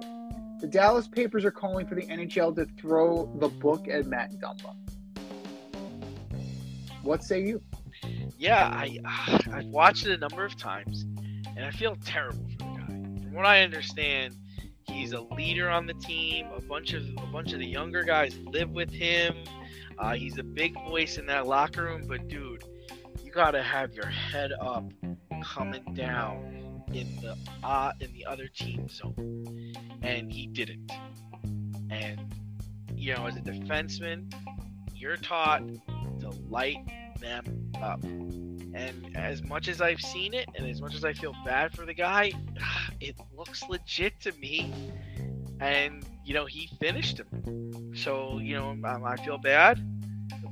The 0.60 0.68
Dallas 0.68 1.08
papers 1.08 1.46
are 1.46 1.52
calling 1.52 1.86
for 1.86 1.94
the 1.94 2.08
NHL 2.08 2.56
to 2.56 2.66
throw 2.82 3.32
the 3.40 3.50
book 3.50 3.88
at 3.88 4.08
Matt 4.08 4.32
Dumba. 4.40 4.76
What 7.04 7.24
say 7.24 7.44
you? 7.44 7.62
Yeah, 8.40 8.66
I 8.66 8.98
I've 9.54 9.68
watched 9.68 10.08
it 10.08 10.12
a 10.12 10.18
number 10.18 10.44
of 10.44 10.58
times, 10.58 11.06
and 11.56 11.64
I 11.64 11.70
feel 11.70 11.96
terrible 12.04 12.46
for 12.58 12.58
the 12.58 12.80
guy. 12.80 12.86
From 12.88 13.34
what 13.34 13.46
I 13.46 13.62
understand, 13.62 14.36
he's 14.88 15.14
a 15.14 15.22
leader 15.22 15.70
on 15.70 15.86
the 15.86 15.94
team. 15.94 16.48
A 16.56 16.62
bunch 16.62 16.94
of 16.94 17.04
a 17.04 17.28
bunch 17.28 17.54
of 17.54 17.60
the 17.60 17.68
younger 17.68 18.04
guys 18.04 18.36
live 18.40 18.72
with 18.72 18.90
him. 18.90 19.36
Uh, 20.00 20.16
he's 20.16 20.40
a 20.40 20.44
big 20.44 20.74
voice 20.88 21.20
in 21.20 21.28
that 21.28 21.46
locker 21.46 21.84
room, 21.84 22.06
but 22.08 22.28
dude, 22.28 22.64
you 23.30 23.36
gotta 23.36 23.62
have 23.62 23.94
your 23.94 24.08
head 24.08 24.52
up, 24.60 24.92
coming 25.44 25.84
down 25.94 26.82
in 26.92 27.06
the 27.22 27.38
uh, 27.64 27.92
in 28.00 28.12
the 28.14 28.26
other 28.26 28.48
team 28.48 28.88
zone, 28.90 29.72
and 30.02 30.34
he 30.34 30.48
didn't. 30.48 30.92
And 31.92 32.34
you 32.96 33.14
know, 33.14 33.28
as 33.28 33.36
a 33.36 33.42
defenseman, 33.42 34.34
you're 34.96 35.16
taught 35.16 35.62
to 36.22 36.30
light 36.50 36.80
them 37.20 37.72
up. 37.80 38.02
And 38.04 39.16
as 39.16 39.44
much 39.44 39.68
as 39.68 39.80
I've 39.80 40.02
seen 40.02 40.34
it, 40.34 40.50
and 40.56 40.68
as 40.68 40.82
much 40.82 40.96
as 40.96 41.06
I 41.06 41.14
feel 41.14 41.36
bad 41.46 41.72
for 41.74 41.86
the 41.86 41.94
guy, 41.94 42.32
it 43.00 43.16
looks 43.38 43.62
legit 43.70 44.20
to 44.22 44.32
me. 44.40 44.74
And 45.60 46.04
you 46.26 46.34
know, 46.34 46.48
he 46.48 46.68
finished 46.80 47.20
him. 47.20 47.94
So 47.94 48.40
you 48.40 48.56
know, 48.56 48.76
I, 48.84 48.96
I 49.04 49.18
feel 49.18 49.38
bad, 49.38 49.78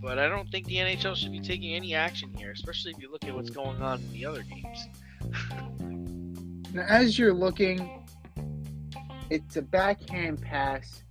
but 0.01 0.19
I 0.19 0.27
don't 0.27 0.49
think 0.49 0.65
the 0.67 0.75
NHL 0.75 1.15
should 1.15 1.31
be 1.31 1.39
taking 1.39 1.73
any 1.73 1.93
action 1.93 2.31
here, 2.35 2.51
especially 2.51 2.91
if 2.91 3.01
you 3.01 3.11
look 3.11 3.23
at 3.25 3.33
what's 3.33 3.49
going 3.49 3.81
on 3.81 3.99
in 3.99 4.11
the 4.11 4.25
other 4.25 4.43
games. 4.43 4.87
Now, 6.73 6.85
as 6.87 7.17
you're 7.17 7.33
looking, 7.33 8.05
it's 9.29 9.57
a 9.57 9.61
backhand 9.61 10.41
pass. 10.41 11.03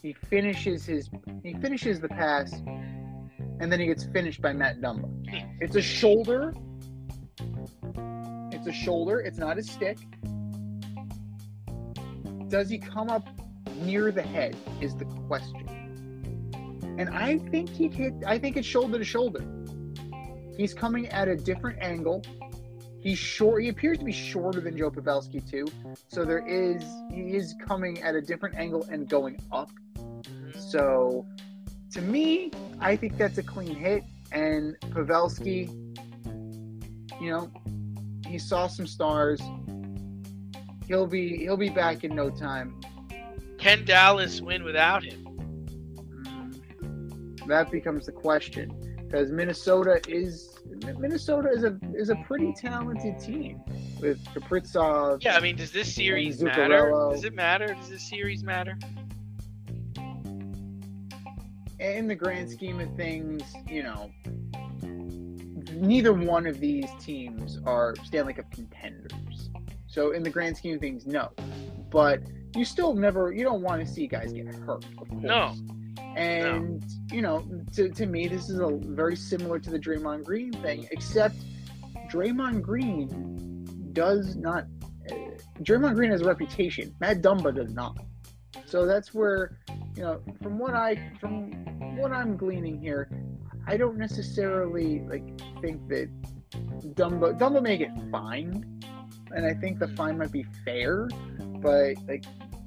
He 0.00 0.12
finishes 0.12 0.84
his 0.84 1.10
he 1.42 1.54
finishes 1.54 2.00
the 2.00 2.08
pass, 2.08 2.52
and 2.52 3.72
then 3.72 3.80
he 3.80 3.86
gets 3.86 4.04
finished 4.04 4.42
by 4.42 4.52
Matt 4.52 4.80
Dumba. 4.80 5.10
It's 5.60 5.76
a 5.76 5.82
shoulder. 5.82 6.54
It's 8.52 8.66
a 8.66 8.72
shoulder. 8.72 9.20
It's 9.20 9.38
not 9.38 9.58
a 9.58 9.62
stick. 9.62 9.98
Does 12.48 12.68
he 12.68 12.78
come 12.78 13.10
up 13.10 13.26
near 13.76 14.12
the 14.12 14.22
head? 14.22 14.56
Is 14.80 14.94
the 14.94 15.06
question. 15.26 15.63
And 16.98 17.10
I 17.10 17.38
think 17.38 17.70
he 17.70 17.88
hit. 17.88 18.14
I 18.26 18.38
think 18.38 18.56
it's 18.56 18.66
shoulder 18.66 18.98
to 18.98 19.04
shoulder. 19.04 19.44
He's 20.56 20.72
coming 20.72 21.08
at 21.08 21.28
a 21.28 21.36
different 21.36 21.82
angle. 21.82 22.22
He's 23.00 23.18
short. 23.18 23.62
He 23.62 23.68
appears 23.68 23.98
to 23.98 24.04
be 24.04 24.12
shorter 24.12 24.60
than 24.60 24.78
Joe 24.78 24.90
Pavelski 24.90 25.48
too. 25.48 25.66
So 26.08 26.24
there 26.24 26.46
is. 26.46 26.82
He 27.12 27.36
is 27.36 27.54
coming 27.66 28.00
at 28.02 28.14
a 28.14 28.20
different 28.20 28.56
angle 28.56 28.86
and 28.90 29.08
going 29.08 29.40
up. 29.52 29.70
Mm-hmm. 29.96 30.58
So, 30.58 31.26
to 31.92 32.00
me, 32.00 32.50
I 32.80 32.96
think 32.96 33.18
that's 33.18 33.38
a 33.38 33.42
clean 33.42 33.74
hit. 33.74 34.04
And 34.32 34.78
Pavelski, 34.80 35.68
you 37.20 37.30
know, 37.30 37.52
he 38.26 38.38
saw 38.38 38.68
some 38.68 38.86
stars. 38.86 39.40
He'll 40.86 41.06
be 41.06 41.36
he'll 41.38 41.56
be 41.56 41.70
back 41.70 42.04
in 42.04 42.14
no 42.14 42.30
time. 42.30 42.80
Can 43.58 43.84
Dallas 43.84 44.40
win 44.40 44.64
without 44.64 45.04
him? 45.04 45.23
That 47.46 47.70
becomes 47.70 48.06
the 48.06 48.12
question 48.12 48.96
because 48.96 49.30
Minnesota 49.30 50.00
is 50.08 50.58
Minnesota 50.98 51.50
is 51.50 51.64
a 51.64 51.78
is 51.94 52.10
a 52.10 52.16
pretty 52.26 52.52
talented 52.54 53.18
team 53.18 53.60
with 54.00 54.24
Kaprizov. 54.26 55.22
Yeah, 55.22 55.36
I 55.36 55.40
mean, 55.40 55.56
does 55.56 55.70
this 55.70 55.94
series 55.94 56.42
matter? 56.42 56.90
Does 57.10 57.24
it 57.24 57.34
matter? 57.34 57.74
Does 57.74 57.90
this 57.90 58.08
series 58.08 58.42
matter? 58.42 58.76
in 61.92 62.06
the 62.06 62.14
grand 62.14 62.50
scheme 62.50 62.80
of 62.80 62.94
things, 62.96 63.42
you 63.68 63.82
know, 63.82 64.10
neither 65.74 66.12
one 66.12 66.46
of 66.46 66.60
these 66.60 66.88
teams 67.00 67.58
are 67.66 67.94
Stanley 68.04 68.34
Cup 68.34 68.50
contenders. 68.50 69.50
So 69.86 70.12
in 70.12 70.22
the 70.22 70.30
grand 70.30 70.56
scheme 70.56 70.76
of 70.76 70.80
things, 70.80 71.06
no. 71.06 71.32
But 71.90 72.22
you 72.56 72.64
still 72.64 72.94
never 72.94 73.32
you 73.32 73.44
don't 73.44 73.62
want 73.62 73.86
to 73.86 73.92
see 73.92 74.06
guys 74.06 74.32
get 74.32 74.46
hurt, 74.46 74.84
of 74.84 74.96
course. 74.96 75.22
No. 75.22 75.54
And 76.16 76.84
you 77.12 77.22
know, 77.22 77.44
to, 77.74 77.88
to 77.88 78.06
me, 78.06 78.28
this 78.28 78.48
is 78.48 78.60
a 78.60 78.70
very 78.70 79.16
similar 79.16 79.58
to 79.58 79.70
the 79.70 79.78
Draymond 79.78 80.24
Green 80.24 80.52
thing, 80.52 80.88
except 80.90 81.36
Draymond 82.10 82.62
Green 82.62 83.90
does 83.92 84.36
not. 84.36 84.64
Uh, 85.10 85.14
Draymond 85.62 85.94
Green 85.94 86.10
has 86.10 86.22
a 86.22 86.24
reputation. 86.24 86.94
Matt 87.00 87.22
Dumba 87.22 87.54
does 87.54 87.72
not. 87.74 87.96
So 88.66 88.86
that's 88.86 89.12
where, 89.12 89.58
you 89.96 90.02
know, 90.02 90.20
from 90.42 90.58
what 90.58 90.74
I 90.74 91.12
from 91.20 91.52
what 91.96 92.12
I'm 92.12 92.36
gleaning 92.36 92.80
here, 92.80 93.08
I 93.66 93.76
don't 93.76 93.96
necessarily 93.96 95.00
like 95.00 95.24
think 95.60 95.88
that 95.88 96.08
Dumba 96.94 97.38
Dumba 97.38 97.62
may 97.62 97.76
get 97.76 97.90
fined, 98.10 98.84
and 99.32 99.46
I 99.46 99.54
think 99.54 99.78
the 99.78 99.88
fine 99.88 100.18
might 100.18 100.32
be 100.32 100.44
fair, 100.64 101.08
but 101.60 101.94
like 102.06 102.24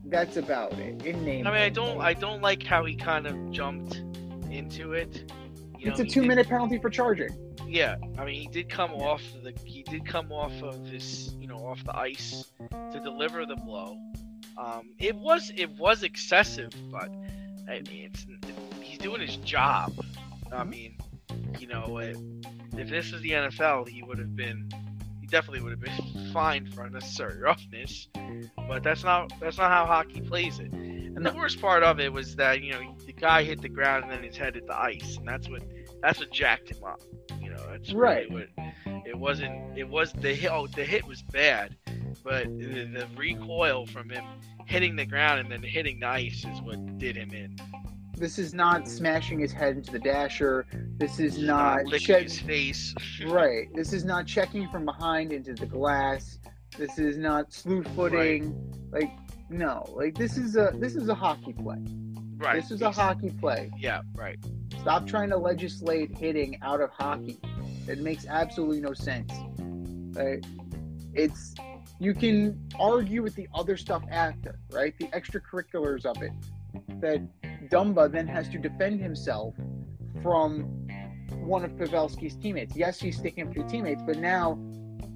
that's 0.09 0.37
about 0.37 0.73
it 0.73 1.05
in 1.05 1.23
name. 1.25 1.47
I 1.47 1.51
mean, 1.51 1.61
I 1.61 1.69
don't, 1.69 2.01
I 2.01 2.13
don't 2.13 2.41
like 2.41 2.63
how 2.63 2.85
he 2.85 2.95
kind 2.95 3.27
of 3.27 3.51
jumped 3.51 4.01
into 4.49 4.93
it. 4.93 5.31
You 5.77 5.89
It's 5.91 5.99
know, 5.99 6.03
a 6.03 6.05
he 6.05 6.11
two 6.11 6.21
did- 6.21 6.27
minute 6.27 6.47
penalty 6.49 6.77
for 6.79 6.89
charging. 6.89 7.29
Yeah, 7.67 7.97
I 8.17 8.23
mean, 8.23 8.35
he 8.41 8.47
did 8.47 8.69
come 8.69 8.91
off 8.93 9.21
the, 9.43 9.53
he 9.65 9.83
did 9.83 10.05
come 10.05 10.31
off 10.31 10.53
of 10.63 10.89
this, 10.89 11.33
you 11.37 11.47
know, 11.47 11.57
off 11.57 11.83
the 11.83 11.95
ice 11.97 12.45
to 12.71 12.99
deliver 13.03 13.45
the 13.45 13.57
blow. 13.57 13.97
Um, 14.57 14.93
it 14.99 15.15
was, 15.17 15.51
it 15.55 15.69
was 15.77 16.03
excessive, 16.03 16.71
but 16.89 17.09
I 17.69 17.81
mean, 17.89 18.09
it's, 18.13 18.25
he's 18.81 18.97
doing 18.99 19.19
his 19.19 19.35
job. 19.37 19.93
I 20.51 20.63
mean, 20.63 20.97
you 21.59 21.67
know, 21.67 21.97
if, 21.97 22.17
if 22.77 22.89
this 22.89 23.11
was 23.11 23.21
the 23.21 23.31
NFL, 23.31 23.89
he 23.89 24.01
would 24.01 24.17
have 24.17 24.33
been, 24.35 24.69
he 25.27 25.31
definitely 25.35 25.61
would 25.61 25.71
have 25.71 25.81
been 25.81 26.31
fined 26.33 26.73
for 26.73 26.83
unnecessary 26.83 27.39
roughness. 27.39 28.07
But 28.67 28.83
that's 28.83 29.03
not, 29.03 29.31
that's 29.39 29.57
not 29.57 29.71
how 29.71 29.85
hockey 29.85 30.21
plays 30.21 30.59
it. 30.59 30.71
And 30.71 31.25
the 31.25 31.33
worst 31.33 31.59
part 31.59 31.81
of 31.81 31.99
it 31.99 32.13
was 32.13 32.35
that 32.35 32.61
you 32.61 32.73
know 32.73 32.95
the 33.07 33.11
guy 33.11 33.41
hit 33.43 33.59
the 33.59 33.69
ground 33.69 34.03
and 34.03 34.13
then 34.13 34.21
his 34.21 34.37
head 34.37 34.53
hit 34.53 34.67
the 34.67 34.79
ice, 34.79 35.17
and 35.17 35.27
that's 35.27 35.49
what 35.49 35.63
that's 35.99 36.19
what 36.19 36.31
jacked 36.31 36.69
him 36.69 36.83
up. 36.83 37.01
You 37.41 37.49
know, 37.49 37.65
that's 37.71 37.91
Right. 37.91 38.29
Really 38.29 38.47
what, 38.85 39.03
it 39.07 39.17
wasn't. 39.17 39.75
It 39.75 39.89
was 39.89 40.13
the 40.13 40.35
hit. 40.35 40.51
Oh, 40.51 40.67
the 40.67 40.83
hit 40.83 41.07
was 41.07 41.23
bad, 41.23 41.75
but 42.23 42.45
the, 42.59 42.83
the 42.83 43.07
recoil 43.15 43.87
from 43.87 44.11
him 44.11 44.23
hitting 44.67 44.95
the 44.95 45.07
ground 45.07 45.39
and 45.39 45.51
then 45.51 45.63
hitting 45.63 46.01
the 46.01 46.07
ice 46.07 46.45
is 46.45 46.61
what 46.61 46.99
did 46.99 47.15
him 47.15 47.31
in. 47.31 47.57
This 48.17 48.39
is 48.39 48.53
not 48.53 48.87
smashing 48.87 49.39
his 49.39 49.51
head 49.51 49.77
into 49.77 49.91
the 49.91 49.99
dasher. 49.99 50.65
This 50.97 51.19
is 51.19 51.35
Just 51.35 51.45
not 51.45 51.85
licking 51.85 51.99
check- 52.07 52.23
his 52.23 52.39
face. 52.39 52.95
right. 53.27 53.67
This 53.75 53.93
is 53.93 54.03
not 54.03 54.25
checking 54.25 54.67
from 54.69 54.85
behind 54.85 55.31
into 55.31 55.53
the 55.53 55.67
glass. 55.67 56.39
This 56.77 56.97
is 56.97 57.17
not 57.17 57.53
slew 57.53 57.83
footing. 57.95 58.55
Like 58.91 59.11
no, 59.49 59.85
like 59.95 60.15
this 60.15 60.37
is 60.37 60.55
a 60.57 60.71
this 60.75 60.95
is 60.95 61.09
a 61.09 61.15
hockey 61.15 61.53
play. 61.53 61.77
Right. 62.37 62.55
This 62.61 62.71
is 62.71 62.81
a 62.81 62.91
hockey 62.91 63.29
play. 63.29 63.71
Yeah. 63.77 64.01
Right. 64.15 64.37
Stop 64.81 65.05
trying 65.07 65.29
to 65.29 65.37
legislate 65.37 66.15
hitting 66.17 66.57
out 66.61 66.81
of 66.81 66.89
hockey. 66.91 67.39
It 67.87 67.99
makes 67.99 68.25
absolutely 68.27 68.81
no 68.81 68.93
sense. 68.93 69.31
Right? 70.15 70.43
It's 71.13 71.53
you 71.99 72.13
can 72.13 72.67
argue 72.79 73.21
with 73.23 73.35
the 73.35 73.47
other 73.53 73.77
stuff 73.77 74.03
after, 74.11 74.59
right? 74.71 74.93
The 74.99 75.07
extracurriculars 75.07 76.05
of 76.05 76.21
it. 76.21 76.31
That 77.01 77.21
Dumba 77.65 78.11
then 78.11 78.27
has 78.27 78.47
to 78.49 78.57
defend 78.57 79.01
himself 79.01 79.55
from 80.21 80.63
one 81.31 81.63
of 81.63 81.71
Pavelski's 81.71 82.35
teammates. 82.35 82.75
Yes, 82.75 82.99
he's 82.99 83.17
sticking 83.17 83.47
up 83.47 83.53
to 83.53 83.63
teammates, 83.63 84.01
but 84.05 84.17
now 84.17 84.59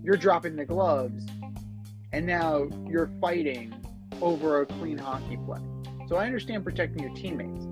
you're 0.03 0.17
dropping 0.17 0.55
the 0.55 0.65
gloves 0.65 1.25
and 2.11 2.25
now 2.25 2.67
you're 2.87 3.09
fighting 3.19 3.73
over 4.21 4.61
a 4.61 4.65
clean 4.65 4.97
hockey 4.97 5.37
play. 5.45 5.61
So 6.07 6.17
I 6.17 6.25
understand 6.25 6.63
protecting 6.63 7.03
your 7.03 7.13
teammates. 7.13 7.65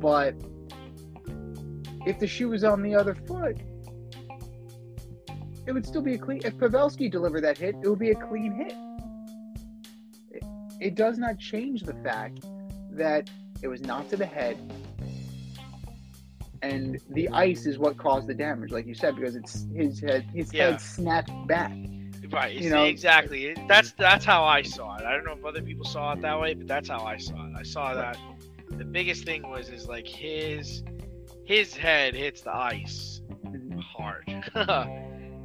But 0.00 0.34
if 2.06 2.18
the 2.18 2.26
shoe 2.26 2.48
was 2.48 2.64
on 2.64 2.82
the 2.82 2.94
other 2.94 3.14
foot, 3.14 3.56
it 5.66 5.72
would 5.72 5.86
still 5.86 6.02
be 6.02 6.14
a 6.14 6.18
clean. 6.18 6.42
If 6.44 6.56
Pavelski 6.56 7.10
delivered 7.10 7.42
that 7.44 7.56
hit, 7.56 7.76
it 7.82 7.88
would 7.88 7.98
be 7.98 8.10
a 8.10 8.14
clean 8.14 8.52
hit. 8.52 8.74
It, 10.30 10.44
it 10.80 10.94
does 10.94 11.16
not 11.16 11.38
change 11.38 11.82
the 11.82 11.94
fact 11.94 12.44
that 12.90 13.30
it 13.64 13.68
was 13.68 13.80
not 13.80 14.10
to 14.10 14.16
the 14.16 14.26
head, 14.26 14.58
and 16.60 17.00
the 17.10 17.30
ice 17.30 17.64
is 17.64 17.78
what 17.78 17.96
caused 17.96 18.26
the 18.26 18.34
damage, 18.34 18.70
like 18.70 18.86
you 18.86 18.94
said, 18.94 19.16
because 19.16 19.36
it's 19.36 19.66
his 19.74 20.00
head. 20.00 20.28
His 20.34 20.52
Yeah. 20.52 20.72
head 20.72 20.80
snapped 20.82 21.32
back. 21.46 21.72
Right. 22.30 22.54
You 22.54 22.68
know- 22.68 22.84
exactly. 22.84 23.54
That's 23.66 23.92
that's 23.92 24.24
how 24.24 24.44
I 24.44 24.60
saw 24.62 24.96
it. 24.96 25.04
I 25.04 25.12
don't 25.12 25.24
know 25.24 25.32
if 25.32 25.44
other 25.44 25.62
people 25.62 25.86
saw 25.86 26.12
it 26.12 26.20
that 26.20 26.38
way, 26.38 26.52
but 26.52 26.66
that's 26.66 26.90
how 26.90 27.04
I 27.04 27.16
saw 27.16 27.46
it. 27.46 27.54
I 27.56 27.62
saw 27.62 27.94
that 27.94 28.18
the 28.68 28.84
biggest 28.84 29.24
thing 29.24 29.48
was 29.48 29.70
is 29.70 29.88
like 29.88 30.06
his 30.06 30.82
his 31.44 31.74
head 31.74 32.14
hits 32.14 32.42
the 32.42 32.54
ice 32.54 33.22
mm-hmm. 33.46 33.78
hard, 33.78 34.24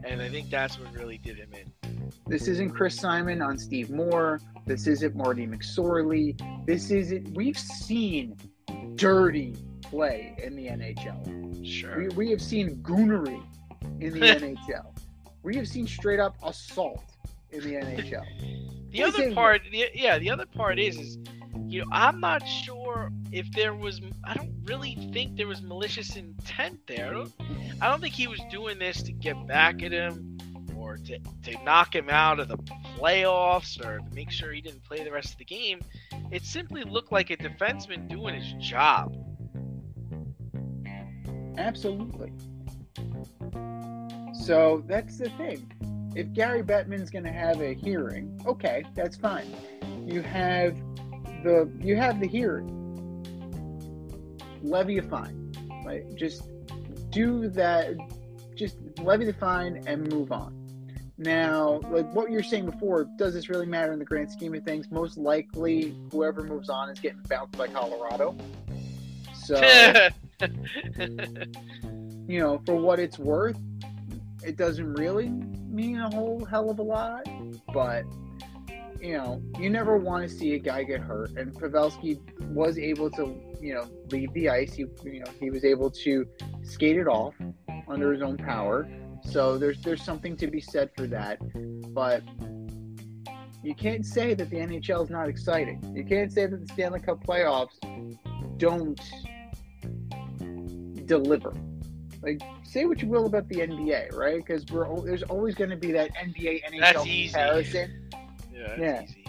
and 0.03 0.21
I 0.21 0.29
think 0.29 0.49
that's 0.49 0.77
what 0.77 0.93
really 0.93 1.19
did 1.19 1.37
him 1.37 1.51
in. 1.53 2.11
This 2.27 2.47
isn't 2.47 2.71
Chris 2.71 2.95
Simon 2.95 3.41
on 3.41 3.57
Steve 3.57 3.89
Moore. 3.89 4.41
This 4.69 4.85
isn't 4.85 5.15
Marty 5.15 5.47
McSorley. 5.47 6.39
This 6.67 6.91
isn't. 6.91 7.35
We've 7.35 7.57
seen 7.57 8.37
dirty 8.93 9.55
play 9.81 10.35
in 10.43 10.55
the 10.55 10.67
NHL. 10.67 11.65
Sure. 11.65 11.97
We, 11.97 12.09
we 12.09 12.29
have 12.29 12.39
seen 12.39 12.75
goonery 12.83 13.43
in 13.99 14.13
the 14.13 14.19
NHL. 14.19 14.95
We 15.41 15.55
have 15.55 15.67
seen 15.67 15.87
straight 15.87 16.19
up 16.19 16.35
assault 16.43 17.01
in 17.49 17.61
the 17.61 17.73
NHL. 17.73 18.23
The 18.91 19.01
What 19.01 19.15
other 19.15 19.33
part, 19.33 19.61
the, 19.71 19.87
yeah, 19.95 20.19
the 20.19 20.29
other 20.29 20.45
part 20.45 20.77
is, 20.77 20.99
is, 20.99 21.17
you 21.65 21.81
know, 21.81 21.87
I'm 21.91 22.19
not 22.19 22.47
sure 22.47 23.11
if 23.31 23.51
there 23.53 23.73
was. 23.73 24.01
I 24.23 24.35
don't 24.35 24.53
really 24.65 24.93
think 25.11 25.35
there 25.35 25.47
was 25.47 25.63
malicious 25.63 26.15
intent 26.15 26.79
there. 26.85 27.07
I 27.07 27.13
don't, 27.13 27.33
I 27.81 27.87
don't 27.87 28.01
think 28.01 28.13
he 28.13 28.27
was 28.27 28.39
doing 28.51 28.77
this 28.77 29.01
to 29.01 29.11
get 29.13 29.47
back 29.47 29.81
at 29.81 29.91
him 29.91 30.38
or 30.89 30.97
to, 30.97 31.19
to 31.43 31.63
knock 31.63 31.93
him 31.93 32.09
out 32.09 32.39
of 32.39 32.47
the 32.47 32.57
playoffs 32.97 33.79
or 33.85 33.99
to 33.99 34.15
make 34.15 34.31
sure 34.31 34.51
he 34.51 34.59
didn't 34.59 34.83
play 34.83 35.03
the 35.03 35.11
rest 35.11 35.33
of 35.33 35.37
the 35.37 35.45
game. 35.45 35.79
It 36.31 36.43
simply 36.43 36.83
looked 36.83 37.11
like 37.11 37.29
a 37.29 37.37
defenseman 37.37 38.09
doing 38.09 38.33
his 38.33 38.53
job. 38.53 39.15
Absolutely. 41.57 42.31
So 44.33 44.83
that's 44.87 45.19
the 45.19 45.29
thing. 45.37 45.71
If 46.15 46.33
Gary 46.33 46.63
Bettman's 46.63 47.11
going 47.11 47.25
to 47.25 47.31
have 47.31 47.61
a 47.61 47.73
hearing, 47.73 48.41
okay, 48.47 48.83
that's 48.95 49.15
fine. 49.15 49.53
You 50.07 50.21
have 50.21 50.75
the 51.43 51.71
you 51.79 51.95
have 51.97 52.19
the 52.19 52.27
hearing. 52.27 52.75
Levy 54.63 54.97
a 54.97 55.03
fine. 55.03 55.53
Right? 55.85 56.03
Just 56.15 56.49
do 57.11 57.47
that. 57.49 57.95
Just 58.55 58.77
levy 58.99 59.25
the 59.25 59.33
fine 59.33 59.83
and 59.85 60.11
move 60.11 60.31
on. 60.31 60.58
Now, 61.19 61.81
like 61.89 62.09
what 62.13 62.31
you're 62.31 62.41
saying 62.41 62.65
before, 62.65 63.03
does 63.17 63.33
this 63.33 63.49
really 63.49 63.65
matter 63.65 63.91
in 63.91 63.99
the 63.99 64.05
grand 64.05 64.31
scheme 64.31 64.55
of 64.55 64.63
things? 64.63 64.89
Most 64.89 65.17
likely, 65.17 65.93
whoever 66.13 66.43
moves 66.43 66.69
on 66.69 66.89
is 66.89 66.97
getting 66.97 67.19
bounced 67.27 67.57
by 67.57 67.67
Colorado. 67.67 68.37
So 69.33 69.59
you 72.27 72.39
know, 72.39 72.61
for 72.65 72.75
what 72.75 72.99
it's 72.99 73.19
worth, 73.19 73.59
it 74.45 74.55
doesn't 74.55 74.93
really 74.93 75.27
mean 75.27 75.99
a 75.99 76.09
whole 76.09 76.45
hell 76.45 76.69
of 76.69 76.79
a 76.79 76.83
lot. 76.83 77.27
But 77.73 78.05
you 79.01 79.17
know, 79.17 79.41
you 79.59 79.69
never 79.69 79.97
want 79.97 80.23
to 80.23 80.33
see 80.33 80.53
a 80.53 80.59
guy 80.59 80.83
get 80.83 81.01
hurt, 81.01 81.31
and 81.31 81.53
Pavelski 81.53 82.17
was 82.53 82.77
able 82.77 83.11
to, 83.11 83.35
you 83.61 83.73
know, 83.73 83.89
leave 84.09 84.31
the 84.31 84.47
ice. 84.47 84.73
He, 84.73 84.85
you 85.03 85.19
know, 85.19 85.31
he 85.37 85.49
was 85.49 85.65
able 85.65 85.91
to 85.91 86.25
skate 86.63 86.95
it 86.95 87.07
off 87.07 87.35
under 87.89 88.13
his 88.13 88.21
own 88.21 88.37
power. 88.37 88.87
So 89.23 89.57
there's 89.57 89.81
there's 89.81 90.03
something 90.03 90.35
to 90.37 90.47
be 90.47 90.59
said 90.61 90.89
for 90.95 91.07
that. 91.07 91.37
But 91.93 92.23
you 93.63 93.75
can't 93.75 94.05
say 94.05 94.33
that 94.33 94.49
the 94.49 94.57
NHL 94.57 95.03
is 95.03 95.09
not 95.09 95.27
exciting. 95.27 95.93
You 95.95 96.03
can't 96.05 96.31
say 96.31 96.45
that 96.45 96.65
the 96.65 96.73
Stanley 96.73 96.99
Cup 97.01 97.23
playoffs 97.25 97.77
don't 98.57 98.99
deliver. 101.05 101.53
Like, 102.21 102.41
say 102.63 102.85
what 102.85 103.01
you 103.01 103.07
will 103.07 103.25
about 103.25 103.47
the 103.47 103.59
NBA, 103.59 104.15
right? 104.15 104.37
Because 104.37 104.65
we're 104.67 104.87
there's 105.05 105.23
always 105.23 105.55
going 105.55 105.69
to 105.69 105.77
be 105.77 105.91
that 105.93 106.11
NBA 106.15 106.63
NHL 106.65 106.79
That's 106.81 107.05
easy. 107.07 107.29
comparison. 107.33 108.09
yeah, 108.53 108.75
that's 108.77 108.79
Yeah. 108.79 109.03
easy. 109.03 109.25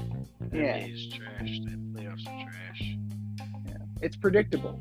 Yeah. 0.53 0.77
NBA 0.79 0.93
is 0.95 1.09
trash. 1.13 1.59
The 1.61 1.77
playoffs 1.95 2.27
are 2.29 2.51
trash. 2.51 2.97
It's 4.03 4.17
predictable. 4.17 4.79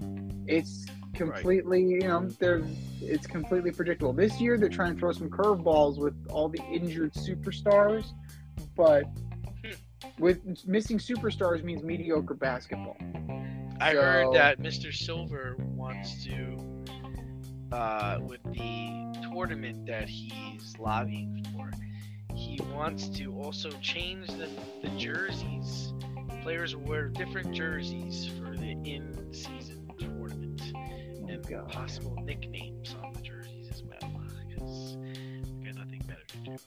It's 0.48 0.86
completely, 1.20 1.84
you 1.84 2.00
know, 2.00 2.28
they're 2.40 2.64
it's 3.02 3.28
completely 3.28 3.72
predictable. 3.72 4.14
This 4.14 4.40
year 4.40 4.58
they're 4.58 4.70
trying 4.70 4.94
to 4.94 5.00
throw 5.00 5.12
some 5.12 5.30
curveballs 5.30 5.98
with 5.98 6.16
all 6.30 6.50
the 6.50 6.62
injured 6.72 7.14
superstars, 7.14 8.06
but 8.76 9.04
with 10.18 10.66
missing 10.66 10.98
superstars 10.98 11.64
means 11.64 11.84
mediocre 11.84 12.34
basketball. 12.34 12.98
I 13.82 13.94
So- 13.94 14.02
heard 14.02 14.34
that 14.34 14.60
Mr. 14.60 14.94
Silver 14.94 15.56
wants 15.58 16.24
to, 16.26 16.58
uh, 17.72 18.20
with 18.22 18.44
the 18.44 19.30
tournament 19.32 19.86
that 19.88 20.10
he's 20.10 20.78
lobbying 20.80 21.46
for, 21.54 21.72
he 22.36 22.60
wants 22.74 23.10
to 23.10 23.34
also 23.34 23.72
change 23.82 24.28
the, 24.28 24.50
the 24.82 24.90
jerseys. 24.98 25.94
Players 26.42 26.76
will 26.76 26.86
wear 26.86 27.10
different 27.10 27.54
jerseys 27.54 28.28
for 28.38 28.56
the 28.56 28.72
in-season 28.72 29.10
tournament, 29.10 29.69
Oh, 29.69 29.69
and 31.30 31.48
God. 31.48 31.70
possible 31.70 32.16
nicknames 32.24 32.96
on 33.04 33.14
the 33.14 33.22
jerseys 33.22 33.70
as 33.72 33.84
well, 33.84 34.22
because 34.48 34.98
got 35.64 35.76
nothing 35.76 36.02
better 36.08 36.26
to 36.28 36.38
do. 36.38 36.58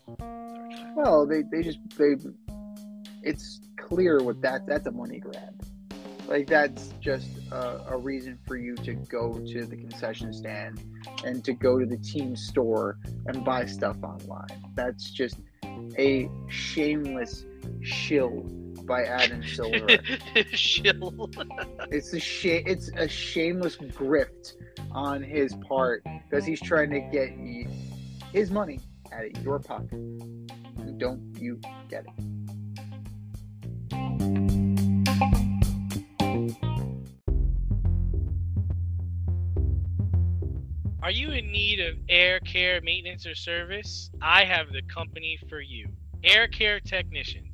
Well, 0.96 1.26
they, 1.26 1.42
they 1.42 1.62
just 1.62 1.78
they 1.96 2.14
it's 3.22 3.60
clear 3.76 4.18
what 4.22 4.40
that 4.42 4.66
that's 4.66 4.86
a 4.86 4.92
money 4.92 5.18
grab. 5.18 5.64
Like 6.28 6.46
that's 6.46 6.94
just 7.00 7.28
a, 7.50 7.82
a 7.90 7.96
reason 7.98 8.38
for 8.46 8.56
you 8.56 8.74
to 8.76 8.94
go 8.94 9.32
to 9.32 9.66
the 9.66 9.76
concession 9.76 10.32
stand 10.32 10.80
and 11.24 11.44
to 11.44 11.52
go 11.52 11.78
to 11.78 11.84
the 11.84 11.98
team 11.98 12.36
store 12.36 12.98
and 13.26 13.44
buy 13.44 13.66
stuff 13.66 13.96
online. 14.02 14.46
That's 14.74 15.10
just 15.10 15.36
a 15.98 16.30
shameless 16.48 17.44
shill 17.82 18.46
by 18.92 19.04
Adam 19.04 19.42
Silver. 19.46 19.88
Shill. 20.52 21.30
it's 21.90 22.12
a 22.12 22.20
sh- 22.20 22.44
it's 22.66 22.90
a 22.98 23.08
shameless 23.08 23.78
grift 23.78 24.52
on 24.90 25.22
his 25.22 25.54
part 25.66 26.04
because 26.28 26.44
he's 26.44 26.60
trying 26.60 26.90
to 26.90 27.00
get 27.00 27.30
his 28.34 28.50
money 28.50 28.80
out 29.10 29.24
of 29.34 29.42
your 29.42 29.58
pocket. 29.60 29.98
Don't 30.98 31.22
you 31.38 31.58
get 31.88 32.04
it? 32.04 32.12
Are 41.02 41.10
you 41.10 41.30
in 41.30 41.50
need 41.50 41.80
of 41.80 41.96
air 42.10 42.40
care 42.40 42.82
maintenance 42.82 43.26
or 43.26 43.34
service? 43.34 44.10
I 44.20 44.44
have 44.44 44.66
the 44.70 44.82
company 44.82 45.38
for 45.48 45.62
you. 45.62 45.88
Air 46.22 46.46
Care 46.46 46.78
Technicians. 46.78 47.51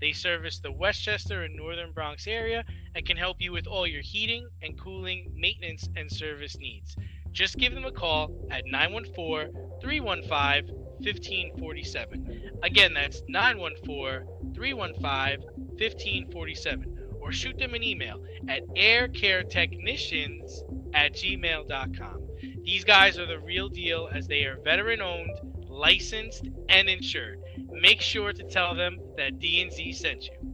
They 0.00 0.12
service 0.12 0.58
the 0.58 0.72
Westchester 0.72 1.42
and 1.42 1.54
Northern 1.54 1.92
Bronx 1.92 2.26
area 2.26 2.64
and 2.94 3.04
can 3.04 3.16
help 3.16 3.40
you 3.40 3.52
with 3.52 3.66
all 3.66 3.86
your 3.86 4.02
heating 4.02 4.48
and 4.62 4.78
cooling, 4.78 5.32
maintenance, 5.34 5.88
and 5.96 6.10
service 6.10 6.56
needs. 6.58 6.96
Just 7.32 7.58
give 7.58 7.74
them 7.74 7.84
a 7.84 7.92
call 7.92 8.32
at 8.50 8.64
914 8.66 9.52
315 9.80 10.74
1547. 11.02 12.50
Again, 12.62 12.94
that's 12.94 13.22
914 13.28 14.52
315 14.54 15.40
1547. 15.78 16.96
Or 17.20 17.32
shoot 17.32 17.58
them 17.58 17.74
an 17.74 17.82
email 17.82 18.24
at 18.48 18.66
aircaretechnicians 18.68 20.94
at 20.94 21.12
gmail.com. 21.12 22.26
These 22.64 22.84
guys 22.84 23.18
are 23.18 23.26
the 23.26 23.38
real 23.38 23.68
deal 23.68 24.08
as 24.12 24.26
they 24.26 24.44
are 24.44 24.56
veteran 24.62 25.02
owned, 25.02 25.38
licensed, 25.68 26.48
and 26.68 26.88
insured. 26.88 27.40
Make 27.72 28.00
sure 28.00 28.32
to 28.32 28.42
tell 28.44 28.74
them 28.74 28.98
that 29.16 29.38
D&Z 29.38 29.92
sent 29.92 30.26
you. 30.26 30.50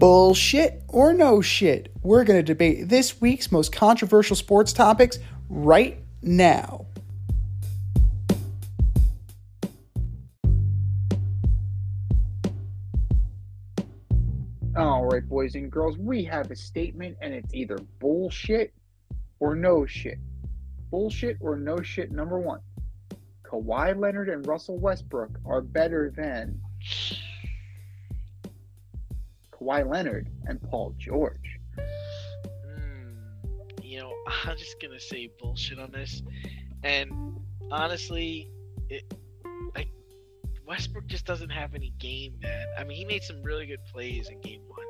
Bullshit 0.00 0.82
or 0.88 1.12
no 1.12 1.40
shit? 1.40 1.92
We're 2.02 2.24
going 2.24 2.38
to 2.38 2.42
debate 2.42 2.88
this 2.88 3.20
week's 3.20 3.52
most 3.52 3.72
controversial 3.72 4.34
sports 4.34 4.72
topics 4.72 5.18
right 5.48 6.02
now. 6.22 6.86
All 14.76 15.04
right, 15.04 15.28
boys 15.28 15.56
and 15.56 15.70
girls, 15.70 15.98
we 15.98 16.24
have 16.24 16.50
a 16.50 16.56
statement, 16.56 17.18
and 17.20 17.34
it's 17.34 17.52
either 17.52 17.76
bullshit 17.98 18.72
or 19.40 19.56
no 19.56 19.86
shit. 19.86 20.18
Bullshit 20.90 21.38
or 21.40 21.56
no 21.56 21.80
shit, 21.80 22.12
number 22.12 22.38
one. 22.38 22.60
Kawhi 23.50 23.98
Leonard 23.98 24.28
and 24.28 24.46
Russell 24.46 24.78
Westbrook 24.78 25.30
are 25.44 25.60
better 25.60 26.12
than 26.14 26.60
Kawhi 29.52 29.88
Leonard 29.88 30.28
and 30.46 30.62
Paul 30.62 30.94
George. 30.98 31.58
Hmm, 31.76 33.12
you 33.82 34.00
know, 34.00 34.12
I'm 34.44 34.56
just 34.56 34.80
gonna 34.80 35.00
say 35.00 35.30
bullshit 35.40 35.78
on 35.78 35.90
this, 35.90 36.22
and 36.84 37.10
honestly, 37.72 38.48
it 38.88 39.12
like 39.74 39.88
Westbrook 40.66 41.06
just 41.06 41.26
doesn't 41.26 41.50
have 41.50 41.74
any 41.74 41.92
game, 41.98 42.34
man. 42.40 42.66
I 42.78 42.84
mean, 42.84 42.98
he 42.98 43.04
made 43.04 43.22
some 43.22 43.42
really 43.42 43.66
good 43.66 43.84
plays 43.92 44.28
in 44.28 44.40
Game 44.40 44.62
One. 44.68 44.86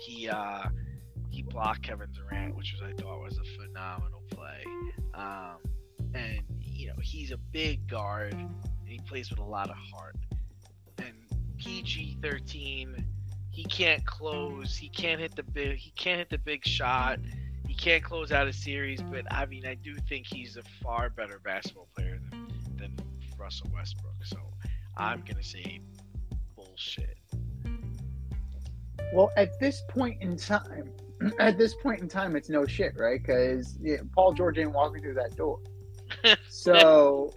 He 0.00 0.28
uh 0.28 0.64
block 1.54 1.82
Kevin 1.82 2.08
Durant, 2.12 2.56
which 2.56 2.74
was 2.74 2.82
I 2.82 3.00
thought 3.00 3.22
was 3.22 3.38
a 3.38 3.62
phenomenal 3.62 4.22
play. 4.30 4.64
Um, 5.14 5.58
and 6.12 6.40
you 6.60 6.88
know 6.88 6.94
he's 7.00 7.30
a 7.30 7.36
big 7.36 7.88
guard 7.88 8.34
and 8.34 8.52
he 8.84 8.98
plays 9.06 9.30
with 9.30 9.38
a 9.38 9.44
lot 9.44 9.70
of 9.70 9.76
heart. 9.76 10.16
And 10.98 11.14
PG 11.56 12.18
thirteen, 12.20 13.06
he 13.50 13.64
can't 13.64 14.04
close. 14.04 14.76
He 14.76 14.88
can't 14.88 15.20
hit 15.20 15.36
the 15.36 15.44
big. 15.44 15.76
He 15.76 15.92
can't 15.92 16.18
hit 16.18 16.28
the 16.28 16.38
big 16.38 16.66
shot. 16.66 17.20
He 17.68 17.74
can't 17.74 18.02
close 18.02 18.32
out 18.32 18.48
a 18.48 18.52
series. 18.52 19.00
But 19.00 19.24
I 19.30 19.46
mean, 19.46 19.64
I 19.64 19.74
do 19.74 19.94
think 20.08 20.26
he's 20.26 20.56
a 20.56 20.62
far 20.82 21.08
better 21.08 21.38
basketball 21.38 21.88
player 21.96 22.18
than 22.30 22.48
than 22.76 22.96
Russell 23.38 23.70
Westbrook. 23.72 24.24
So 24.24 24.38
I'm 24.96 25.22
gonna 25.24 25.42
say 25.42 25.80
bullshit. 26.56 27.16
Well, 29.12 29.30
at 29.36 29.60
this 29.60 29.82
point 29.88 30.20
in 30.20 30.36
time, 30.36 30.90
at 31.38 31.58
this 31.58 31.74
point 31.74 32.00
in 32.00 32.08
time, 32.08 32.36
it's 32.36 32.48
no 32.48 32.66
shit, 32.66 32.92
right? 32.96 33.20
Because 33.20 33.78
yeah, 33.80 33.96
Paul 34.14 34.32
George 34.34 34.58
ain't 34.58 34.72
walking 34.72 35.02
through 35.02 35.14
that 35.14 35.36
door. 35.36 35.60
so, 36.48 37.32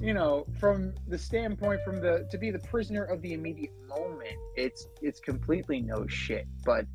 you 0.00 0.14
know, 0.14 0.46
from 0.58 0.94
the 1.08 1.18
standpoint, 1.18 1.80
from 1.84 2.00
the 2.00 2.26
to 2.30 2.38
be 2.38 2.50
the 2.50 2.58
prisoner 2.58 3.04
of 3.04 3.22
the 3.22 3.34
immediate 3.34 3.72
moment, 3.88 4.36
it's 4.56 4.88
it's 5.00 5.20
completely 5.20 5.80
no 5.80 6.06
shit. 6.06 6.46
But 6.64 6.86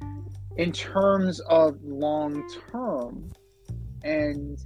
in 0.57 0.71
terms 0.71 1.39
of 1.41 1.81
long 1.83 2.49
term, 2.71 3.31
and 4.03 4.59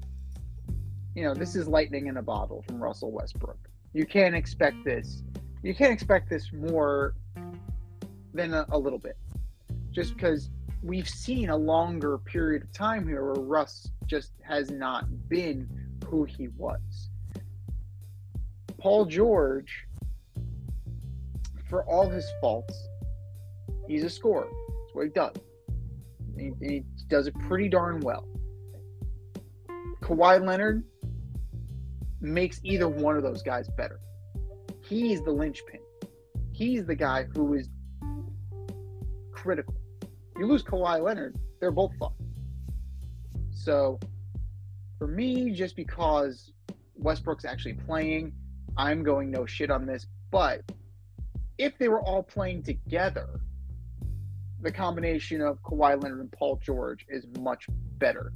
you 1.16 1.24
know, 1.24 1.34
this 1.34 1.56
is 1.56 1.68
lightning 1.68 2.08
in 2.08 2.18
a 2.18 2.22
bottle 2.22 2.64
from 2.68 2.82
Russell 2.82 3.12
Westbrook. 3.12 3.60
You 3.94 4.06
can't 4.06 4.36
expect 4.36 4.78
this. 4.86 5.24
You 5.64 5.76
can't 5.76 5.92
expect 5.92 6.30
this 6.30 6.52
more 6.54 7.14
than 8.34 8.54
a, 8.54 8.66
a 8.72 8.78
little 8.78 8.98
bit, 8.98 9.18
just 9.92 10.16
because 10.16 10.50
we've 10.82 11.10
seen 11.10 11.50
a 11.50 11.56
longer 11.56 12.18
period 12.18 12.64
of 12.64 12.74
time 12.74 13.08
here 13.08 13.24
where 13.24 13.44
Russ 13.44 13.90
just 14.08 14.32
has 14.42 14.72
not 14.72 15.06
been 15.30 15.70
who 16.08 16.24
he 16.26 16.48
was. 16.50 17.10
Paul 18.78 19.06
George, 19.06 19.86
for 21.70 21.84
all 21.84 22.10
his 22.10 22.26
faults, 22.42 22.76
he's 23.88 24.04
a 24.04 24.10
scorer. 24.10 24.48
That's 24.48 24.96
what 24.96 25.04
he 25.04 25.12
does. 25.12 25.36
He, 26.38 26.52
he 26.62 26.84
does 27.08 27.28
it 27.28 27.36
pretty 27.48 27.70
darn 27.70 28.00
well. 28.00 28.28
Kawhi 30.02 30.44
Leonard 30.44 30.84
makes 32.20 32.60
either 32.64 32.88
one 32.88 33.16
of 33.16 33.24
those 33.24 33.44
guys 33.44 33.70
better. 33.78 34.00
He's 34.84 35.22
the 35.22 35.32
linchpin. 35.32 35.80
He's 36.52 36.86
the 36.86 36.96
guy 36.96 37.28
who 37.36 37.54
is 37.54 37.70
critical. 39.32 39.76
You 40.38 40.48
lose 40.48 40.64
Kawhi 40.64 41.04
Leonard, 41.04 41.36
they're 41.60 41.72
both 41.72 41.92
fucked. 42.00 42.22
So 43.52 44.00
for 44.98 45.08
me, 45.08 45.52
just 45.52 45.76
because 45.76 46.52
Westbrook's 46.96 47.46
actually 47.46 47.74
playing, 47.74 48.34
I'm 48.78 49.04
going 49.04 49.32
no 49.32 49.46
shit 49.46 49.70
on 49.70 49.86
this. 49.86 50.08
But 50.32 50.62
if 51.58 51.78
they 51.78 51.90
were 51.90 52.02
all 52.02 52.24
playing 52.24 52.64
together, 52.64 53.40
the 54.62 54.72
combination 54.72 55.42
of 55.42 55.62
Kawhi 55.64 56.02
Leonard 56.02 56.20
and 56.20 56.32
Paul 56.32 56.60
George 56.64 57.06
is 57.10 57.26
much 57.40 57.66
better 57.98 58.32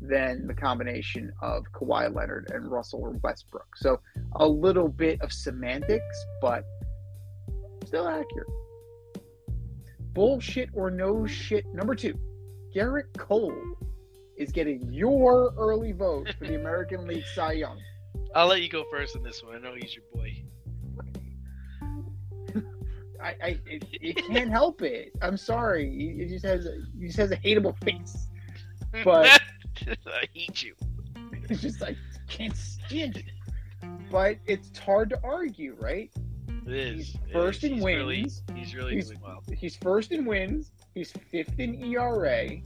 than 0.00 0.46
the 0.46 0.54
combination 0.54 1.32
of 1.42 1.64
Kawhi 1.72 2.14
Leonard 2.14 2.50
and 2.52 2.70
Russell 2.70 3.00
or 3.02 3.10
Westbrook. 3.22 3.76
So 3.76 4.00
a 4.36 4.46
little 4.46 4.88
bit 4.88 5.20
of 5.20 5.32
semantics, 5.32 6.24
but 6.40 6.64
still 7.86 8.08
accurate. 8.08 8.48
Bullshit 10.14 10.70
or 10.72 10.90
no 10.90 11.26
shit. 11.26 11.66
Number 11.74 11.94
two, 11.94 12.18
Gerrit 12.74 13.16
Cole 13.16 13.54
is 14.36 14.50
getting 14.52 14.92
your 14.92 15.52
early 15.58 15.92
vote 15.92 16.28
for 16.38 16.46
the 16.46 16.54
American 16.54 17.06
League 17.06 17.24
Cy 17.34 17.52
Young. 17.52 17.80
I'll 18.34 18.46
let 18.46 18.62
you 18.62 18.68
go 18.68 18.84
first 18.90 19.16
on 19.16 19.22
this 19.22 19.42
one. 19.42 19.54
I 19.54 19.58
know 19.58 19.74
he's 19.74 19.94
your 19.94 20.04
boy. 20.12 20.44
I, 23.22 23.36
I 23.42 23.48
it, 23.66 23.84
it 23.92 24.26
can't 24.26 24.50
help 24.50 24.82
it. 24.82 25.12
I'm 25.22 25.36
sorry. 25.36 25.90
He, 25.90 26.24
he 26.24 26.28
just 26.28 26.44
has 26.44 26.66
a, 26.66 26.76
he 26.98 27.06
just 27.06 27.18
has 27.18 27.30
a 27.30 27.36
hateable 27.36 27.76
face. 27.82 28.26
But 29.02 29.40
I 29.88 30.28
hate 30.32 30.62
you. 30.62 30.74
It's 31.50 31.60
just 31.60 31.82
like 31.82 31.98
can't 32.26 32.56
stand 32.56 33.18
it. 33.18 33.26
But 34.10 34.38
it's 34.46 34.78
hard 34.78 35.10
to 35.10 35.20
argue, 35.22 35.76
right? 35.78 36.10
It 36.66 36.72
is. 36.74 36.96
He's 36.96 37.16
first 37.32 37.64
is. 37.64 37.70
in 37.70 37.74
he's 37.74 37.84
wins. 37.84 38.42
Really, 38.48 38.60
he's 38.60 38.74
really 38.74 38.92
He's- 38.94 39.06
doing 39.08 39.20
well. 39.22 39.42
He's 39.52 39.76
first 39.76 40.12
in 40.12 40.24
wins. 40.24 40.70
He's 40.94 41.12
fifth 41.30 41.58
in 41.58 41.74
ERA, 41.84 42.60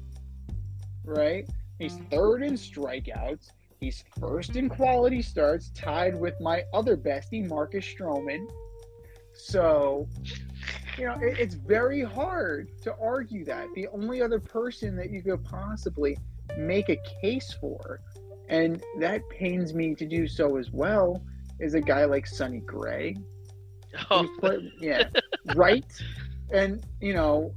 right? 1.05 1.49
He's 1.79 1.95
mm-hmm. 1.95 2.09
third 2.09 2.43
in 2.43 2.55
strikeouts. 2.55 3.51
He's 3.81 4.05
first 4.19 4.57
in 4.57 4.69
quality 4.69 5.23
starts, 5.23 5.71
tied 5.71 6.19
with 6.19 6.41
my 6.41 6.65
other 6.75 6.97
bestie, 6.97 7.49
Marcus 7.49 7.85
Stroman. 7.85 8.49
So, 9.35 10.09
you 10.99 11.07
know, 11.07 11.15
it, 11.23 11.39
it's 11.39 11.55
very 11.55 12.03
hard 12.03 12.71
to 12.83 12.95
argue 13.01 13.45
that. 13.45 13.69
The 13.75 13.87
only 13.89 14.21
other 14.21 14.41
person 14.41 14.97
that 14.97 15.11
you 15.11 15.23
could 15.23 15.45
possibly 15.45 16.19
make 16.57 16.89
a 16.89 16.99
case 17.21 17.55
for, 17.61 18.01
and 18.49 18.83
that 18.99 19.29
pains 19.31 19.75
me 19.75 19.95
to 19.95 20.07
do 20.07 20.27
so 20.27 20.57
as 20.57 20.73
well, 20.73 21.23
is 21.61 21.75
a 21.75 21.81
guy 21.81 22.05
like 22.05 22.27
Sonny 22.27 22.61
Gray, 22.61 23.17
Oh, 24.11 24.29
play- 24.39 24.73
yeah, 24.81 25.05
right. 25.55 25.85
And 26.53 26.85
you 27.01 27.15
know, 27.15 27.55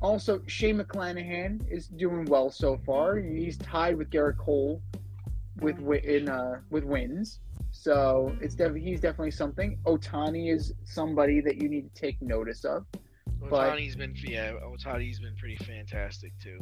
also 0.00 0.40
Shane 0.46 0.78
McClanahan 0.78 1.60
is 1.70 1.88
doing 1.88 2.24
well 2.26 2.50
so 2.50 2.78
far. 2.84 3.18
He's 3.18 3.56
tied 3.58 3.96
with 3.96 4.10
Gerrit 4.10 4.36
Cole 4.38 4.82
with 5.60 5.78
in 6.04 6.28
uh, 6.28 6.60
with 6.70 6.84
wins. 6.84 7.40
So 7.72 8.34
it's 8.40 8.54
definitely 8.54 8.82
he's 8.82 9.00
definitely 9.00 9.30
something. 9.32 9.78
Ohtani 9.84 10.52
is 10.52 10.72
somebody 10.84 11.40
that 11.40 11.60
you 11.60 11.68
need 11.68 11.92
to 11.94 12.00
take 12.00 12.20
notice 12.22 12.64
of. 12.64 12.86
but- 13.40 13.50
Ohtani's 13.50 13.96
been 13.96 14.14
yeah. 14.24 14.52
Ohtani's 14.52 15.20
been 15.20 15.36
pretty 15.36 15.56
fantastic 15.56 16.32
too. 16.42 16.58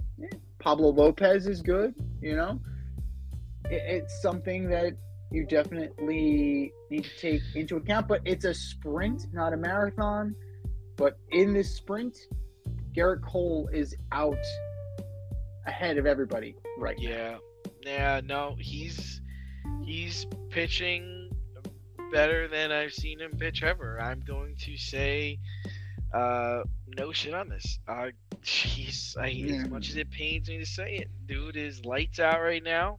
Pablo 0.59 0.89
Lopez 0.91 1.47
is 1.47 1.63
good. 1.63 1.95
You 2.21 2.37
know, 2.37 2.61
it, 3.71 3.83
it's 3.87 4.21
something 4.23 4.69
that 4.71 4.95
you 5.31 5.45
definitely 5.47 6.72
need 6.91 7.05
to 7.05 7.18
take 7.20 7.43
into 7.55 7.77
account. 7.77 8.09
But 8.09 8.20
it's 8.25 8.45
a 8.45 8.55
sprint, 8.55 9.27
not 9.33 9.53
a 9.53 9.57
marathon. 9.57 10.35
But 10.97 11.18
in 11.31 11.53
this 11.53 11.75
sprint, 11.75 12.16
Gerrit 12.97 13.22
Cole 13.22 13.68
is 13.72 13.97
out 14.12 14.39
ahead 15.66 15.99
of 15.99 16.07
everybody 16.07 16.55
right 16.79 16.97
now. 17.01 17.09
Yeah, 17.11 17.37
yeah. 17.85 18.20
No, 18.25 18.55
he's 18.59 19.20
he's 19.83 20.27
pitching 20.51 21.31
better 22.12 22.47
than 22.47 22.70
I've 22.70 22.93
seen 22.93 23.20
him 23.20 23.33
pitch 23.33 23.62
ever. 23.64 24.01
I'm 24.01 24.20
going 24.20 24.55
to 24.61 24.77
say 24.77 25.39
uh, 26.12 26.61
no 26.97 27.11
shit 27.12 27.35
on 27.35 27.49
this. 27.49 27.81
Uh, 27.89 28.09
jeez, 28.43 29.16
I, 29.18 29.29
Yeah. 29.29 29.62
as 29.62 29.68
much 29.68 29.89
as 29.91 29.97
it 29.97 30.11
pains 30.11 30.49
me 30.49 30.59
to 30.59 30.66
say 30.66 30.97
it, 30.97 31.09
dude 31.27 31.57
is 31.57 31.85
lights 31.85 32.20
out 32.20 32.41
right 32.41 32.62
now. 32.62 32.97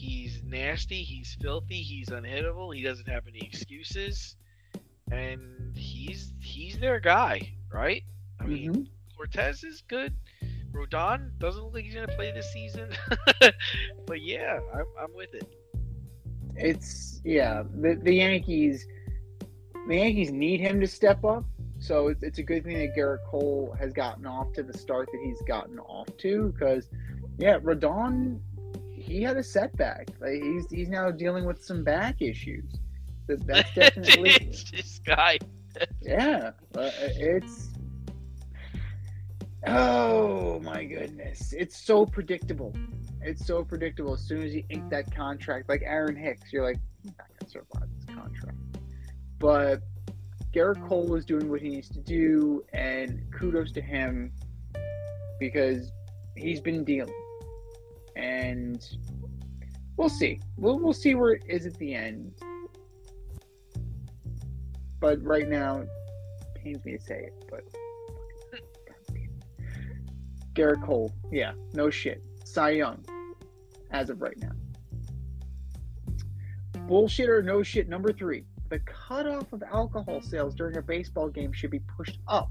He's 0.00 0.42
nasty. 0.44 1.02
He's 1.02 1.36
filthy. 1.40 1.82
He's 1.82 2.08
unhittable. 2.08 2.74
He 2.74 2.82
doesn't 2.82 3.08
have 3.08 3.26
any 3.28 3.40
excuses, 3.40 4.36
and 5.10 5.76
he's 5.76 6.32
he's 6.40 6.78
their 6.78 7.00
guy, 7.00 7.52
right? 7.72 8.02
I 8.40 8.46
mean, 8.46 8.72
Mhm. 8.72 8.86
Cortes 9.16 9.62
is 9.64 9.82
good. 9.88 10.14
Rodon 10.72 11.36
doesn't 11.38 11.62
look 11.62 11.74
like 11.74 11.84
he's 11.84 11.94
gonna 11.94 12.08
play 12.08 12.32
this 12.32 12.50
season, 12.52 12.90
but 14.06 14.20
yeah, 14.22 14.60
I'm, 14.72 14.86
I'm 14.98 15.14
with 15.14 15.34
it. 15.34 15.46
It's 16.56 17.20
yeah. 17.24 17.62
The 17.80 17.94
the 18.02 18.14
Yankees, 18.14 18.86
the 19.88 19.96
Yankees 19.96 20.30
need 20.32 20.60
him 20.60 20.80
to 20.80 20.86
step 20.86 21.24
up. 21.24 21.44
So 21.78 22.08
it's, 22.08 22.22
it's 22.22 22.38
a 22.38 22.42
good 22.42 22.64
thing 22.64 22.78
that 22.78 22.94
Gerrit 22.96 23.24
Cole 23.30 23.74
has 23.80 23.92
gotten 23.92 24.26
off 24.26 24.52
to 24.54 24.62
the 24.62 24.76
start 24.76 25.08
that 25.12 25.20
he's 25.24 25.40
gotten 25.48 25.78
off 25.78 26.08
to 26.18 26.52
because, 26.52 26.90
yeah, 27.38 27.58
Rodon, 27.58 28.38
he 29.10 29.22
had 29.22 29.36
a 29.36 29.42
setback. 29.42 30.08
Like 30.20 30.42
he's 30.42 30.70
he's 30.70 30.88
now 30.88 31.10
dealing 31.10 31.44
with 31.44 31.62
some 31.62 31.82
back 31.82 32.22
issues. 32.22 32.64
That 33.26 33.44
that's 33.46 33.74
definitely 33.74 34.30
this 34.72 35.00
guy. 35.04 35.38
yeah. 36.00 36.52
Uh, 36.74 36.90
it's 36.94 37.70
oh 39.66 40.60
my 40.60 40.84
goodness, 40.84 41.52
it's 41.52 41.84
so 41.84 42.06
predictable. 42.06 42.74
It's 43.22 43.46
so 43.46 43.62
predictable. 43.64 44.14
As 44.14 44.22
soon 44.22 44.42
as 44.42 44.54
you 44.54 44.64
ink 44.70 44.88
that 44.90 45.14
contract, 45.14 45.68
like 45.68 45.82
Aaron 45.84 46.16
Hicks, 46.16 46.52
you're 46.52 46.64
like, 46.64 46.78
he's 47.02 47.12
not 47.18 47.26
gonna 47.38 47.50
survive 47.50 47.88
this 47.96 48.16
contract. 48.16 48.56
But 49.38 49.82
Gerrit 50.54 50.86
Cole 50.88 51.14
is 51.16 51.24
doing 51.24 51.50
what 51.50 51.60
he 51.60 51.68
needs 51.68 51.88
to 51.90 52.00
do, 52.00 52.64
and 52.72 53.22
kudos 53.32 53.72
to 53.72 53.82
him 53.82 54.32
because 55.38 55.90
he's 56.36 56.60
been 56.60 56.84
dealing. 56.84 57.12
And 58.16 58.84
we'll 59.96 60.08
see. 60.08 60.40
We'll 60.56 60.78
we'll 60.78 60.92
see 60.92 61.14
where 61.14 61.32
it 61.32 61.44
is 61.48 61.66
at 61.66 61.74
the 61.78 61.94
end. 61.94 62.34
But 65.00 65.22
right 65.24 65.48
now, 65.48 65.84
pains 66.54 66.84
me 66.84 66.98
to 66.98 67.02
say 67.02 67.28
it, 67.28 67.44
but 67.50 67.64
Gerrit 70.54 70.84
Cole. 70.84 71.12
Yeah, 71.30 71.52
no 71.74 71.90
shit. 71.90 72.22
Cy 72.44 72.70
Young, 72.70 73.04
as 73.90 74.10
of 74.10 74.20
right 74.20 74.36
now. 74.38 74.50
Bullshit 76.86 77.28
or 77.28 77.42
no 77.42 77.62
shit 77.62 77.88
number 77.88 78.12
three. 78.12 78.44
The 78.68 78.80
cutoff 78.80 79.52
of 79.52 79.62
alcohol 79.62 80.20
sales 80.20 80.54
during 80.54 80.76
a 80.76 80.82
baseball 80.82 81.28
game 81.28 81.52
should 81.52 81.70
be 81.70 81.80
pushed 81.96 82.18
up, 82.28 82.50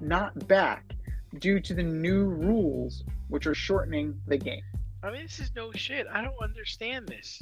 not 0.00 0.48
back, 0.48 0.94
due 1.38 1.60
to 1.60 1.74
the 1.74 1.82
new 1.82 2.24
rules, 2.24 3.04
which 3.28 3.46
are 3.46 3.54
shortening 3.54 4.20
the 4.26 4.36
game. 4.36 4.62
I 5.02 5.10
mean, 5.10 5.22
this 5.22 5.40
is 5.40 5.50
no 5.54 5.72
shit. 5.72 6.06
I 6.12 6.22
don't 6.22 6.42
understand 6.42 7.08
this. 7.08 7.40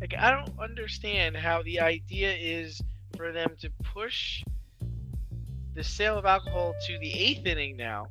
Like, 0.00 0.14
I 0.18 0.30
don't 0.30 0.58
understand 0.58 1.36
how 1.36 1.62
the 1.62 1.80
idea 1.80 2.34
is 2.34 2.82
for 3.16 3.32
them 3.32 3.56
to 3.60 3.70
push 3.82 4.42
the 5.74 5.84
sale 5.84 6.18
of 6.18 6.24
alcohol 6.24 6.74
to 6.86 6.98
the 6.98 7.12
eighth 7.12 7.46
inning 7.46 7.76
now 7.76 8.06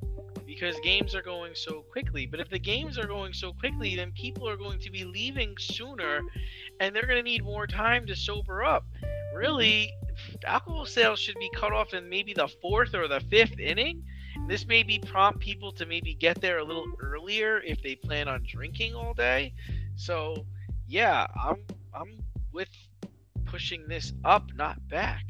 because 0.45 0.79
games 0.81 1.15
are 1.15 1.21
going 1.21 1.53
so 1.55 1.81
quickly. 1.91 2.25
But 2.25 2.39
if 2.39 2.49
the 2.49 2.59
games 2.59 2.97
are 2.97 3.07
going 3.07 3.33
so 3.33 3.51
quickly, 3.53 3.95
then 3.95 4.11
people 4.11 4.47
are 4.47 4.57
going 4.57 4.79
to 4.79 4.91
be 4.91 5.03
leaving 5.03 5.55
sooner 5.59 6.21
and 6.79 6.95
they're 6.95 7.05
going 7.05 7.17
to 7.17 7.23
need 7.23 7.43
more 7.43 7.67
time 7.67 8.05
to 8.07 8.15
sober 8.15 8.63
up. 8.63 8.85
Really, 9.35 9.91
alcohol 10.45 10.85
sales 10.85 11.19
should 11.19 11.37
be 11.39 11.49
cut 11.55 11.73
off 11.73 11.93
in 11.93 12.09
maybe 12.09 12.33
the 12.33 12.47
fourth 12.47 12.93
or 12.93 13.07
the 13.07 13.19
fifth 13.19 13.59
inning. 13.59 14.03
This 14.47 14.67
maybe 14.67 14.99
prompt 14.99 15.39
people 15.39 15.71
to 15.73 15.85
maybe 15.85 16.13
get 16.13 16.39
there 16.39 16.59
a 16.59 16.63
little 16.63 16.85
earlier 17.01 17.59
if 17.61 17.81
they 17.81 17.95
plan 17.95 18.27
on 18.27 18.43
drinking 18.47 18.93
all 18.93 19.13
day. 19.13 19.53
So, 19.95 20.45
yeah, 20.87 21.25
I'm 21.41 21.57
I'm 21.93 22.19
with 22.51 22.69
pushing 23.45 23.87
this 23.87 24.13
up, 24.23 24.51
not 24.55 24.85
back. 24.87 25.23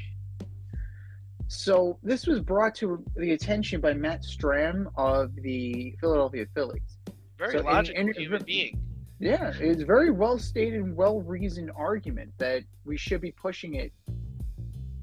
So 1.48 1.98
this 2.02 2.26
was 2.26 2.40
brought 2.40 2.74
to 2.76 3.02
the 3.16 3.32
attention 3.32 3.80
by 3.80 3.94
Matt 3.94 4.22
Strahm 4.22 4.86
of 4.96 5.34
the 5.36 5.94
Philadelphia 6.00 6.46
Phillies. 6.54 6.98
Very 7.38 7.52
So 7.58 7.64
logical 7.64 8.00
in- 8.08 8.14
human 8.14 8.42
being. 8.42 8.82
Yeah, 9.18 9.52
it's 9.58 9.82
very 9.82 10.10
well 10.10 10.38
stated 10.38 10.80
and 10.80 10.94
well 10.94 11.22
reasoned 11.22 11.70
argument 11.74 12.32
that 12.36 12.64
we 12.84 12.98
should 12.98 13.22
be 13.22 13.32
pushing 13.32 13.74
it. 13.76 13.92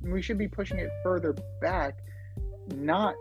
We 0.03 0.22
should 0.22 0.38
be 0.38 0.47
pushing 0.47 0.78
it 0.78 0.91
further 1.01 1.34
back, 1.61 1.97
not 2.76 3.16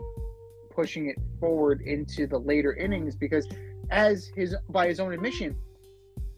pushing 0.73 1.07
it 1.07 1.17
forward 1.39 1.81
into 1.81 2.27
the 2.27 2.37
later 2.37 2.73
innings 2.75 3.15
because, 3.15 3.47
as 3.89 4.27
his 4.35 4.55
by 4.69 4.87
his 4.87 4.99
own 4.99 5.13
admission, 5.13 5.55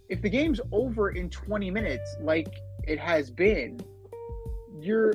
if 0.10 0.22
the 0.22 0.30
game's 0.30 0.60
over 0.72 1.12
in 1.12 1.30
20 1.30 1.72
minutes, 1.72 2.16
like 2.22 2.54
it 2.84 3.00
has 3.00 3.32
been, 3.32 3.80
you're 4.80 5.14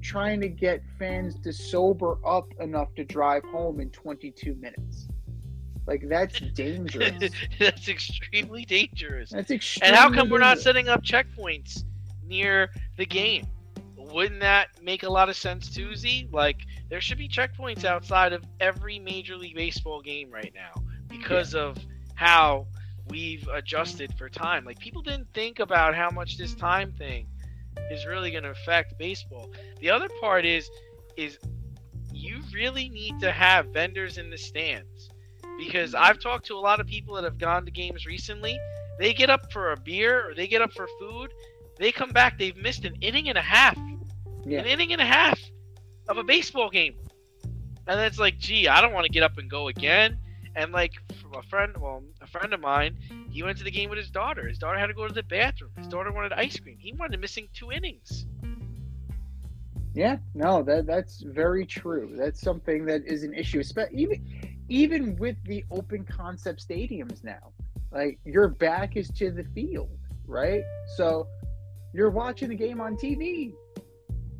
trying 0.00 0.40
to 0.40 0.48
get 0.48 0.82
fans 0.98 1.38
to 1.40 1.52
sober 1.52 2.18
up 2.26 2.48
enough 2.60 2.94
to 2.96 3.04
drive 3.04 3.44
home 3.44 3.80
in 3.80 3.90
22 3.90 4.54
minutes. 4.56 5.08
Like 5.86 6.08
that's 6.08 6.38
dangerous. 6.54 7.32
That's 7.58 7.88
extremely 7.88 8.64
dangerous. 8.64 9.30
That's 9.30 9.50
extremely. 9.50 9.88
And 9.88 9.96
how 9.96 10.12
come 10.12 10.30
we're 10.30 10.38
not 10.38 10.60
setting 10.60 10.88
up 10.88 11.02
checkpoints 11.02 11.84
near 12.24 12.70
the 12.96 13.06
game? 13.06 13.46
Wouldn't 13.96 14.40
that 14.40 14.68
make 14.82 15.02
a 15.02 15.10
lot 15.10 15.28
of 15.28 15.36
sense 15.36 15.70
Z? 15.72 16.28
Like, 16.32 16.58
there 16.92 17.00
should 17.00 17.16
be 17.16 17.26
checkpoints 17.26 17.86
outside 17.86 18.34
of 18.34 18.44
every 18.60 18.98
Major 18.98 19.34
League 19.34 19.54
Baseball 19.54 20.02
game 20.02 20.30
right 20.30 20.52
now 20.54 20.84
because 21.08 21.54
of 21.54 21.78
how 22.16 22.66
we've 23.08 23.48
adjusted 23.48 24.12
for 24.18 24.28
time. 24.28 24.66
Like, 24.66 24.78
people 24.78 25.00
didn't 25.00 25.32
think 25.32 25.58
about 25.58 25.94
how 25.94 26.10
much 26.10 26.36
this 26.36 26.54
time 26.54 26.92
thing 26.92 27.28
is 27.90 28.04
really 28.04 28.30
going 28.30 28.42
to 28.42 28.50
affect 28.50 28.98
baseball. 28.98 29.50
The 29.80 29.88
other 29.88 30.08
part 30.20 30.44
is, 30.44 30.68
is 31.16 31.38
you 32.12 32.40
really 32.52 32.90
need 32.90 33.18
to 33.20 33.32
have 33.32 33.68
vendors 33.68 34.18
in 34.18 34.28
the 34.28 34.36
stands 34.36 35.08
because 35.56 35.94
I've 35.94 36.20
talked 36.20 36.44
to 36.48 36.56
a 36.56 36.60
lot 36.60 36.78
of 36.78 36.86
people 36.86 37.14
that 37.14 37.24
have 37.24 37.38
gone 37.38 37.64
to 37.64 37.70
games 37.70 38.04
recently 38.04 38.60
they 38.98 39.14
get 39.14 39.30
up 39.30 39.50
for 39.50 39.72
a 39.72 39.78
beer 39.78 40.28
or 40.28 40.34
they 40.34 40.46
get 40.46 40.60
up 40.60 40.74
for 40.74 40.86
food, 41.00 41.32
they 41.78 41.90
come 41.90 42.10
back, 42.10 42.38
they've 42.38 42.54
missed 42.58 42.84
an 42.84 42.96
inning 43.00 43.30
and 43.30 43.38
a 43.38 43.42
half. 43.42 43.78
Yeah. 44.44 44.58
An 44.58 44.66
inning 44.66 44.92
and 44.92 45.00
a 45.00 45.06
half 45.06 45.40
of 46.12 46.18
a 46.18 46.24
baseball 46.24 46.70
game. 46.70 46.94
And 47.86 48.00
it's 48.00 48.18
like, 48.18 48.38
gee, 48.38 48.68
I 48.68 48.80
don't 48.80 48.92
want 48.92 49.06
to 49.06 49.12
get 49.12 49.22
up 49.22 49.38
and 49.38 49.50
go 49.50 49.68
again. 49.68 50.18
And 50.54 50.72
like 50.72 50.92
a 51.34 51.42
friend, 51.42 51.74
well, 51.78 52.02
a 52.20 52.26
friend 52.26 52.52
of 52.52 52.60
mine, 52.60 52.96
he 53.30 53.42
went 53.42 53.58
to 53.58 53.64
the 53.64 53.70
game 53.70 53.88
with 53.88 53.98
his 53.98 54.10
daughter. 54.10 54.46
His 54.46 54.58
daughter 54.58 54.78
had 54.78 54.88
to 54.88 54.94
go 54.94 55.08
to 55.08 55.14
the 55.14 55.22
bathroom. 55.22 55.70
His 55.76 55.88
daughter 55.88 56.12
wanted 56.12 56.32
ice 56.34 56.58
cream. 56.58 56.76
He 56.78 56.92
wanted 56.92 57.18
missing 57.20 57.48
two 57.54 57.72
innings. 57.72 58.26
Yeah, 59.94 60.18
no, 60.34 60.62
that 60.62 60.86
that's 60.86 61.20
very 61.20 61.66
true. 61.66 62.14
That's 62.18 62.40
something 62.40 62.86
that 62.86 63.02
is 63.06 63.24
an 63.24 63.34
issue, 63.34 63.62
even 63.92 64.24
even 64.68 65.16
with 65.16 65.36
the 65.44 65.64
open 65.70 66.04
concept 66.04 66.66
stadiums 66.66 67.22
now. 67.24 67.52
Like 67.90 68.18
your 68.24 68.48
back 68.48 68.96
is 68.96 69.08
to 69.10 69.30
the 69.30 69.44
field, 69.54 69.98
right? 70.26 70.62
So 70.96 71.26
you're 71.92 72.10
watching 72.10 72.48
the 72.48 72.54
game 72.54 72.80
on 72.80 72.96
TV. 72.96 73.52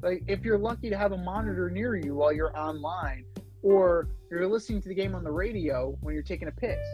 Like 0.03 0.25
if 0.27 0.45
you're 0.45 0.59
lucky 0.59 0.91
to 0.91 0.99
have 0.99 1.13
a 1.13 1.17
monitor 1.17 1.71
near 1.71 1.97
you 1.97 2.15
while 2.15 2.33
you're 2.33 2.57
online, 2.57 3.25
or 3.63 4.09
you're 4.31 4.49
listening 4.49 4.83
to 4.83 4.89
the 4.89 4.95
game 4.95 5.15
on 5.15 5.23
the 5.23 5.31
radio 5.31 5.97
when 6.01 6.15
you're 6.15 6.23
taking 6.23 6.49
a 6.49 6.53
piss. 6.53 6.85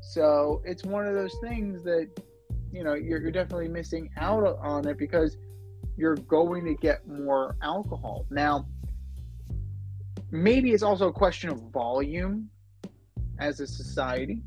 So 0.00 0.62
it's 0.64 0.84
one 0.84 1.06
of 1.06 1.14
those 1.14 1.34
things 1.42 1.82
that 1.84 2.08
you 2.72 2.82
know 2.84 2.94
you're, 2.94 3.20
you're 3.20 3.32
definitely 3.32 3.68
missing 3.68 4.10
out 4.16 4.44
on 4.60 4.86
it 4.88 4.98
because 4.98 5.36
you're 5.96 6.16
going 6.16 6.64
to 6.64 6.74
get 6.74 7.06
more 7.06 7.56
alcohol. 7.62 8.26
Now, 8.30 8.66
maybe 10.30 10.72
it's 10.72 10.82
also 10.82 11.08
a 11.08 11.12
question 11.12 11.50
of 11.50 11.60
volume 11.72 12.50
as 13.38 13.60
a 13.60 13.66
society, 13.66 14.42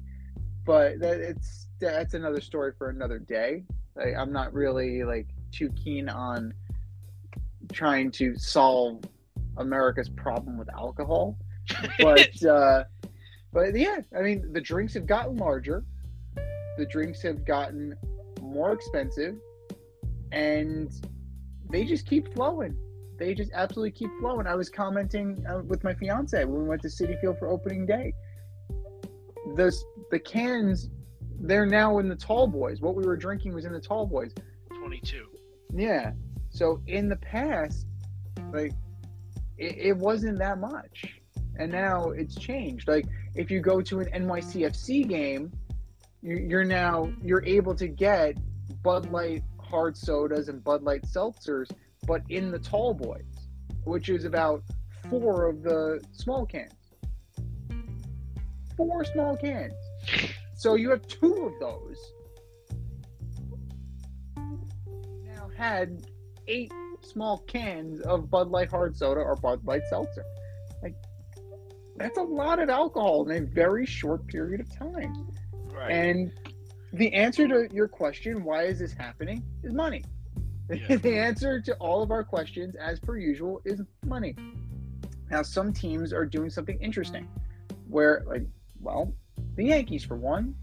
but 0.65 0.99
that 0.99 1.19
it's 1.19 1.67
that's 1.79 2.13
another 2.13 2.41
story 2.41 2.73
for 2.77 2.89
another 2.89 3.19
day. 3.19 3.63
I'm 4.17 4.31
not 4.31 4.53
really 4.53 5.03
like 5.03 5.27
too 5.51 5.69
keen 5.71 6.07
on 6.09 6.53
trying 7.71 8.11
to 8.11 8.35
solve 8.37 9.03
America's 9.57 10.09
problem 10.09 10.57
with 10.57 10.69
alcohol, 10.73 11.37
but 11.99 12.43
uh, 12.43 12.83
but 13.51 13.75
yeah, 13.75 13.99
I 14.17 14.21
mean 14.21 14.51
the 14.51 14.61
drinks 14.61 14.93
have 14.93 15.05
gotten 15.05 15.37
larger, 15.37 15.83
the 16.77 16.85
drinks 16.85 17.21
have 17.23 17.45
gotten 17.45 17.95
more 18.41 18.71
expensive, 18.71 19.35
and 20.31 20.91
they 21.69 21.85
just 21.85 22.07
keep 22.07 22.33
flowing. 22.33 22.75
They 23.17 23.33
just 23.33 23.51
absolutely 23.53 23.91
keep 23.91 24.09
flowing. 24.19 24.47
I 24.47 24.55
was 24.55 24.69
commenting 24.69 25.45
uh, 25.47 25.59
with 25.59 25.83
my 25.83 25.93
fiance 25.93 26.45
when 26.45 26.63
we 26.63 26.67
went 26.67 26.81
to 26.83 26.87
Citi 26.87 27.19
Field 27.19 27.37
for 27.37 27.49
opening 27.49 27.85
day. 27.85 28.13
The 29.55 29.75
the 30.09 30.19
cans, 30.19 30.89
they're 31.41 31.65
now 31.65 31.99
in 31.99 32.07
the 32.07 32.15
tall 32.15 32.47
boys. 32.47 32.81
What 32.81 32.95
we 32.95 33.05
were 33.05 33.17
drinking 33.17 33.53
was 33.53 33.65
in 33.65 33.73
the 33.73 33.81
tall 33.81 34.05
boys. 34.05 34.33
22. 34.79 35.27
Yeah. 35.73 36.13
So 36.59 36.81
in 36.87 37.07
the 37.07 37.15
past, 37.15 37.87
like 38.51 38.73
it, 39.57 39.77
it 39.77 39.97
wasn't 39.97 40.39
that 40.39 40.59
much, 40.59 41.05
and 41.57 41.71
now 41.71 42.09
it's 42.09 42.35
changed. 42.35 42.85
Like 42.85 43.05
if 43.33 43.49
you 43.49 43.61
go 43.61 43.79
to 43.79 44.01
an 44.01 44.25
NYCFC 44.25 45.07
game, 45.07 45.53
you, 46.21 46.35
you're 46.35 46.65
now 46.65 47.13
you're 47.23 47.45
able 47.45 47.73
to 47.75 47.87
get 47.87 48.37
Bud 48.83 49.09
Light 49.09 49.41
hard 49.57 49.95
sodas 49.95 50.49
and 50.49 50.61
Bud 50.61 50.83
Light 50.83 51.03
seltzers, 51.03 51.71
but 52.05 52.23
in 52.27 52.51
the 52.51 52.59
tall 52.59 52.93
boys, 52.93 53.47
which 53.85 54.09
is 54.09 54.25
about 54.25 54.61
four 55.09 55.47
of 55.47 55.63
the 55.63 56.03
small 56.11 56.45
cans. 56.45 56.73
Four 58.75 59.05
small 59.05 59.37
cans. 59.37 59.75
So 60.57 60.75
you 60.75 60.89
have 60.89 61.07
two 61.07 61.53
of 61.53 61.53
those. 61.61 61.97
Now 64.35 65.49
had 65.57 66.05
eight 66.49 66.73
small 67.01 67.39
cans 67.47 68.01
of 68.01 68.29
Bud 68.29 68.49
Light 68.49 68.69
hard 68.69 68.97
soda 68.97 69.21
or 69.21 69.35
Bud 69.35 69.65
Light 69.65 69.83
seltzer. 69.89 70.25
Like 70.83 70.95
that's 71.95 72.17
a 72.17 72.23
lot 72.23 72.59
of 72.59 72.69
alcohol 72.69 73.29
in 73.29 73.43
a 73.43 73.45
very 73.45 73.85
short 73.85 74.27
period 74.27 74.59
of 74.61 74.77
time. 74.77 75.27
Right. 75.71 75.91
And 75.91 76.31
the 76.93 77.13
answer 77.13 77.47
to 77.47 77.73
your 77.73 77.87
question, 77.87 78.43
why 78.43 78.63
is 78.63 78.79
this 78.79 78.93
happening, 78.93 79.43
is 79.63 79.73
money. 79.73 80.03
Yeah. 80.69 80.95
the 80.97 81.17
answer 81.17 81.61
to 81.61 81.73
all 81.75 82.01
of 82.01 82.11
our 82.11 82.23
questions, 82.23 82.75
as 82.75 82.99
per 82.99 83.17
usual, 83.17 83.61
is 83.65 83.81
money. 84.05 84.35
Now, 85.29 85.43
some 85.43 85.71
teams 85.71 86.11
are 86.11 86.25
doing 86.25 86.49
something 86.49 86.79
interesting 86.81 87.27
where, 87.87 88.23
like, 88.25 88.43
well, 88.81 89.13
the 89.55 89.65
Yankees, 89.65 90.03
for 90.03 90.15
one. 90.15 90.55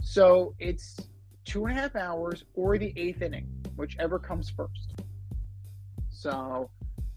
So 0.00 0.54
it's 0.58 1.00
two 1.44 1.66
and 1.66 1.78
a 1.78 1.82
half 1.82 1.96
hours 1.96 2.44
or 2.54 2.78
the 2.78 2.92
eighth 2.96 3.22
inning, 3.22 3.48
whichever 3.76 4.18
comes 4.18 4.50
first. 4.50 5.02
So, 6.10 6.70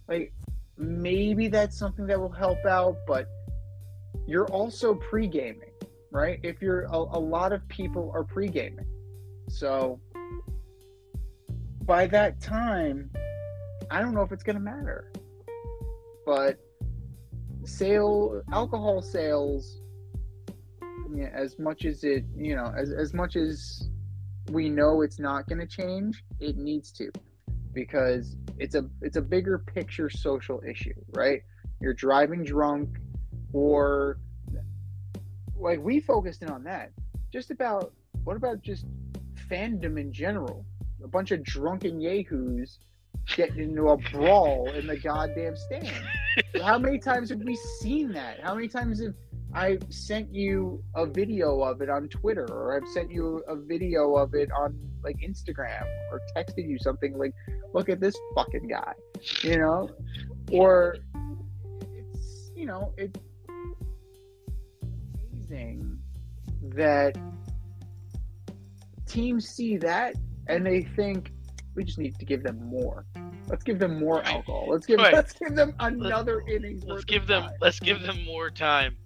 like, 0.08 0.34
maybe 0.78 1.48
that's 1.48 1.78
something 1.78 2.08
that 2.08 2.20
will 2.20 2.32
help 2.32 2.66
out, 2.66 2.98
but 3.08 3.28
you're 4.26 4.48
also 4.48 4.96
pre 4.96 5.28
gaming 5.28 5.72
right? 6.12 6.40
If 6.44 6.62
you're 6.62 6.84
a, 6.84 6.98
a 6.98 7.20
lot 7.20 7.52
of 7.52 7.68
people 7.68 8.12
are 8.14 8.24
pre 8.24 8.48
gaming. 8.48 8.86
So 9.50 10.00
by 11.84 12.08
that 12.08 12.42
time, 12.42 13.10
I 13.90 14.02
don't 14.02 14.14
know 14.14 14.22
if 14.22 14.32
it's 14.32 14.44
going 14.44 14.58
to 14.58 14.62
matter. 14.62 15.12
But 16.26 16.58
sale 17.64 18.42
alcohol 18.52 19.02
sales 19.02 19.82
yeah, 21.14 21.30
as 21.34 21.60
much 21.60 21.84
as 21.84 22.06
it 22.06 22.24
you 22.36 22.56
know 22.56 22.74
as, 22.78 22.92
as 22.92 23.14
much 23.14 23.36
as 23.36 23.90
we 24.50 24.70
know 24.70 25.02
it's 25.02 25.20
not 25.20 25.48
going 25.48 25.60
to 25.60 25.68
change 25.68 26.24
it 26.40 26.58
needs 26.58 26.92
to. 26.94 27.12
Because 27.74 28.36
it's 28.58 28.76
a 28.76 28.90
it's 29.02 29.18
a 29.18 29.22
bigger 29.22 29.60
picture 29.60 30.10
social 30.10 30.62
issue 30.68 30.94
right? 31.14 31.42
You're 31.80 31.94
driving 31.94 32.44
drunk 32.44 32.98
or 33.54 34.20
like 35.60 35.80
we 35.80 36.00
focused 36.00 36.42
in 36.42 36.50
on 36.50 36.64
that. 36.64 36.92
Just 37.32 37.52
about 37.52 37.94
what 38.24 38.38
about 38.38 38.62
just 38.62 38.86
fandom 39.50 40.00
in 40.00 40.12
general? 40.12 40.66
A 41.04 41.08
bunch 41.08 41.32
of 41.32 41.44
drunken 41.44 42.02
yahoos 42.02 42.80
getting 43.36 43.60
into 43.60 43.90
a 43.90 43.98
brawl 43.98 44.70
in 44.72 44.88
the 44.88 44.98
goddamn 44.98 45.56
stand. 45.56 45.92
How 46.62 46.78
many 46.78 46.98
times 46.98 47.30
have 47.30 47.40
we 47.40 47.56
seen 47.80 48.12
that? 48.14 48.40
How 48.42 48.56
many 48.56 48.68
times 48.68 49.02
have 49.04 49.14
I 49.58 49.80
sent 49.90 50.32
you 50.36 50.84
a 50.94 51.08
video 51.08 51.64
of 51.64 51.82
it 51.82 51.90
on 51.90 52.10
Twitter, 52.10 52.46
or 52.46 52.78
I've 52.78 52.88
sent 52.90 53.12
you 53.12 53.44
a 53.48 53.56
video 53.56 54.16
of 54.16 54.36
it 54.36 54.52
on 54.52 54.78
like 55.04 55.18
Instagram, 55.18 55.84
or 56.12 56.22
texted 56.36 56.70
you 56.70 56.78
something 56.78 57.18
like, 57.18 57.34
"Look 57.74 57.90
at 57.90 58.00
this 58.00 58.16
fucking 58.36 58.68
guy," 58.68 58.94
you 59.42 59.58
know, 59.58 59.90
or 60.52 60.98
it's 61.82 62.52
you 62.56 62.68
know 62.68 62.94
it's 62.98 63.20
amazing 65.34 65.98
that 66.76 67.18
teams 69.08 69.50
see 69.50 69.78
that 69.78 70.14
and 70.48 70.68
they 70.68 70.84
think 70.84 71.32
we 71.74 71.84
just 71.84 71.98
need 71.98 72.20
to 72.20 72.26
give 72.26 72.44
them 72.44 72.64
more. 72.64 73.08
Let's 73.48 73.64
give 73.64 73.80
them 73.80 73.98
more 73.98 74.22
alcohol. 74.22 74.68
Let's 74.70 74.86
give 74.86 75.00
Right. 75.00 75.14
let's 75.16 75.34
give 75.34 75.56
them 75.56 75.74
another 75.80 76.42
innings. 76.48 76.84
Let's 76.84 77.00
worth 77.00 77.08
give 77.08 77.24
of 77.24 77.28
them 77.28 77.44
time. 77.44 77.54
let's 77.60 77.80
give 77.80 78.04
them 78.04 78.24
more 78.24 78.52
time. 78.52 78.98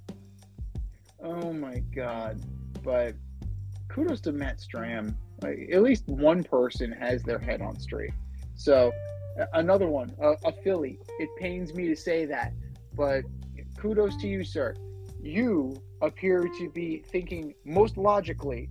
Oh 1.23 1.53
my 1.53 1.79
god! 1.95 2.41
But 2.83 3.15
kudos 3.89 4.21
to 4.21 4.31
Matt 4.31 4.59
Strahm. 4.59 5.15
At 5.43 5.81
least 5.81 6.07
one 6.07 6.43
person 6.43 6.91
has 6.91 7.23
their 7.23 7.39
head 7.39 7.61
on 7.61 7.79
straight. 7.79 8.13
So 8.55 8.91
another 9.53 9.87
one, 9.87 10.13
a, 10.21 10.33
a 10.45 10.51
Philly. 10.63 10.99
It 11.19 11.29
pains 11.39 11.73
me 11.73 11.87
to 11.87 11.95
say 11.95 12.25
that, 12.25 12.53
but 12.95 13.23
kudos 13.77 14.17
to 14.17 14.27
you, 14.27 14.43
sir. 14.43 14.75
You 15.21 15.81
appear 16.01 16.47
to 16.57 16.69
be 16.69 17.03
thinking 17.07 17.53
most 17.65 17.97
logically. 17.97 18.69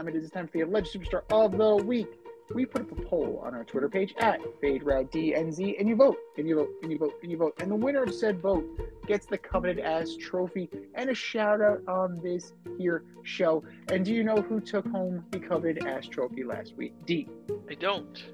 Time 0.00 0.08
it 0.08 0.16
is. 0.16 0.30
Time 0.30 0.46
for 0.46 0.52
the 0.52 0.62
alleged 0.62 0.94
superstar 0.94 1.22
of 1.30 1.58
the 1.58 1.76
week. 1.84 2.08
We 2.54 2.64
put 2.64 2.82
up 2.82 2.90
a 2.90 3.02
poll 3.02 3.40
on 3.44 3.54
our 3.54 3.64
Twitter 3.64 3.88
page 3.88 4.14
at 4.18 4.40
FadeRouteDNZ, 4.62 5.78
and 5.78 5.88
you 5.88 5.94
vote, 5.94 6.16
and 6.36 6.48
you 6.48 6.56
vote, 6.56 6.70
and 6.82 6.90
you 6.90 6.98
vote, 6.98 7.12
and 7.22 7.30
you 7.30 7.36
vote. 7.36 7.54
And 7.60 7.70
the 7.70 7.76
winner 7.76 8.02
of 8.02 8.14
said 8.14 8.40
vote 8.40 8.64
gets 9.06 9.26
the 9.26 9.38
coveted 9.38 9.78
ass 9.78 10.16
trophy 10.18 10.68
and 10.94 11.10
a 11.10 11.14
shout 11.14 11.60
out 11.60 11.82
on 11.86 12.18
this 12.22 12.54
here 12.78 13.04
show. 13.22 13.62
And 13.92 14.04
do 14.04 14.12
you 14.12 14.24
know 14.24 14.36
who 14.36 14.58
took 14.58 14.86
home 14.88 15.24
the 15.30 15.38
coveted 15.38 15.86
ass 15.86 16.06
trophy 16.06 16.44
last 16.44 16.74
week? 16.76 16.94
D. 17.04 17.28
I 17.70 17.74
don't. 17.74 18.24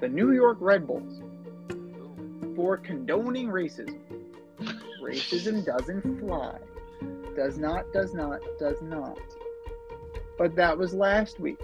The 0.00 0.08
New 0.08 0.32
York 0.32 0.58
Red 0.60 0.86
Bulls 0.86 1.22
for 2.56 2.78
condoning 2.78 3.48
racism. 3.48 4.00
Racism 5.02 5.64
doesn't 5.64 6.20
fly. 6.20 6.58
Does 7.36 7.58
not, 7.58 7.92
does 7.92 8.12
not, 8.14 8.40
does 8.58 8.80
not. 8.82 9.18
But 10.40 10.56
that 10.56 10.78
was 10.78 10.94
last 10.94 11.38
week. 11.38 11.60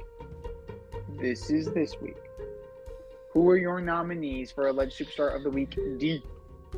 This 1.18 1.48
is 1.48 1.72
this 1.72 1.98
week. 1.98 2.18
Who 3.30 3.48
are 3.48 3.56
your 3.56 3.80
nominees 3.80 4.50
for 4.50 4.66
Alleged 4.66 4.98
Superstar 4.98 5.34
of 5.34 5.44
the 5.44 5.48
Week? 5.48 5.78
D. 5.96 6.22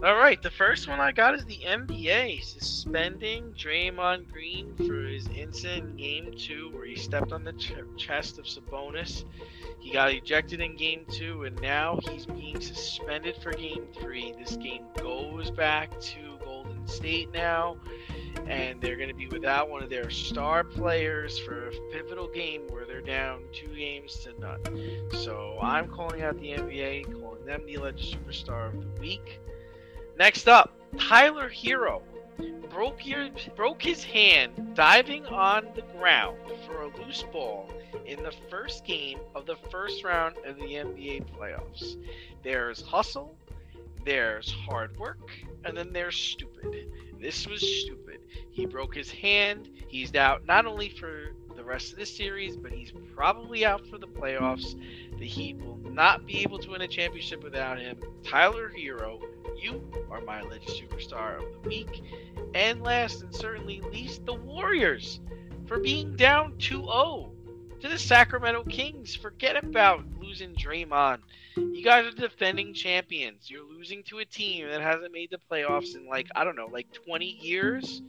All 0.04 0.14
right, 0.14 0.40
the 0.40 0.50
first 0.50 0.86
one 0.86 1.00
I 1.00 1.10
got 1.10 1.34
is 1.34 1.44
the 1.46 1.58
NBA 1.66 2.44
suspending 2.44 3.52
Draymond 3.52 4.30
Green 4.30 4.76
for 4.76 5.08
his 5.08 5.26
incident 5.26 5.90
in 5.90 5.96
Game 5.96 6.34
Two, 6.38 6.70
where 6.72 6.86
he 6.86 6.94
stepped 6.94 7.32
on 7.32 7.42
the 7.42 7.54
ch- 7.54 7.72
chest 7.96 8.38
of 8.38 8.44
Sabonis. 8.44 9.24
He 9.80 9.90
got 9.90 10.12
ejected 10.12 10.60
in 10.60 10.76
Game 10.76 11.04
Two, 11.10 11.46
and 11.46 11.60
now 11.60 11.98
he's 12.08 12.26
being 12.26 12.60
suspended 12.60 13.34
for 13.42 13.50
Game 13.50 13.88
Three. 14.00 14.34
This 14.38 14.56
game 14.56 14.84
goes 14.96 15.50
back 15.50 15.98
to 15.98 16.38
Golden 16.44 16.86
State 16.86 17.32
now, 17.32 17.76
and 18.46 18.80
they're 18.80 18.96
going 18.96 19.08
to 19.08 19.14
be 19.14 19.26
without 19.26 19.68
one 19.68 19.82
of 19.82 19.90
their 19.90 20.10
star 20.10 20.64
players 20.64 21.38
for 21.38 21.68
a 21.68 21.72
pivotal 21.92 22.28
game 22.28 22.62
where 22.68 22.84
they're 22.84 23.00
down 23.00 23.42
two 23.52 23.68
games 23.68 24.14
to 24.24 24.38
none. 24.40 24.60
So 25.12 25.58
I'm 25.60 25.88
calling 25.88 26.22
out 26.22 26.38
the 26.38 26.52
NBA, 26.52 27.20
calling 27.20 27.44
them 27.44 27.64
the 27.66 27.76
alleged 27.76 28.16
superstar 28.16 28.68
of 28.68 28.80
the 28.80 29.00
week. 29.00 29.40
Next 30.18 30.48
up, 30.48 30.72
Tyler 30.98 31.50
Herro 31.50 32.02
broke 32.70 33.06
your, 33.06 33.28
broke 33.56 33.82
his 33.82 34.04
hand 34.04 34.74
diving 34.74 35.26
on 35.26 35.66
the 35.74 35.82
ground 35.98 36.38
for 36.66 36.82
a 36.82 36.96
loose 36.98 37.24
ball 37.32 37.70
in 38.06 38.22
the 38.22 38.32
first 38.50 38.84
game 38.84 39.18
of 39.34 39.46
the 39.46 39.56
first 39.70 40.04
round 40.04 40.36
of 40.44 40.56
the 40.56 40.74
NBA 40.74 41.24
playoffs. 41.36 41.96
There's 42.42 42.82
hustle, 42.82 43.36
there's 44.04 44.50
hard 44.50 44.96
work, 44.98 45.30
and 45.64 45.76
then 45.76 45.92
there's 45.92 46.16
stupid. 46.16 46.90
This 47.20 47.46
was 47.46 47.60
stupid. 47.60 48.07
He 48.50 48.66
broke 48.66 48.94
his 48.94 49.10
hand. 49.10 49.68
He's 49.88 50.14
out 50.14 50.46
not 50.46 50.66
only 50.66 50.88
for 50.88 51.32
the 51.56 51.64
rest 51.64 51.92
of 51.92 51.98
the 51.98 52.06
series, 52.06 52.56
but 52.56 52.72
he's 52.72 52.92
probably 53.14 53.64
out 53.64 53.86
for 53.86 53.98
the 53.98 54.06
playoffs. 54.06 54.78
The 55.18 55.26
Heat 55.26 55.58
will 55.58 55.78
not 55.78 56.26
be 56.26 56.42
able 56.42 56.58
to 56.60 56.70
win 56.70 56.82
a 56.82 56.88
championship 56.88 57.42
without 57.42 57.78
him. 57.78 57.98
Tyler 58.22 58.70
Herro, 58.70 59.20
you 59.60 59.82
are 60.10 60.20
my 60.20 60.40
alleged 60.40 60.68
superstar 60.68 61.38
of 61.38 61.62
the 61.62 61.68
week. 61.68 62.02
And 62.54 62.82
last 62.82 63.22
and 63.22 63.34
certainly 63.34 63.80
least, 63.92 64.24
the 64.24 64.34
Warriors 64.34 65.20
for 65.66 65.80
being 65.80 66.16
down 66.16 66.56
2 66.58 66.82
0 66.82 67.32
to 67.80 67.88
the 67.88 67.98
Sacramento 67.98 68.64
Kings. 68.64 69.14
Forget 69.14 69.62
about 69.62 70.04
losing 70.20 70.54
Draymond. 70.54 71.18
You 71.56 71.82
guys 71.82 72.06
are 72.06 72.16
defending 72.16 72.74
champions. 72.74 73.50
You're 73.50 73.64
losing 73.68 74.02
to 74.04 74.18
a 74.18 74.24
team 74.24 74.68
that 74.68 74.80
hasn't 74.80 75.12
made 75.12 75.30
the 75.30 75.38
playoffs 75.50 75.94
in 75.96 76.06
like, 76.06 76.26
I 76.34 76.44
don't 76.44 76.56
know, 76.56 76.68
like 76.72 76.92
20 76.92 77.26
years. 77.26 78.02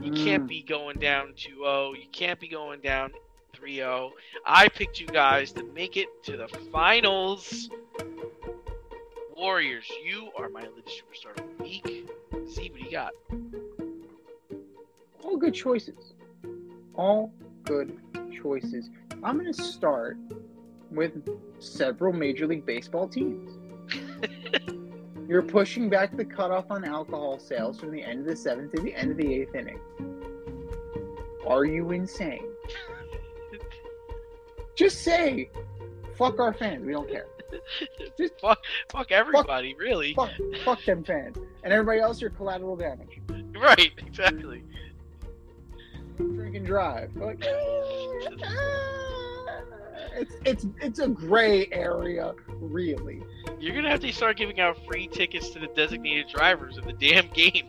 You 0.00 0.12
can't 0.12 0.44
Mm. 0.44 0.48
be 0.48 0.62
going 0.62 0.98
down 0.98 1.34
2-0. 1.34 1.94
You 1.94 2.06
can't 2.12 2.38
be 2.38 2.48
going 2.48 2.80
down 2.80 3.12
3-0. 3.54 4.12
I 4.46 4.68
picked 4.68 5.00
you 5.00 5.06
guys 5.08 5.52
to 5.52 5.64
make 5.64 5.96
it 5.96 6.08
to 6.24 6.36
the 6.36 6.46
finals. 6.72 7.68
Warriors, 9.36 9.88
you 10.04 10.30
are 10.36 10.48
my 10.48 10.62
latest 10.62 11.02
superstar 11.02 11.30
of 11.38 11.58
the 11.58 11.62
week. 11.64 12.08
See 12.48 12.70
what 12.70 12.80
you 12.80 12.90
got. 12.90 13.12
All 15.24 15.36
good 15.36 15.54
choices. 15.54 16.14
All 16.94 17.32
good 17.64 17.96
choices. 18.42 18.90
I'm 19.22 19.38
going 19.38 19.52
to 19.52 19.62
start 19.62 20.16
with 20.90 21.28
several 21.58 22.12
Major 22.12 22.46
League 22.46 22.64
Baseball 22.64 23.08
teams. 23.08 23.58
You're 25.28 25.42
pushing 25.42 25.90
back 25.90 26.16
the 26.16 26.24
cutoff 26.24 26.70
on 26.70 26.84
alcohol 26.84 27.38
sales 27.38 27.78
from 27.78 27.90
the 27.90 28.02
end 28.02 28.20
of 28.20 28.26
the 28.26 28.36
seventh 28.36 28.72
to 28.72 28.82
the 28.82 28.94
end 28.94 29.10
of 29.10 29.16
the 29.16 29.34
eighth 29.34 29.54
inning. 29.54 29.80
Are 31.46 31.64
you 31.64 31.90
insane? 31.90 32.46
Just 34.74 35.02
say, 35.02 35.50
fuck 36.16 36.38
our 36.38 36.54
fans. 36.54 36.84
We 36.86 36.92
don't 36.92 37.10
care. 37.10 37.26
Just 38.16 38.34
fuck, 38.40 38.58
fuck 38.90 39.10
everybody, 39.10 39.74
really. 39.74 40.14
fuck, 40.14 40.30
fuck 40.64 40.84
them 40.84 41.02
fans. 41.02 41.36
And 41.64 41.72
everybody 41.72 42.00
else, 42.00 42.20
you're 42.20 42.30
collateral 42.30 42.76
damage. 42.76 43.20
Right, 43.60 43.90
exactly. 43.98 44.62
drink 46.16 46.54
and 46.56 46.64
drive. 46.66 47.10
Like, 47.16 47.44
it's 50.16 50.34
it's 50.44 50.66
it's 50.80 50.98
a 50.98 51.08
gray 51.08 51.68
area, 51.72 52.34
really. 52.60 53.22
You're 53.58 53.74
gonna 53.74 53.90
have 53.90 54.00
to 54.00 54.12
start 54.12 54.36
giving 54.36 54.60
out 54.60 54.84
free 54.86 55.06
tickets 55.08 55.50
to 55.50 55.58
the 55.58 55.68
designated 55.68 56.28
drivers 56.28 56.78
of 56.78 56.84
the 56.84 56.92
damn 56.92 57.28
game. 57.28 57.68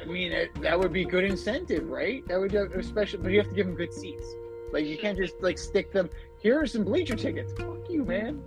I 0.00 0.06
mean, 0.06 0.32
it, 0.32 0.54
that 0.60 0.78
would 0.78 0.92
be 0.92 1.04
good 1.04 1.24
incentive, 1.24 1.88
right? 1.88 2.26
That 2.28 2.38
would 2.38 2.52
have, 2.52 2.72
especially, 2.72 3.20
but 3.20 3.32
you 3.32 3.38
have 3.38 3.48
to 3.48 3.54
give 3.54 3.66
them 3.66 3.74
good 3.74 3.92
seats. 3.92 4.26
Like 4.72 4.86
you 4.86 4.98
can't 4.98 5.16
just 5.16 5.34
like 5.40 5.56
stick 5.56 5.92
them. 5.92 6.10
Here 6.40 6.60
are 6.60 6.66
some 6.66 6.84
bleacher 6.84 7.16
tickets. 7.16 7.52
Fuck 7.56 7.88
you, 7.88 8.04
man. 8.04 8.42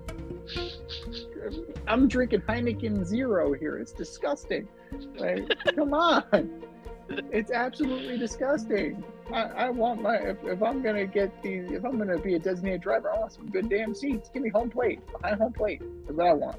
I'm 1.88 2.08
drinking 2.08 2.42
Heineken 2.42 3.04
Zero 3.06 3.54
here. 3.54 3.78
It's 3.78 3.92
disgusting. 3.92 4.68
Like, 5.16 5.48
come 5.76 5.94
on. 5.94 6.64
It's 7.10 7.52
absolutely 7.52 8.18
disgusting. 8.18 9.04
I, 9.32 9.44
I 9.44 9.70
want 9.70 10.02
my 10.02 10.16
if, 10.16 10.44
if 10.44 10.62
I'm 10.62 10.82
gonna 10.82 11.06
get 11.06 11.42
these 11.42 11.72
if 11.72 11.86
I'm 11.86 11.98
gonna 11.98 12.18
be 12.18 12.36
a 12.36 12.40
designated 12.40 12.82
driver, 12.82 13.12
I 13.12 13.20
want 13.20 13.34
some 13.34 13.50
good 13.50 13.70
damn 13.70 13.94
seats. 13.94 14.30
Give 14.34 14.44
me 14.44 14.50
home 14.50 14.70
plate. 14.70 15.00
Behind 15.12 15.40
home 15.40 15.54
plate. 15.54 15.82
That's 16.06 16.18
what 16.18 16.28
I 16.28 16.34
want. 16.34 16.58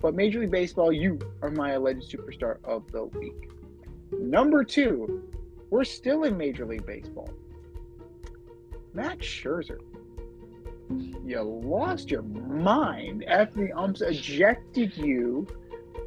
But 0.00 0.14
Major 0.14 0.40
League 0.40 0.50
Baseball, 0.50 0.92
you 0.92 1.18
are 1.42 1.50
my 1.50 1.72
alleged 1.72 2.10
superstar 2.10 2.58
of 2.64 2.90
the 2.92 3.04
week. 3.04 3.50
Number 4.12 4.62
two, 4.62 5.28
we're 5.70 5.84
still 5.84 6.24
in 6.24 6.36
Major 6.36 6.64
League 6.64 6.86
Baseball. 6.86 7.30
Max 8.94 9.26
Scherzer. 9.26 9.80
You 11.24 11.42
lost 11.42 12.10
your 12.10 12.22
mind 12.22 13.24
after 13.24 13.66
the 13.66 13.72
umps 13.72 14.00
ejected 14.00 14.96
you 14.96 15.46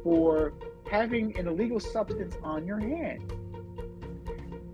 for 0.02 0.54
having 0.90 1.36
an 1.38 1.46
illegal 1.46 1.78
substance 1.78 2.36
on 2.42 2.66
your 2.66 2.80
hand. 2.80 3.32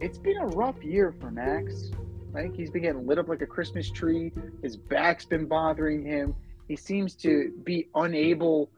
It's 0.00 0.18
been 0.18 0.36
a 0.36 0.46
rough 0.46 0.82
year 0.82 1.12
for 1.20 1.30
Max. 1.30 1.90
Like 2.32 2.54
he's 2.54 2.70
been 2.70 2.82
getting 2.82 3.04
lit 3.06 3.18
up 3.18 3.28
like 3.28 3.42
a 3.42 3.46
Christmas 3.46 3.90
tree. 3.90 4.32
His 4.62 4.76
back's 4.76 5.24
been 5.24 5.46
bothering 5.46 6.04
him. 6.04 6.36
He 6.68 6.76
seems 6.76 7.16
to 7.16 7.52
be 7.64 7.88
unable 7.96 8.70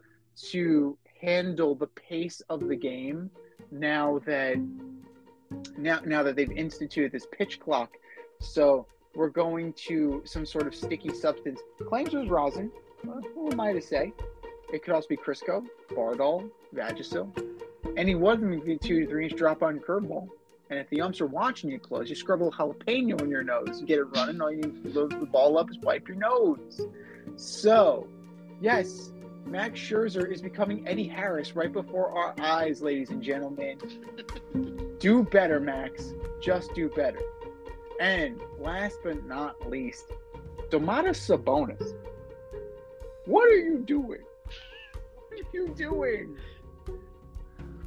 to 0.51 0.97
handle 1.21 1.75
the 1.75 1.89
pace 1.89 2.41
of 2.49 2.67
the 2.69 2.77
game 2.77 3.31
now 3.71 4.21
that 4.25 4.57
now 5.77 6.01
now 6.07 6.23
that 6.23 6.37
they've 6.37 6.51
instituted 6.53 7.13
this 7.13 7.27
pitch 7.31 7.61
clock. 7.61 7.91
So 8.41 8.87
we're 9.15 9.29
going 9.29 9.75
to 9.89 10.23
some 10.25 10.47
sort 10.47 10.67
of 10.67 10.75
sticky 10.75 11.13
substance. 11.13 11.61
Claims 11.87 12.15
was 12.15 12.29
rosin. 12.29 12.71
Who 13.35 13.53
am 13.53 13.61
I 13.61 13.75
to 13.75 13.83
say? 13.83 14.15
It 14.73 14.83
could 14.85 14.95
also 14.95 15.09
be 15.09 15.17
Crisco, 15.19 15.67
Bardahl, 15.91 16.49
Vagisil. 16.75 17.29
One 18.19 18.35
of 18.35 18.41
them 18.41 18.57
could 18.57 18.65
be 18.65 18.79
two 18.79 19.01
to 19.01 19.07
three 19.07 19.25
inch 19.25 19.37
drop 19.37 19.63
on 19.63 19.81
curveball. 19.81 20.29
And 20.71 20.79
if 20.79 20.89
the 20.89 21.01
umps 21.01 21.21
are 21.21 21.27
watching 21.27 21.69
you 21.69 21.81
close, 21.81 22.09
you 22.09 22.15
scrub 22.15 22.43
a 22.43 22.45
little 22.45 22.75
jalapeno 22.75 23.21
in 23.21 23.29
your 23.29 23.43
nose. 23.43 23.79
and 23.79 23.89
get 23.89 23.99
it 23.99 24.05
running. 24.05 24.41
All 24.41 24.53
you 24.53 24.63
need 24.63 24.85
to 24.85 25.01
load 25.01 25.11
the 25.11 25.27
ball 25.27 25.59
up 25.59 25.69
is 25.69 25.79
wipe 25.81 26.07
your 26.07 26.17
nose. 26.17 26.81
So, 27.35 28.07
yes, 28.61 29.11
Max 29.47 29.81
Scherzer 29.81 30.31
is 30.33 30.41
becoming 30.41 30.87
Eddie 30.87 31.09
Harris 31.09 31.57
right 31.57 31.73
before 31.73 32.17
our 32.17 32.37
eyes, 32.39 32.83
ladies 32.83 33.11
and 33.11 33.21
gentlemen. 33.21 33.79
do 35.01 35.25
better, 35.25 35.59
Max. 35.59 36.15
Just 36.41 36.73
do 36.73 36.89
better. 36.89 37.21
And 38.01 38.41
last 38.61 38.99
but 39.03 39.27
not 39.27 39.69
least, 39.69 40.05
Domantas 40.71 41.19
Sabonis. 41.19 41.95
What 43.27 43.49
are 43.49 43.57
you 43.57 43.79
doing? 43.79 44.23
What 45.29 45.41
are 45.41 45.45
you 45.53 45.75
doing? 45.77 46.37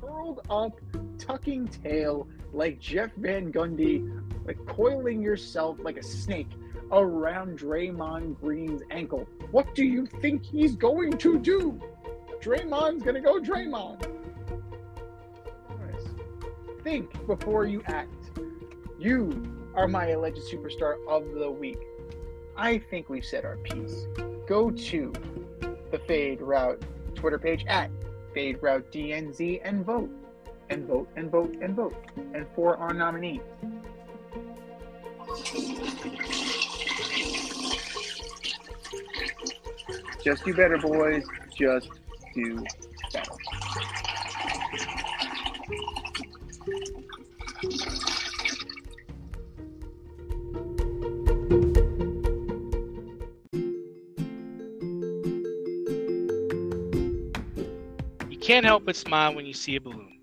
Curled 0.01 0.41
up, 0.49 0.79
tucking 1.17 1.69
tail 1.69 2.27
like 2.53 2.79
Jeff 2.79 3.11
Van 3.17 3.51
Gundy, 3.51 4.21
like 4.45 4.63
coiling 4.65 5.21
yourself 5.21 5.77
like 5.81 5.97
a 5.97 6.03
snake 6.03 6.49
around 6.91 7.57
Draymond 7.59 8.39
Green's 8.39 8.83
ankle. 8.91 9.27
What 9.51 9.73
do 9.73 9.83
you 9.83 10.05
think 10.05 10.45
he's 10.45 10.75
going 10.75 11.17
to 11.17 11.39
do? 11.39 11.81
Draymond's 12.41 13.03
gonna 13.03 13.21
go 13.21 13.39
Draymond. 13.39 14.05
Think 16.83 17.25
before 17.27 17.65
you 17.65 17.81
act. 17.85 18.31
You 18.99 19.41
are 19.73 19.87
my 19.87 20.07
alleged 20.07 20.41
superstar 20.51 20.95
of 21.07 21.33
the 21.33 21.49
week. 21.49 21.79
I 22.57 22.77
think 22.77 23.09
we've 23.09 23.25
said 23.25 23.45
our 23.45 23.57
piece. 23.57 24.05
Go 24.47 24.69
to 24.69 25.13
the 25.91 25.99
Fade 25.99 26.41
Route 26.41 26.83
Twitter 27.15 27.39
page 27.39 27.63
at 27.67 27.89
Fade 28.33 28.59
Route 28.61 28.91
DNZ 28.91 29.61
and 29.63 29.85
vote. 29.85 30.11
And 30.73 30.87
vote 30.87 31.07
and 31.15 31.29
vote 31.29 31.55
and 31.61 31.75
vote. 31.75 31.93
And 32.33 32.47
for 32.55 32.77
our 32.77 32.95
nominee. 32.95 33.39
Just 40.23 40.43
do 40.43 40.53
better, 40.55 40.79
boys. 40.79 41.23
Just 41.55 41.89
do 42.33 42.65
better. 43.13 43.31
You 58.27 58.39
can't 58.41 58.65
help 58.65 58.85
but 58.85 58.95
smile 58.95 59.35
when 59.35 59.45
you 59.45 59.53
see 59.53 59.75
a 59.75 59.81
balloon. 59.81 60.22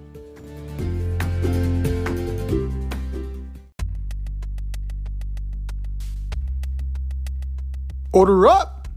Order 8.13 8.47
up! 8.47 8.89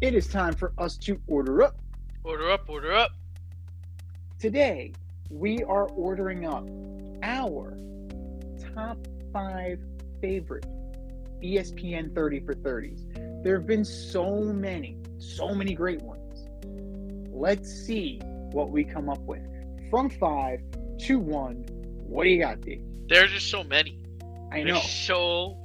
It 0.00 0.14
is 0.14 0.28
time 0.28 0.54
for 0.54 0.72
us 0.78 0.96
to 0.98 1.20
order 1.26 1.64
up. 1.64 1.80
Order 2.22 2.52
up, 2.52 2.68
order 2.68 2.92
up. 2.92 3.10
Today, 4.38 4.92
we 5.30 5.64
are 5.64 5.88
ordering 5.88 6.46
up 6.46 6.68
our 7.24 7.76
top 8.72 8.96
five 9.32 9.80
favorite 10.20 10.64
ESPN 11.42 12.14
30 12.14 12.40
for 12.40 12.54
30s. 12.54 13.42
There 13.42 13.58
have 13.58 13.66
been 13.66 13.84
so 13.84 14.36
many, 14.44 14.96
so 15.18 15.56
many 15.56 15.74
great 15.74 16.02
ones. 16.02 16.46
Let's 17.32 17.68
see 17.68 18.20
what 18.52 18.70
we 18.70 18.84
come 18.84 19.08
up 19.08 19.22
with. 19.22 19.42
From 19.90 20.08
five 20.08 20.60
to 21.06 21.18
one, 21.18 21.64
what 22.06 22.24
do 22.24 22.30
you 22.30 22.40
got, 22.40 22.60
D? 22.60 22.80
There's 23.08 23.30
just 23.30 23.50
so 23.50 23.64
many. 23.64 23.98
I 24.52 24.56
There's 24.62 24.74
know. 24.74 24.80
so 24.80 25.56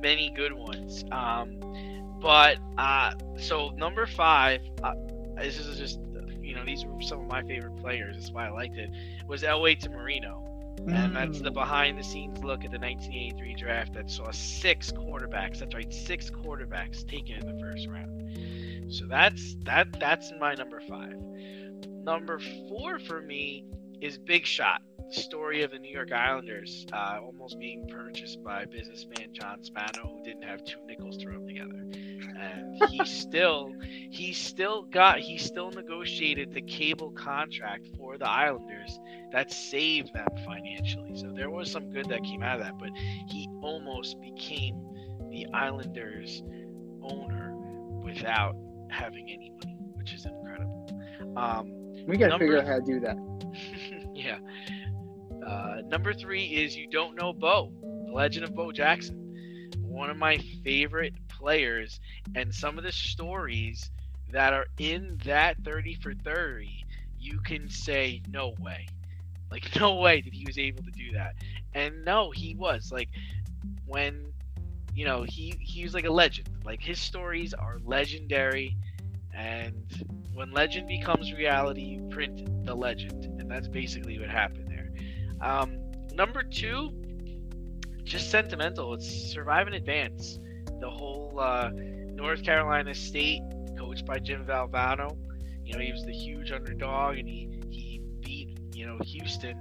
many 0.00 0.30
good 0.30 0.52
ones. 0.52 1.04
Um, 1.10 1.60
but 2.20 2.58
uh, 2.78 3.12
so 3.38 3.70
number 3.70 4.06
five, 4.06 4.60
uh, 4.82 4.94
this 5.36 5.58
is 5.58 5.78
just 5.78 5.98
you 6.40 6.54
know 6.54 6.64
these 6.64 6.84
were 6.84 7.00
some 7.02 7.20
of 7.20 7.26
my 7.26 7.42
favorite 7.42 7.76
players. 7.76 8.16
That's 8.16 8.30
why 8.30 8.46
I 8.46 8.50
liked 8.50 8.76
it. 8.76 8.90
Was 9.26 9.42
Elway 9.42 9.78
to 9.80 9.90
Marino, 9.90 10.44
and 10.88 11.14
that's 11.16 11.40
the 11.40 11.50
Mm. 11.50 11.54
behind 11.54 11.98
the 11.98 12.04
scenes 12.04 12.42
look 12.44 12.64
at 12.64 12.70
the 12.70 12.78
1983 12.78 13.54
draft 13.54 13.94
that 13.94 14.10
saw 14.10 14.30
six 14.30 14.92
quarterbacks. 14.92 15.58
That's 15.58 15.74
right, 15.74 15.92
six 15.92 16.30
quarterbacks 16.30 17.06
taken 17.06 17.36
in 17.36 17.46
the 17.46 17.60
first 17.62 17.88
round. 17.88 18.92
So 18.92 19.06
that's 19.06 19.56
that. 19.64 19.98
That's 19.98 20.32
my 20.38 20.54
number 20.54 20.80
five. 20.88 21.16
Number 22.04 22.38
four 22.68 22.98
for 22.98 23.22
me 23.22 23.64
is 24.00 24.18
Big 24.18 24.46
Shot 24.46 24.82
the 25.08 25.20
story 25.20 25.62
of 25.62 25.70
the 25.70 25.78
New 25.78 25.92
York 25.92 26.12
Islanders 26.12 26.86
uh, 26.92 27.18
almost 27.22 27.58
being 27.58 27.86
purchased 27.88 28.42
by 28.42 28.64
businessman 28.64 29.32
John 29.32 29.62
Spano, 29.62 30.16
who 30.16 30.22
didn't 30.24 30.44
have 30.44 30.64
two 30.64 30.78
nickels 30.86 31.18
to 31.18 31.28
rub 31.28 31.46
together, 31.46 31.84
and 32.38 32.82
he 32.90 33.04
still, 33.04 33.72
he 34.10 34.32
still 34.32 34.82
got, 34.84 35.18
he 35.18 35.38
still 35.38 35.70
negotiated 35.70 36.52
the 36.54 36.62
cable 36.62 37.10
contract 37.12 37.88
for 37.96 38.16
the 38.16 38.28
Islanders 38.28 38.98
that 39.32 39.52
saved 39.52 40.14
them 40.14 40.28
financially. 40.44 41.16
So 41.16 41.32
there 41.34 41.50
was 41.50 41.70
some 41.70 41.90
good 41.90 42.08
that 42.08 42.22
came 42.24 42.42
out 42.42 42.60
of 42.60 42.66
that, 42.66 42.78
but 42.78 42.90
he 42.94 43.48
almost 43.60 44.20
became 44.20 44.76
the 45.30 45.46
Islanders 45.52 46.42
owner 47.02 47.54
without 48.02 48.56
having 48.90 49.28
any 49.30 49.50
money, 49.50 49.76
which 49.94 50.14
is 50.14 50.24
incredible. 50.24 50.88
Um, 51.36 51.72
We 52.06 52.16
got 52.16 52.26
to 52.26 52.30
number- 52.30 52.46
figure 52.46 52.58
out 52.58 52.66
how 52.66 52.78
to 52.78 52.84
do 52.84 53.00
that. 53.00 53.16
Yeah. 54.14 54.38
Uh, 55.46 55.82
number 55.86 56.14
three 56.14 56.44
is 56.44 56.76
You 56.76 56.88
Don't 56.88 57.16
Know 57.16 57.32
Bo, 57.32 57.72
The 58.06 58.12
Legend 58.12 58.44
of 58.44 58.54
Bo 58.54 58.72
Jackson. 58.72 59.20
One 59.80 60.10
of 60.10 60.16
my 60.16 60.38
favorite 60.64 61.14
players, 61.28 62.00
and 62.34 62.54
some 62.54 62.78
of 62.78 62.84
the 62.84 62.92
stories 62.92 63.90
that 64.32 64.52
are 64.52 64.66
in 64.78 65.20
that 65.24 65.62
30 65.64 65.94
for 65.94 66.14
30, 66.14 66.84
you 67.18 67.38
can 67.40 67.68
say, 67.68 68.22
no 68.28 68.54
way. 68.60 68.86
Like, 69.50 69.76
no 69.80 69.96
way 69.96 70.20
that 70.20 70.32
he 70.32 70.44
was 70.46 70.58
able 70.58 70.82
to 70.82 70.90
do 70.90 71.12
that. 71.12 71.34
And 71.74 72.04
no, 72.04 72.30
he 72.30 72.54
was. 72.54 72.90
Like, 72.90 73.10
when, 73.86 74.32
you 74.94 75.04
know, 75.04 75.24
he, 75.28 75.54
he 75.60 75.84
was 75.84 75.94
like 75.94 76.04
a 76.04 76.12
legend. 76.12 76.48
Like, 76.64 76.82
his 76.82 76.98
stories 76.98 77.54
are 77.54 77.78
legendary. 77.84 78.76
And 79.34 79.84
when 80.32 80.52
legend 80.52 80.88
becomes 80.88 81.32
reality, 81.32 81.82
you 81.82 82.08
print 82.08 82.64
the 82.64 82.74
legend, 82.74 83.33
and 83.44 83.50
that's 83.50 83.68
basically 83.68 84.18
what 84.18 84.30
happened 84.30 84.66
there. 84.68 84.90
Um, 85.42 85.78
number 86.14 86.42
two, 86.42 86.90
just 88.04 88.30
sentimental. 88.30 88.94
It's 88.94 89.06
survive 89.06 89.66
and 89.66 89.76
advance. 89.76 90.38
The 90.80 90.88
whole 90.88 91.38
uh, 91.38 91.70
North 91.74 92.42
Carolina 92.42 92.94
State, 92.94 93.42
coached 93.76 94.06
by 94.06 94.18
Jim 94.18 94.46
Valvano. 94.46 95.16
You 95.62 95.74
know, 95.74 95.80
he 95.80 95.92
was 95.92 96.04
the 96.04 96.12
huge 96.12 96.52
underdog, 96.52 97.18
and 97.18 97.28
he 97.28 97.50
he 97.70 98.00
beat 98.22 98.58
you 98.72 98.86
know 98.86 98.98
Houston 99.04 99.58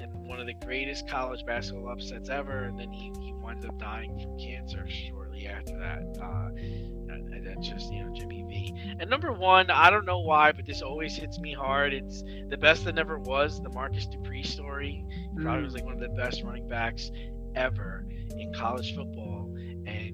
in 0.00 0.26
one 0.26 0.40
of 0.40 0.46
the 0.46 0.54
greatest 0.64 1.06
college 1.06 1.44
basketball 1.44 1.92
upsets 1.92 2.30
ever. 2.30 2.64
And 2.64 2.78
then 2.78 2.90
he 2.90 3.12
he 3.20 3.34
winds 3.48 3.64
up 3.64 3.78
dying 3.78 4.20
from 4.20 4.38
cancer 4.38 4.86
shortly 4.86 5.46
after 5.46 5.72
that. 5.78 6.02
Uh, 6.22 6.50
and 6.54 7.46
that's 7.46 7.66
just 7.66 7.90
you 7.90 8.04
know 8.04 8.12
Jimmy 8.14 8.44
V. 8.46 8.74
And 9.00 9.08
number 9.08 9.32
one, 9.32 9.70
I 9.70 9.88
don't 9.88 10.04
know 10.04 10.20
why, 10.20 10.52
but 10.52 10.66
this 10.66 10.82
always 10.82 11.16
hits 11.16 11.38
me 11.38 11.54
hard. 11.54 11.94
It's 11.94 12.22
the 12.48 12.58
best 12.58 12.84
that 12.84 12.94
never 12.94 13.18
was, 13.18 13.62
the 13.62 13.70
Marcus 13.70 14.06
Dupree 14.06 14.42
story. 14.42 15.02
He 15.10 15.42
probably 15.42 15.64
was 15.64 15.72
like 15.72 15.84
one 15.84 15.94
of 15.94 16.00
the 16.00 16.10
best 16.10 16.42
running 16.44 16.68
backs 16.68 17.10
ever 17.54 18.04
in 18.36 18.52
college 18.52 18.94
football, 18.94 19.54
and 19.86 20.12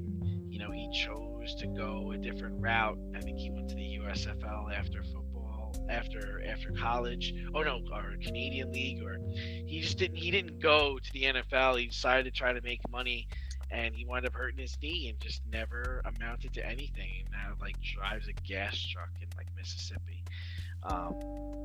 you 0.48 0.60
know 0.60 0.70
he 0.70 0.88
chose 0.92 1.56
to 1.56 1.66
go 1.66 2.12
a 2.12 2.16
different 2.16 2.54
route. 2.60 2.98
I 3.16 3.20
think 3.20 3.38
he 3.38 3.50
went 3.50 3.68
to 3.70 3.74
the 3.74 3.98
USFL 4.00 4.72
after 4.72 5.02
football, 5.02 5.23
after 5.88 6.42
after 6.46 6.72
college. 6.72 7.34
Oh 7.54 7.62
no, 7.62 7.80
or 7.92 8.14
Canadian 8.22 8.72
League, 8.72 9.02
or 9.02 9.18
he 9.66 9.80
just 9.80 9.98
didn't 9.98 10.16
he 10.16 10.30
didn't 10.30 10.60
go 10.60 10.98
to 10.98 11.12
the 11.12 11.22
NFL. 11.24 11.78
He 11.78 11.86
decided 11.86 12.24
to 12.32 12.38
try 12.38 12.52
to 12.52 12.60
make 12.62 12.80
money 12.90 13.28
and 13.70 13.94
he 13.94 14.04
wound 14.04 14.26
up 14.26 14.34
hurting 14.34 14.58
his 14.60 14.76
knee 14.82 15.08
and 15.08 15.18
just 15.20 15.42
never 15.50 16.02
amounted 16.04 16.52
to 16.54 16.66
anything. 16.66 17.10
And 17.24 17.30
now 17.32 17.54
like 17.60 17.80
drives 17.80 18.28
a 18.28 18.32
gas 18.32 18.78
truck 18.78 19.10
in 19.20 19.28
like 19.36 19.48
Mississippi. 19.56 20.22
Um, 20.84 21.14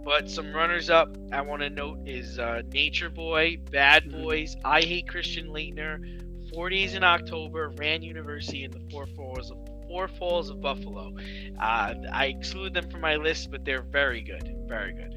but 0.05 0.29
some 0.29 0.53
runners 0.53 0.89
up 0.89 1.15
I 1.31 1.41
want 1.41 1.61
to 1.61 1.69
note 1.69 1.99
is 2.07 2.39
uh, 2.39 2.61
Nature 2.71 3.09
Boy, 3.09 3.57
Bad 3.71 4.05
Mhm. 4.05 4.23
Boys, 4.23 4.55
I 4.63 4.81
Hate 4.81 5.07
Christian 5.09 5.49
Laettner, 5.49 6.49
Four 6.53 6.69
Days 6.69 6.95
in 6.95 7.03
October, 7.03 7.69
Rand 7.77 8.03
University, 8.03 8.63
and 8.63 8.73
the 8.73 8.79
Four 8.89 9.05
Falls 9.07 9.51
of 9.51 9.57
Four 9.89 10.07
Falls 10.07 10.49
of 10.51 10.61
Buffalo. 10.61 11.13
Uh, 11.59 11.95
I 12.13 12.27
exclude 12.27 12.73
them 12.73 12.89
from 12.89 13.01
my 13.01 13.15
list, 13.17 13.51
but 13.51 13.65
they're 13.65 13.81
very 13.81 14.21
good, 14.21 14.55
very 14.67 14.93
good. 14.93 15.15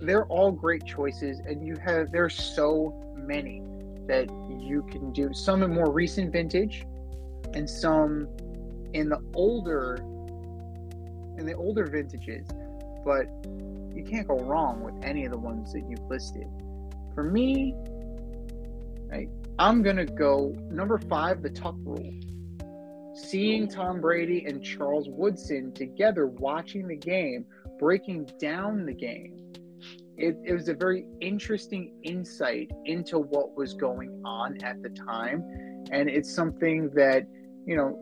they're 0.00 0.26
all 0.26 0.50
great 0.50 0.84
choices 0.84 1.38
and 1.46 1.64
you 1.66 1.76
have 1.76 2.10
there's 2.10 2.34
so 2.34 2.92
many 3.16 3.62
that 4.08 4.28
you 4.60 4.84
can 4.90 5.12
do 5.12 5.32
some 5.32 5.62
in 5.62 5.72
more 5.72 5.90
recent 5.92 6.32
vintage 6.32 6.84
and 7.54 7.70
some 7.70 8.28
in 8.94 9.08
the 9.08 9.20
older 9.34 9.96
in 11.38 11.46
the 11.46 11.54
older 11.54 11.86
vintages 11.86 12.46
but 13.04 13.26
you 13.94 14.04
can't 14.08 14.26
go 14.26 14.38
wrong 14.40 14.82
with 14.82 14.94
any 15.04 15.24
of 15.24 15.30
the 15.30 15.38
ones 15.38 15.72
that 15.72 15.84
you've 15.88 16.02
listed 16.10 16.48
for 17.14 17.22
me 17.22 17.74
right, 19.08 19.28
i'm 19.60 19.82
gonna 19.82 20.04
go 20.06 20.52
number 20.70 20.98
five 20.98 21.42
the 21.42 21.50
tuck 21.50 21.76
rule 21.84 22.12
seeing 23.22 23.68
tom 23.68 24.00
brady 24.00 24.44
and 24.46 24.62
charles 24.62 25.08
woodson 25.08 25.72
together 25.72 26.26
watching 26.26 26.86
the 26.86 26.96
game 26.96 27.44
breaking 27.78 28.28
down 28.38 28.84
the 28.84 28.94
game 28.94 29.42
it, 30.16 30.36
it 30.44 30.52
was 30.52 30.68
a 30.68 30.74
very 30.74 31.06
interesting 31.20 31.92
insight 32.02 32.70
into 32.84 33.18
what 33.18 33.56
was 33.56 33.74
going 33.74 34.22
on 34.24 34.62
at 34.62 34.82
the 34.82 34.90
time. 34.90 35.42
And 35.90 36.08
it's 36.08 36.32
something 36.32 36.90
that 36.94 37.26
you 37.66 37.76
know 37.76 37.98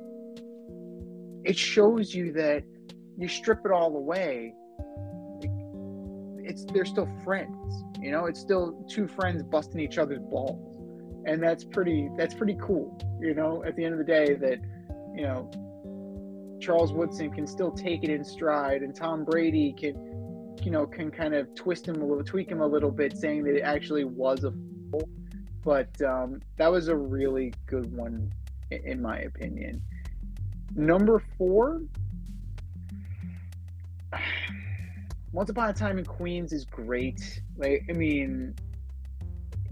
it 1.45 1.57
shows 1.57 2.15
you 2.15 2.33
that 2.33 2.63
you 3.17 3.29
strip 3.29 3.61
it 3.65 3.71
all 3.71 3.97
away 3.97 4.55
it's 6.43 6.65
they're 6.73 6.85
still 6.87 7.09
friends 7.25 7.85
you 8.01 8.11
know 8.11 8.25
it's 8.25 8.41
still 8.41 8.85
two 8.89 9.07
friends 9.07 9.43
busting 9.43 9.81
each 9.81 9.99
other's 9.99 10.23
balls. 10.31 10.77
And 11.27 11.43
that's 11.43 11.65
pretty 11.65 12.09
that's 12.17 12.35
pretty 12.35 12.57
cool 12.61 12.99
you 13.21 13.35
know 13.35 13.63
at 13.65 13.77
the 13.77 13.85
end 13.85 13.93
of 13.93 13.99
the 13.99 14.05
day 14.05 14.35
that 14.35 14.59
you 15.15 15.23
know 15.23 15.51
charles 16.61 16.93
woodson 16.93 17.31
can 17.31 17.47
still 17.47 17.71
take 17.71 18.05
it 18.05 18.11
in 18.11 18.25
stride 18.25 18.83
and 18.83 18.95
tom 18.95 19.25
brady 19.25 19.73
can 19.73 20.11
you 20.65 20.71
know, 20.71 20.87
can 20.87 21.11
kind 21.11 21.35
of 21.35 21.53
twist 21.55 21.89
him 21.89 22.01
a 22.03 22.05
little, 22.05 22.25
tweak 22.25 22.51
him 22.51 22.61
a 22.61 22.67
little 22.67 22.91
bit, 22.91 23.17
saying 23.17 23.45
that 23.45 23.57
it 23.57 23.63
actually 23.63 24.05
was 24.05 24.45
a 24.45 24.53
fool. 24.91 25.09
But 25.65 25.89
um, 26.03 26.41
that 26.57 26.71
was 26.71 26.89
a 26.89 26.97
really 26.97 27.53
good 27.67 27.95
one, 27.95 28.33
in 28.71 29.01
my 29.03 29.21
opinion. 29.21 29.83
Number 30.75 31.23
four, 31.37 31.83
Once 35.33 35.49
Upon 35.49 35.71
a 35.71 35.73
Time 35.73 35.99
in 35.99 36.05
Queens 36.05 36.53
is 36.53 36.65
great. 36.65 37.41
Like, 37.57 37.85
I 37.89 37.93
mean, 37.93 38.55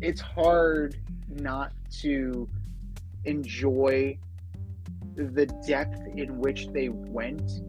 it's 0.01 0.21
hard 0.21 0.97
not 1.29 1.73
to 2.01 2.49
enjoy 3.25 4.17
the 5.27 5.47
depth 5.67 6.01
in 6.17 6.39
which 6.39 6.69
they 6.69 6.89
went 6.89 7.61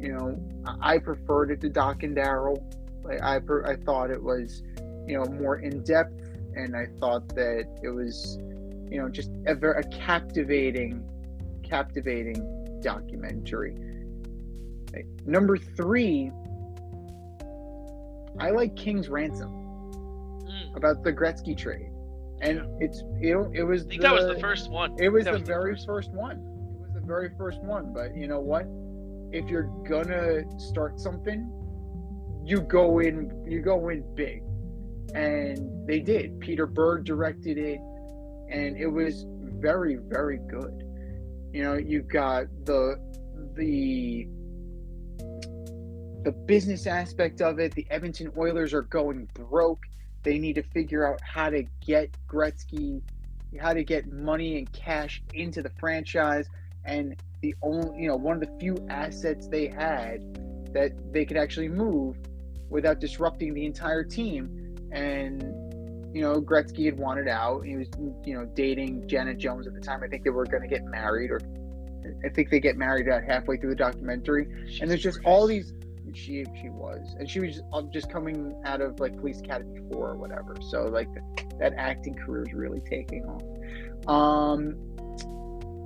you 0.00 0.12
know, 0.12 0.40
I 0.80 0.98
preferred 0.98 1.50
it 1.50 1.60
to 1.62 1.68
Doc 1.68 2.02
and 2.02 2.16
Darryl. 2.16 2.62
Like 3.02 3.22
I, 3.22 3.40
per- 3.40 3.66
I 3.66 3.76
thought 3.76 4.10
it 4.10 4.22
was, 4.22 4.62
you 5.06 5.18
know, 5.18 5.24
more 5.24 5.58
in 5.58 5.82
depth, 5.82 6.14
and 6.54 6.76
I 6.76 6.86
thought 7.00 7.28
that 7.34 7.66
it 7.82 7.88
was, 7.88 8.38
you 8.90 9.00
know, 9.00 9.08
just 9.08 9.30
a 9.46 9.54
very 9.54 9.80
a 9.80 9.82
captivating, 9.88 11.04
captivating 11.62 12.80
documentary. 12.80 13.74
Like, 14.92 15.06
number 15.26 15.58
three, 15.58 16.30
I 18.38 18.50
like 18.50 18.76
King's 18.76 19.08
Ransom 19.08 19.54
Mm. 20.48 20.76
about 20.76 21.02
the 21.04 21.12
Gretzky 21.12 21.54
trade, 21.56 21.90
and 22.40 22.62
it's 22.80 23.02
you 23.20 23.34
know 23.34 23.50
it 23.52 23.64
was 23.64 23.84
I 23.84 23.88
think 23.88 24.02
that 24.02 24.14
was 24.14 24.24
the 24.24 24.40
first 24.40 24.70
one. 24.70 24.96
it 24.98 25.10
was 25.10 25.26
the 25.26 25.32
was 25.32 25.40
the 25.40 25.46
very 25.46 25.74
first 25.74 25.86
first 25.86 26.12
one. 26.12 26.57
Very 27.08 27.30
first 27.36 27.60
one. 27.62 27.92
But 27.92 28.16
you 28.16 28.28
know 28.28 28.40
what? 28.40 28.66
if 29.32 29.48
you're 29.48 29.70
gonna 29.86 30.42
start 30.58 30.98
something, 30.98 31.50
you 32.44 32.60
go 32.60 33.00
in 33.00 33.44
you 33.46 33.60
go 33.60 33.88
in 33.88 34.04
big. 34.14 34.42
And 35.14 35.86
they 35.86 36.00
did. 36.00 36.38
Peter 36.40 36.66
Berg 36.66 37.04
directed 37.04 37.58
it 37.58 37.80
and 38.50 38.76
it 38.76 38.86
was 38.86 39.24
very, 39.28 39.96
very 39.96 40.38
good. 40.38 40.84
You 41.52 41.62
know, 41.62 41.74
you've 41.74 42.08
got 42.08 42.46
the 42.64 42.96
the 43.54 44.28
the 46.24 46.32
business 46.32 46.86
aspect 46.86 47.40
of 47.40 47.58
it. 47.58 47.74
The 47.74 47.86
Edmonton 47.90 48.32
Oilers 48.36 48.72
are 48.74 48.82
going 48.82 49.28
broke. 49.34 49.84
They 50.22 50.38
need 50.38 50.54
to 50.54 50.62
figure 50.62 51.06
out 51.06 51.20
how 51.22 51.50
to 51.50 51.64
get 51.84 52.10
Gretzky, 52.28 53.02
how 53.60 53.72
to 53.72 53.84
get 53.84 54.10
money 54.12 54.58
and 54.58 54.70
cash 54.72 55.22
into 55.32 55.62
the 55.62 55.70
franchise. 55.78 56.46
And 56.84 57.20
the 57.42 57.54
only, 57.62 58.02
you 58.02 58.08
know, 58.08 58.16
one 58.16 58.42
of 58.42 58.48
the 58.48 58.58
few 58.58 58.76
assets 58.88 59.48
they 59.48 59.68
had 59.68 60.22
that 60.72 60.92
they 61.12 61.24
could 61.24 61.36
actually 61.36 61.68
move 61.68 62.16
without 62.70 63.00
disrupting 63.00 63.54
the 63.54 63.64
entire 63.64 64.04
team. 64.04 64.76
And, 64.92 65.42
you 66.14 66.22
know, 66.22 66.40
Gretzky 66.40 66.86
had 66.86 66.98
wanted 66.98 67.28
out. 67.28 67.62
He 67.62 67.76
was, 67.76 67.88
you 68.24 68.34
know, 68.34 68.46
dating 68.54 69.06
Janet 69.08 69.38
Jones 69.38 69.66
at 69.66 69.74
the 69.74 69.80
time. 69.80 70.02
I 70.02 70.08
think 70.08 70.24
they 70.24 70.30
were 70.30 70.46
going 70.46 70.62
to 70.62 70.68
get 70.68 70.84
married, 70.84 71.30
or 71.30 71.40
I 72.24 72.28
think 72.30 72.50
they 72.50 72.60
get 72.60 72.76
married 72.76 73.06
about 73.06 73.24
halfway 73.24 73.56
through 73.56 73.70
the 73.70 73.76
documentary. 73.76 74.48
and 74.80 74.90
there's 74.90 75.02
just 75.02 75.20
all 75.24 75.46
these 75.46 75.72
she 76.14 76.44
she 76.60 76.68
was, 76.70 77.14
and 77.18 77.28
she 77.28 77.40
was 77.40 77.62
just 77.92 78.10
coming 78.10 78.54
out 78.64 78.80
of 78.80 78.98
like 79.00 79.16
Police 79.18 79.40
Academy 79.40 79.80
four 79.90 80.10
or 80.10 80.16
whatever. 80.16 80.56
So 80.70 80.84
like 80.84 81.08
that 81.58 81.74
acting 81.76 82.14
career 82.14 82.44
is 82.44 82.54
really 82.54 82.80
taking 82.80 83.24
off. 83.24 83.42
Um, 84.08 84.76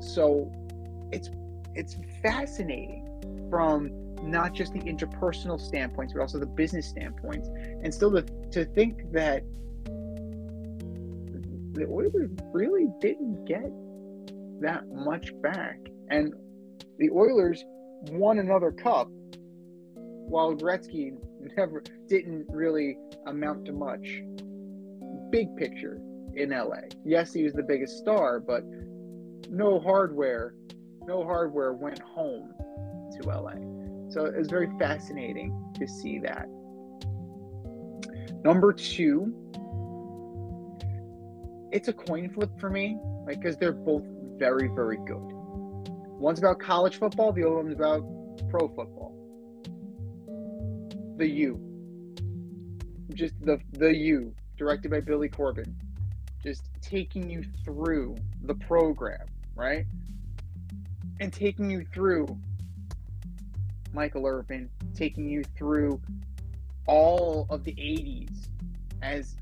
so 0.00 0.50
it's 1.12 1.30
it's 1.74 1.96
fascinating 2.22 3.08
from 3.50 3.90
not 4.22 4.52
just 4.52 4.72
the 4.72 4.80
interpersonal 4.80 5.60
standpoints, 5.60 6.12
but 6.12 6.20
also 6.20 6.38
the 6.38 6.46
business 6.46 6.86
standpoints, 6.86 7.48
and 7.82 7.92
still 7.92 8.10
to 8.12 8.22
to 8.50 8.64
think 8.64 9.12
that 9.12 9.42
the 11.72 11.86
Oilers 11.88 12.30
really 12.52 12.88
didn't 13.00 13.44
get 13.46 13.70
that 14.60 14.88
much 14.88 15.32
back, 15.42 15.78
and 16.10 16.34
the 16.98 17.10
Oilers 17.10 17.64
won 18.10 18.38
another 18.38 18.70
cup 18.70 19.08
while 19.94 20.54
Gretzky 20.54 21.12
never 21.56 21.82
didn't 22.08 22.46
really 22.48 22.96
amount 23.26 23.64
to 23.66 23.72
much. 23.72 24.22
Big 25.30 25.54
picture 25.56 26.00
in 26.34 26.50
LA. 26.50 26.88
Yes, 27.04 27.32
he 27.32 27.42
was 27.42 27.52
the 27.52 27.62
biggest 27.62 27.98
star, 27.98 28.40
but 28.40 28.64
no 29.50 29.80
hardware, 29.80 30.54
no 31.06 31.24
hardware 31.24 31.72
went 31.72 32.00
home 32.00 32.52
to 33.12 33.28
LA. 33.28 33.54
So 34.10 34.24
it 34.26 34.36
was 34.36 34.48
very 34.48 34.68
fascinating 34.78 35.72
to 35.78 35.86
see 35.86 36.18
that. 36.20 36.48
Number 38.44 38.72
two, 38.72 39.32
it's 41.72 41.88
a 41.88 41.92
coin 41.92 42.28
flip 42.28 42.50
for 42.58 42.68
me, 42.68 42.98
like 43.26 43.40
because 43.40 43.56
they're 43.56 43.72
both 43.72 44.04
very, 44.38 44.68
very 44.68 44.98
good. 45.06 45.32
One's 46.18 46.38
about 46.38 46.58
college 46.60 46.96
football, 46.96 47.32
the 47.32 47.42
other 47.42 47.56
one's 47.56 47.72
about 47.72 48.02
pro 48.50 48.68
football 48.68 49.22
the 51.22 51.28
U. 51.28 51.60
Just 53.14 53.34
the 53.40 53.60
the 53.72 53.94
U, 53.94 54.34
directed 54.56 54.90
by 54.90 55.00
Billy 55.00 55.28
Corben. 55.28 55.76
Just 56.42 56.64
taking 56.80 57.30
you 57.30 57.44
through 57.64 58.16
the 58.42 58.54
program, 58.54 59.26
right? 59.54 59.86
And 61.20 61.32
taking 61.32 61.70
you 61.70 61.84
through 61.92 62.38
Michael 63.92 64.26
Irvin, 64.26 64.68
taking 64.94 65.28
you 65.28 65.44
through 65.56 66.00
all 66.86 67.46
of 67.50 67.64
the 67.64 67.72
80s 67.72 68.48
as 69.02 69.36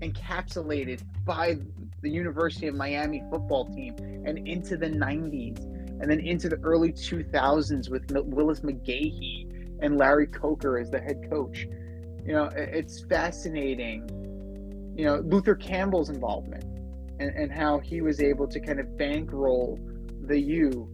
encapsulated 0.00 1.02
by 1.24 1.58
the 2.02 2.10
University 2.10 2.66
of 2.66 2.74
Miami 2.74 3.22
football 3.30 3.66
team 3.66 3.94
and 4.26 4.46
into 4.46 4.76
the 4.76 4.88
90s 4.88 5.58
and 6.00 6.10
then 6.10 6.20
into 6.20 6.48
the 6.48 6.56
early 6.56 6.92
2000s 6.92 7.88
with 7.88 8.10
Willis 8.10 8.60
McGahee 8.60 9.78
and 9.80 9.96
Larry 9.96 10.26
Coker 10.26 10.78
as 10.78 10.90
the 10.90 11.00
head 11.00 11.28
coach. 11.30 11.66
You 12.24 12.32
know, 12.32 12.50
it's 12.54 13.04
fascinating. 13.04 14.08
You 14.96 15.04
know, 15.04 15.16
Luther 15.18 15.54
Campbell's 15.54 16.10
involvement 16.10 16.64
and, 17.20 17.30
and 17.34 17.52
how 17.52 17.78
he 17.78 18.00
was 18.00 18.20
able 18.20 18.48
to 18.48 18.60
kind 18.60 18.80
of 18.80 18.96
bankroll 18.96 19.78
the 20.22 20.38
U. 20.38 20.88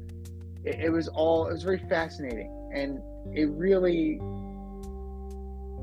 It, 0.64 0.80
it 0.80 0.90
was 0.90 1.08
all, 1.08 1.48
it 1.48 1.52
was 1.52 1.62
very 1.62 1.82
fascinating. 1.88 2.50
And 2.74 3.00
it 3.34 3.50
really, 3.50 4.20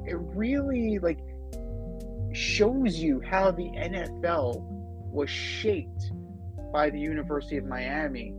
it 0.06 0.18
really 0.36 1.00
like 1.00 1.20
shows 2.34 2.98
you 2.98 3.22
how 3.22 3.52
the 3.52 3.64
NFL 3.64 4.62
was 5.12 5.30
shaped 5.30 6.12
by 6.72 6.90
the 6.90 7.00
University 7.00 7.58
of 7.58 7.66
Miami. 7.66 8.30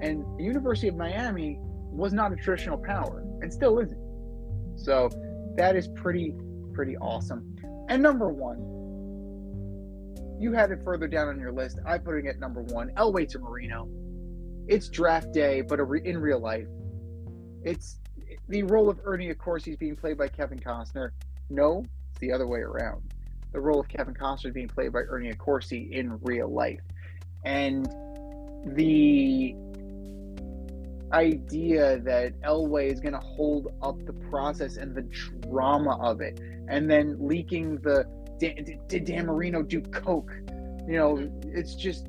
And 0.00 0.24
the 0.38 0.44
University 0.44 0.88
of 0.88 0.96
Miami 0.96 1.58
was 1.90 2.12
not 2.12 2.32
a 2.32 2.36
traditional 2.36 2.78
power 2.78 3.24
and 3.40 3.52
still 3.52 3.78
isn't. 3.78 4.00
So 4.76 5.10
that 5.56 5.76
is 5.76 5.88
pretty, 5.94 6.34
pretty 6.72 6.96
awesome. 6.96 7.56
And 7.88 8.02
number 8.02 8.30
one, 8.30 8.58
you 10.40 10.52
had 10.52 10.70
it 10.72 10.80
further 10.84 11.06
down 11.06 11.28
on 11.28 11.38
your 11.38 11.52
list. 11.52 11.78
I 11.86 11.98
put 11.98 12.16
it 12.16 12.26
at 12.26 12.40
number 12.40 12.62
one. 12.62 12.90
Elway 12.96 13.28
to 13.28 13.38
Marino. 13.38 13.88
It's 14.68 14.88
draft 14.88 15.32
day, 15.32 15.60
but 15.60 15.80
in 15.80 16.18
real 16.18 16.38
life, 16.38 16.66
it's 17.62 17.98
the 18.48 18.62
role 18.64 18.88
of 18.88 19.00
Ernie 19.04 19.32
Accorsi 19.32 19.68
is 19.68 19.76
being 19.76 19.96
played 19.96 20.18
by 20.18 20.28
Kevin 20.28 20.58
Costner. 20.58 21.10
No, 21.50 21.84
it's 22.10 22.20
the 22.20 22.32
other 22.32 22.46
way 22.46 22.60
around. 22.60 23.02
The 23.52 23.60
role 23.60 23.80
of 23.80 23.88
Kevin 23.88 24.14
Costner 24.14 24.46
is 24.46 24.54
being 24.54 24.68
played 24.68 24.92
by 24.92 25.00
Ernie 25.00 25.32
Accorsi 25.32 25.90
in 25.92 26.18
real 26.22 26.48
life, 26.48 26.80
and 27.44 27.86
the 28.64 29.54
idea 31.12 31.98
that 31.98 32.40
Elway 32.40 32.90
is 32.90 33.00
going 33.00 33.12
to 33.12 33.20
hold 33.20 33.68
up 33.82 34.02
the 34.06 34.14
process 34.14 34.76
and 34.76 34.94
the 34.94 35.02
drama 35.48 35.98
of 36.00 36.20
it, 36.20 36.40
and 36.68 36.90
then 36.90 37.16
leaking 37.18 37.76
the 37.78 38.06
did 38.38 39.04
Dan 39.04 39.26
Marino 39.26 39.62
do 39.62 39.80
coke? 39.80 40.32
You 40.86 40.96
know, 40.96 41.14
mm-hmm. 41.16 41.50
it's 41.56 41.74
just 41.74 42.06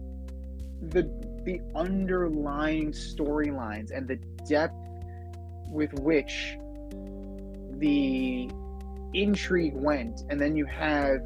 the 0.81 1.03
the 1.45 1.61
underlying 1.75 2.91
storylines 2.91 3.91
and 3.91 4.07
the 4.07 4.17
depth 4.47 4.75
with 5.69 5.93
which 5.93 6.57
the 7.77 8.49
intrigue 9.13 9.75
went, 9.75 10.23
and 10.29 10.39
then 10.39 10.55
you 10.55 10.65
have 10.65 11.21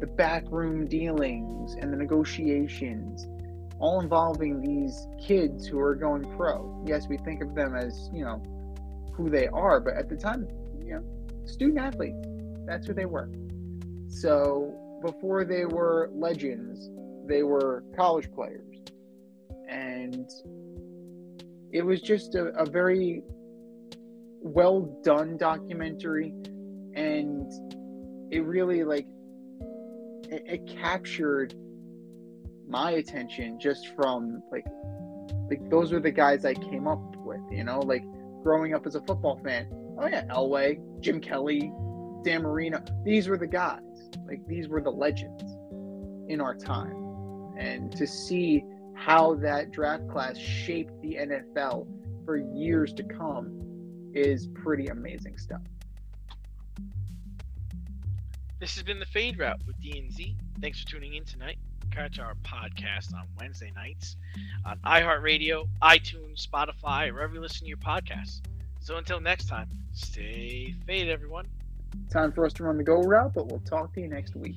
the 0.00 0.06
backroom 0.06 0.86
dealings 0.86 1.74
and 1.74 1.92
the 1.92 1.96
negotiations 1.96 3.26
all 3.80 4.00
involving 4.00 4.60
these 4.60 5.08
kids 5.18 5.66
who 5.66 5.78
are 5.78 5.94
going 5.94 6.22
pro. 6.36 6.82
Yes, 6.86 7.08
we 7.08 7.16
think 7.18 7.42
of 7.42 7.54
them 7.54 7.74
as, 7.74 8.10
you 8.12 8.24
know, 8.24 8.42
who 9.12 9.30
they 9.30 9.48
are, 9.48 9.80
but 9.80 9.94
at 9.94 10.08
the 10.08 10.16
time, 10.16 10.46
you 10.84 10.94
know, 10.94 11.04
student 11.46 11.78
athletes, 11.78 12.26
that's 12.66 12.86
who 12.86 12.92
they 12.92 13.06
were. 13.06 13.30
So 14.08 14.74
before 15.02 15.44
they 15.44 15.64
were 15.64 16.10
legends, 16.12 16.90
they 17.26 17.42
were 17.42 17.82
college 17.96 18.30
players. 18.32 18.69
And 19.70 20.28
it 21.72 21.82
was 21.82 22.02
just 22.02 22.34
a, 22.34 22.46
a 22.58 22.68
very 22.68 23.22
well 24.40 25.00
done 25.02 25.36
documentary. 25.36 26.34
And 26.94 27.50
it 28.32 28.44
really, 28.44 28.84
like, 28.84 29.06
it, 30.28 30.42
it 30.46 30.66
captured 30.66 31.54
my 32.68 32.92
attention 32.92 33.58
just 33.58 33.88
from 33.96 34.42
like 34.52 34.64
like 35.50 35.68
those 35.68 35.92
were 35.92 36.00
the 36.00 36.12
guys 36.12 36.44
I 36.44 36.54
came 36.54 36.86
up 36.86 37.16
with, 37.16 37.40
you 37.50 37.64
know, 37.64 37.80
like 37.80 38.04
growing 38.44 38.72
up 38.72 38.86
as 38.86 38.94
a 38.94 39.00
football 39.00 39.40
fan. 39.42 39.68
Oh 39.98 40.06
yeah, 40.06 40.24
Elway, 40.26 40.80
Jim 41.00 41.20
Kelly, 41.20 41.72
Dan 42.22 42.42
Marino. 42.42 42.80
These 43.04 43.28
were 43.28 43.36
the 43.36 43.48
guys. 43.48 43.80
Like 44.26 44.46
these 44.46 44.68
were 44.68 44.80
the 44.80 44.90
legends 44.90 45.42
in 46.28 46.40
our 46.40 46.54
time. 46.54 46.94
And 47.58 47.90
to 47.96 48.06
see 48.06 48.64
how 49.00 49.34
that 49.36 49.72
draft 49.72 50.06
class 50.08 50.36
shaped 50.36 50.92
the 51.00 51.14
NFL 51.14 51.86
for 52.24 52.36
years 52.36 52.92
to 52.94 53.02
come 53.02 53.58
is 54.14 54.46
pretty 54.46 54.88
amazing 54.88 55.38
stuff. 55.38 55.62
This 58.60 58.74
has 58.74 58.82
been 58.82 58.98
the 58.98 59.06
Fade 59.06 59.38
Route 59.38 59.62
with 59.66 59.80
DNZ. 59.80 60.36
Thanks 60.60 60.82
for 60.82 60.90
tuning 60.90 61.14
in 61.14 61.24
tonight 61.24 61.56
catch 61.90 62.18
our 62.18 62.34
podcast 62.44 63.12
on 63.14 63.26
Wednesday 63.38 63.72
nights 63.74 64.16
on 64.64 64.78
iHeartRadio, 64.84 65.66
iTunes, 65.82 66.46
Spotify, 66.46 67.12
wherever 67.12 67.34
you 67.34 67.40
listen 67.40 67.60
to 67.62 67.66
your 67.66 67.78
podcasts. 67.78 68.40
So 68.80 68.96
until 68.96 69.20
next 69.20 69.48
time, 69.48 69.68
stay 69.92 70.74
faded, 70.86 71.10
everyone. 71.10 71.46
Time 72.10 72.32
for 72.32 72.46
us 72.46 72.52
to 72.54 72.64
run 72.64 72.76
the 72.76 72.84
go 72.84 73.02
route, 73.02 73.34
but 73.34 73.48
we'll 73.48 73.60
talk 73.60 73.92
to 73.94 74.00
you 74.00 74.08
next 74.08 74.36
week. 74.36 74.56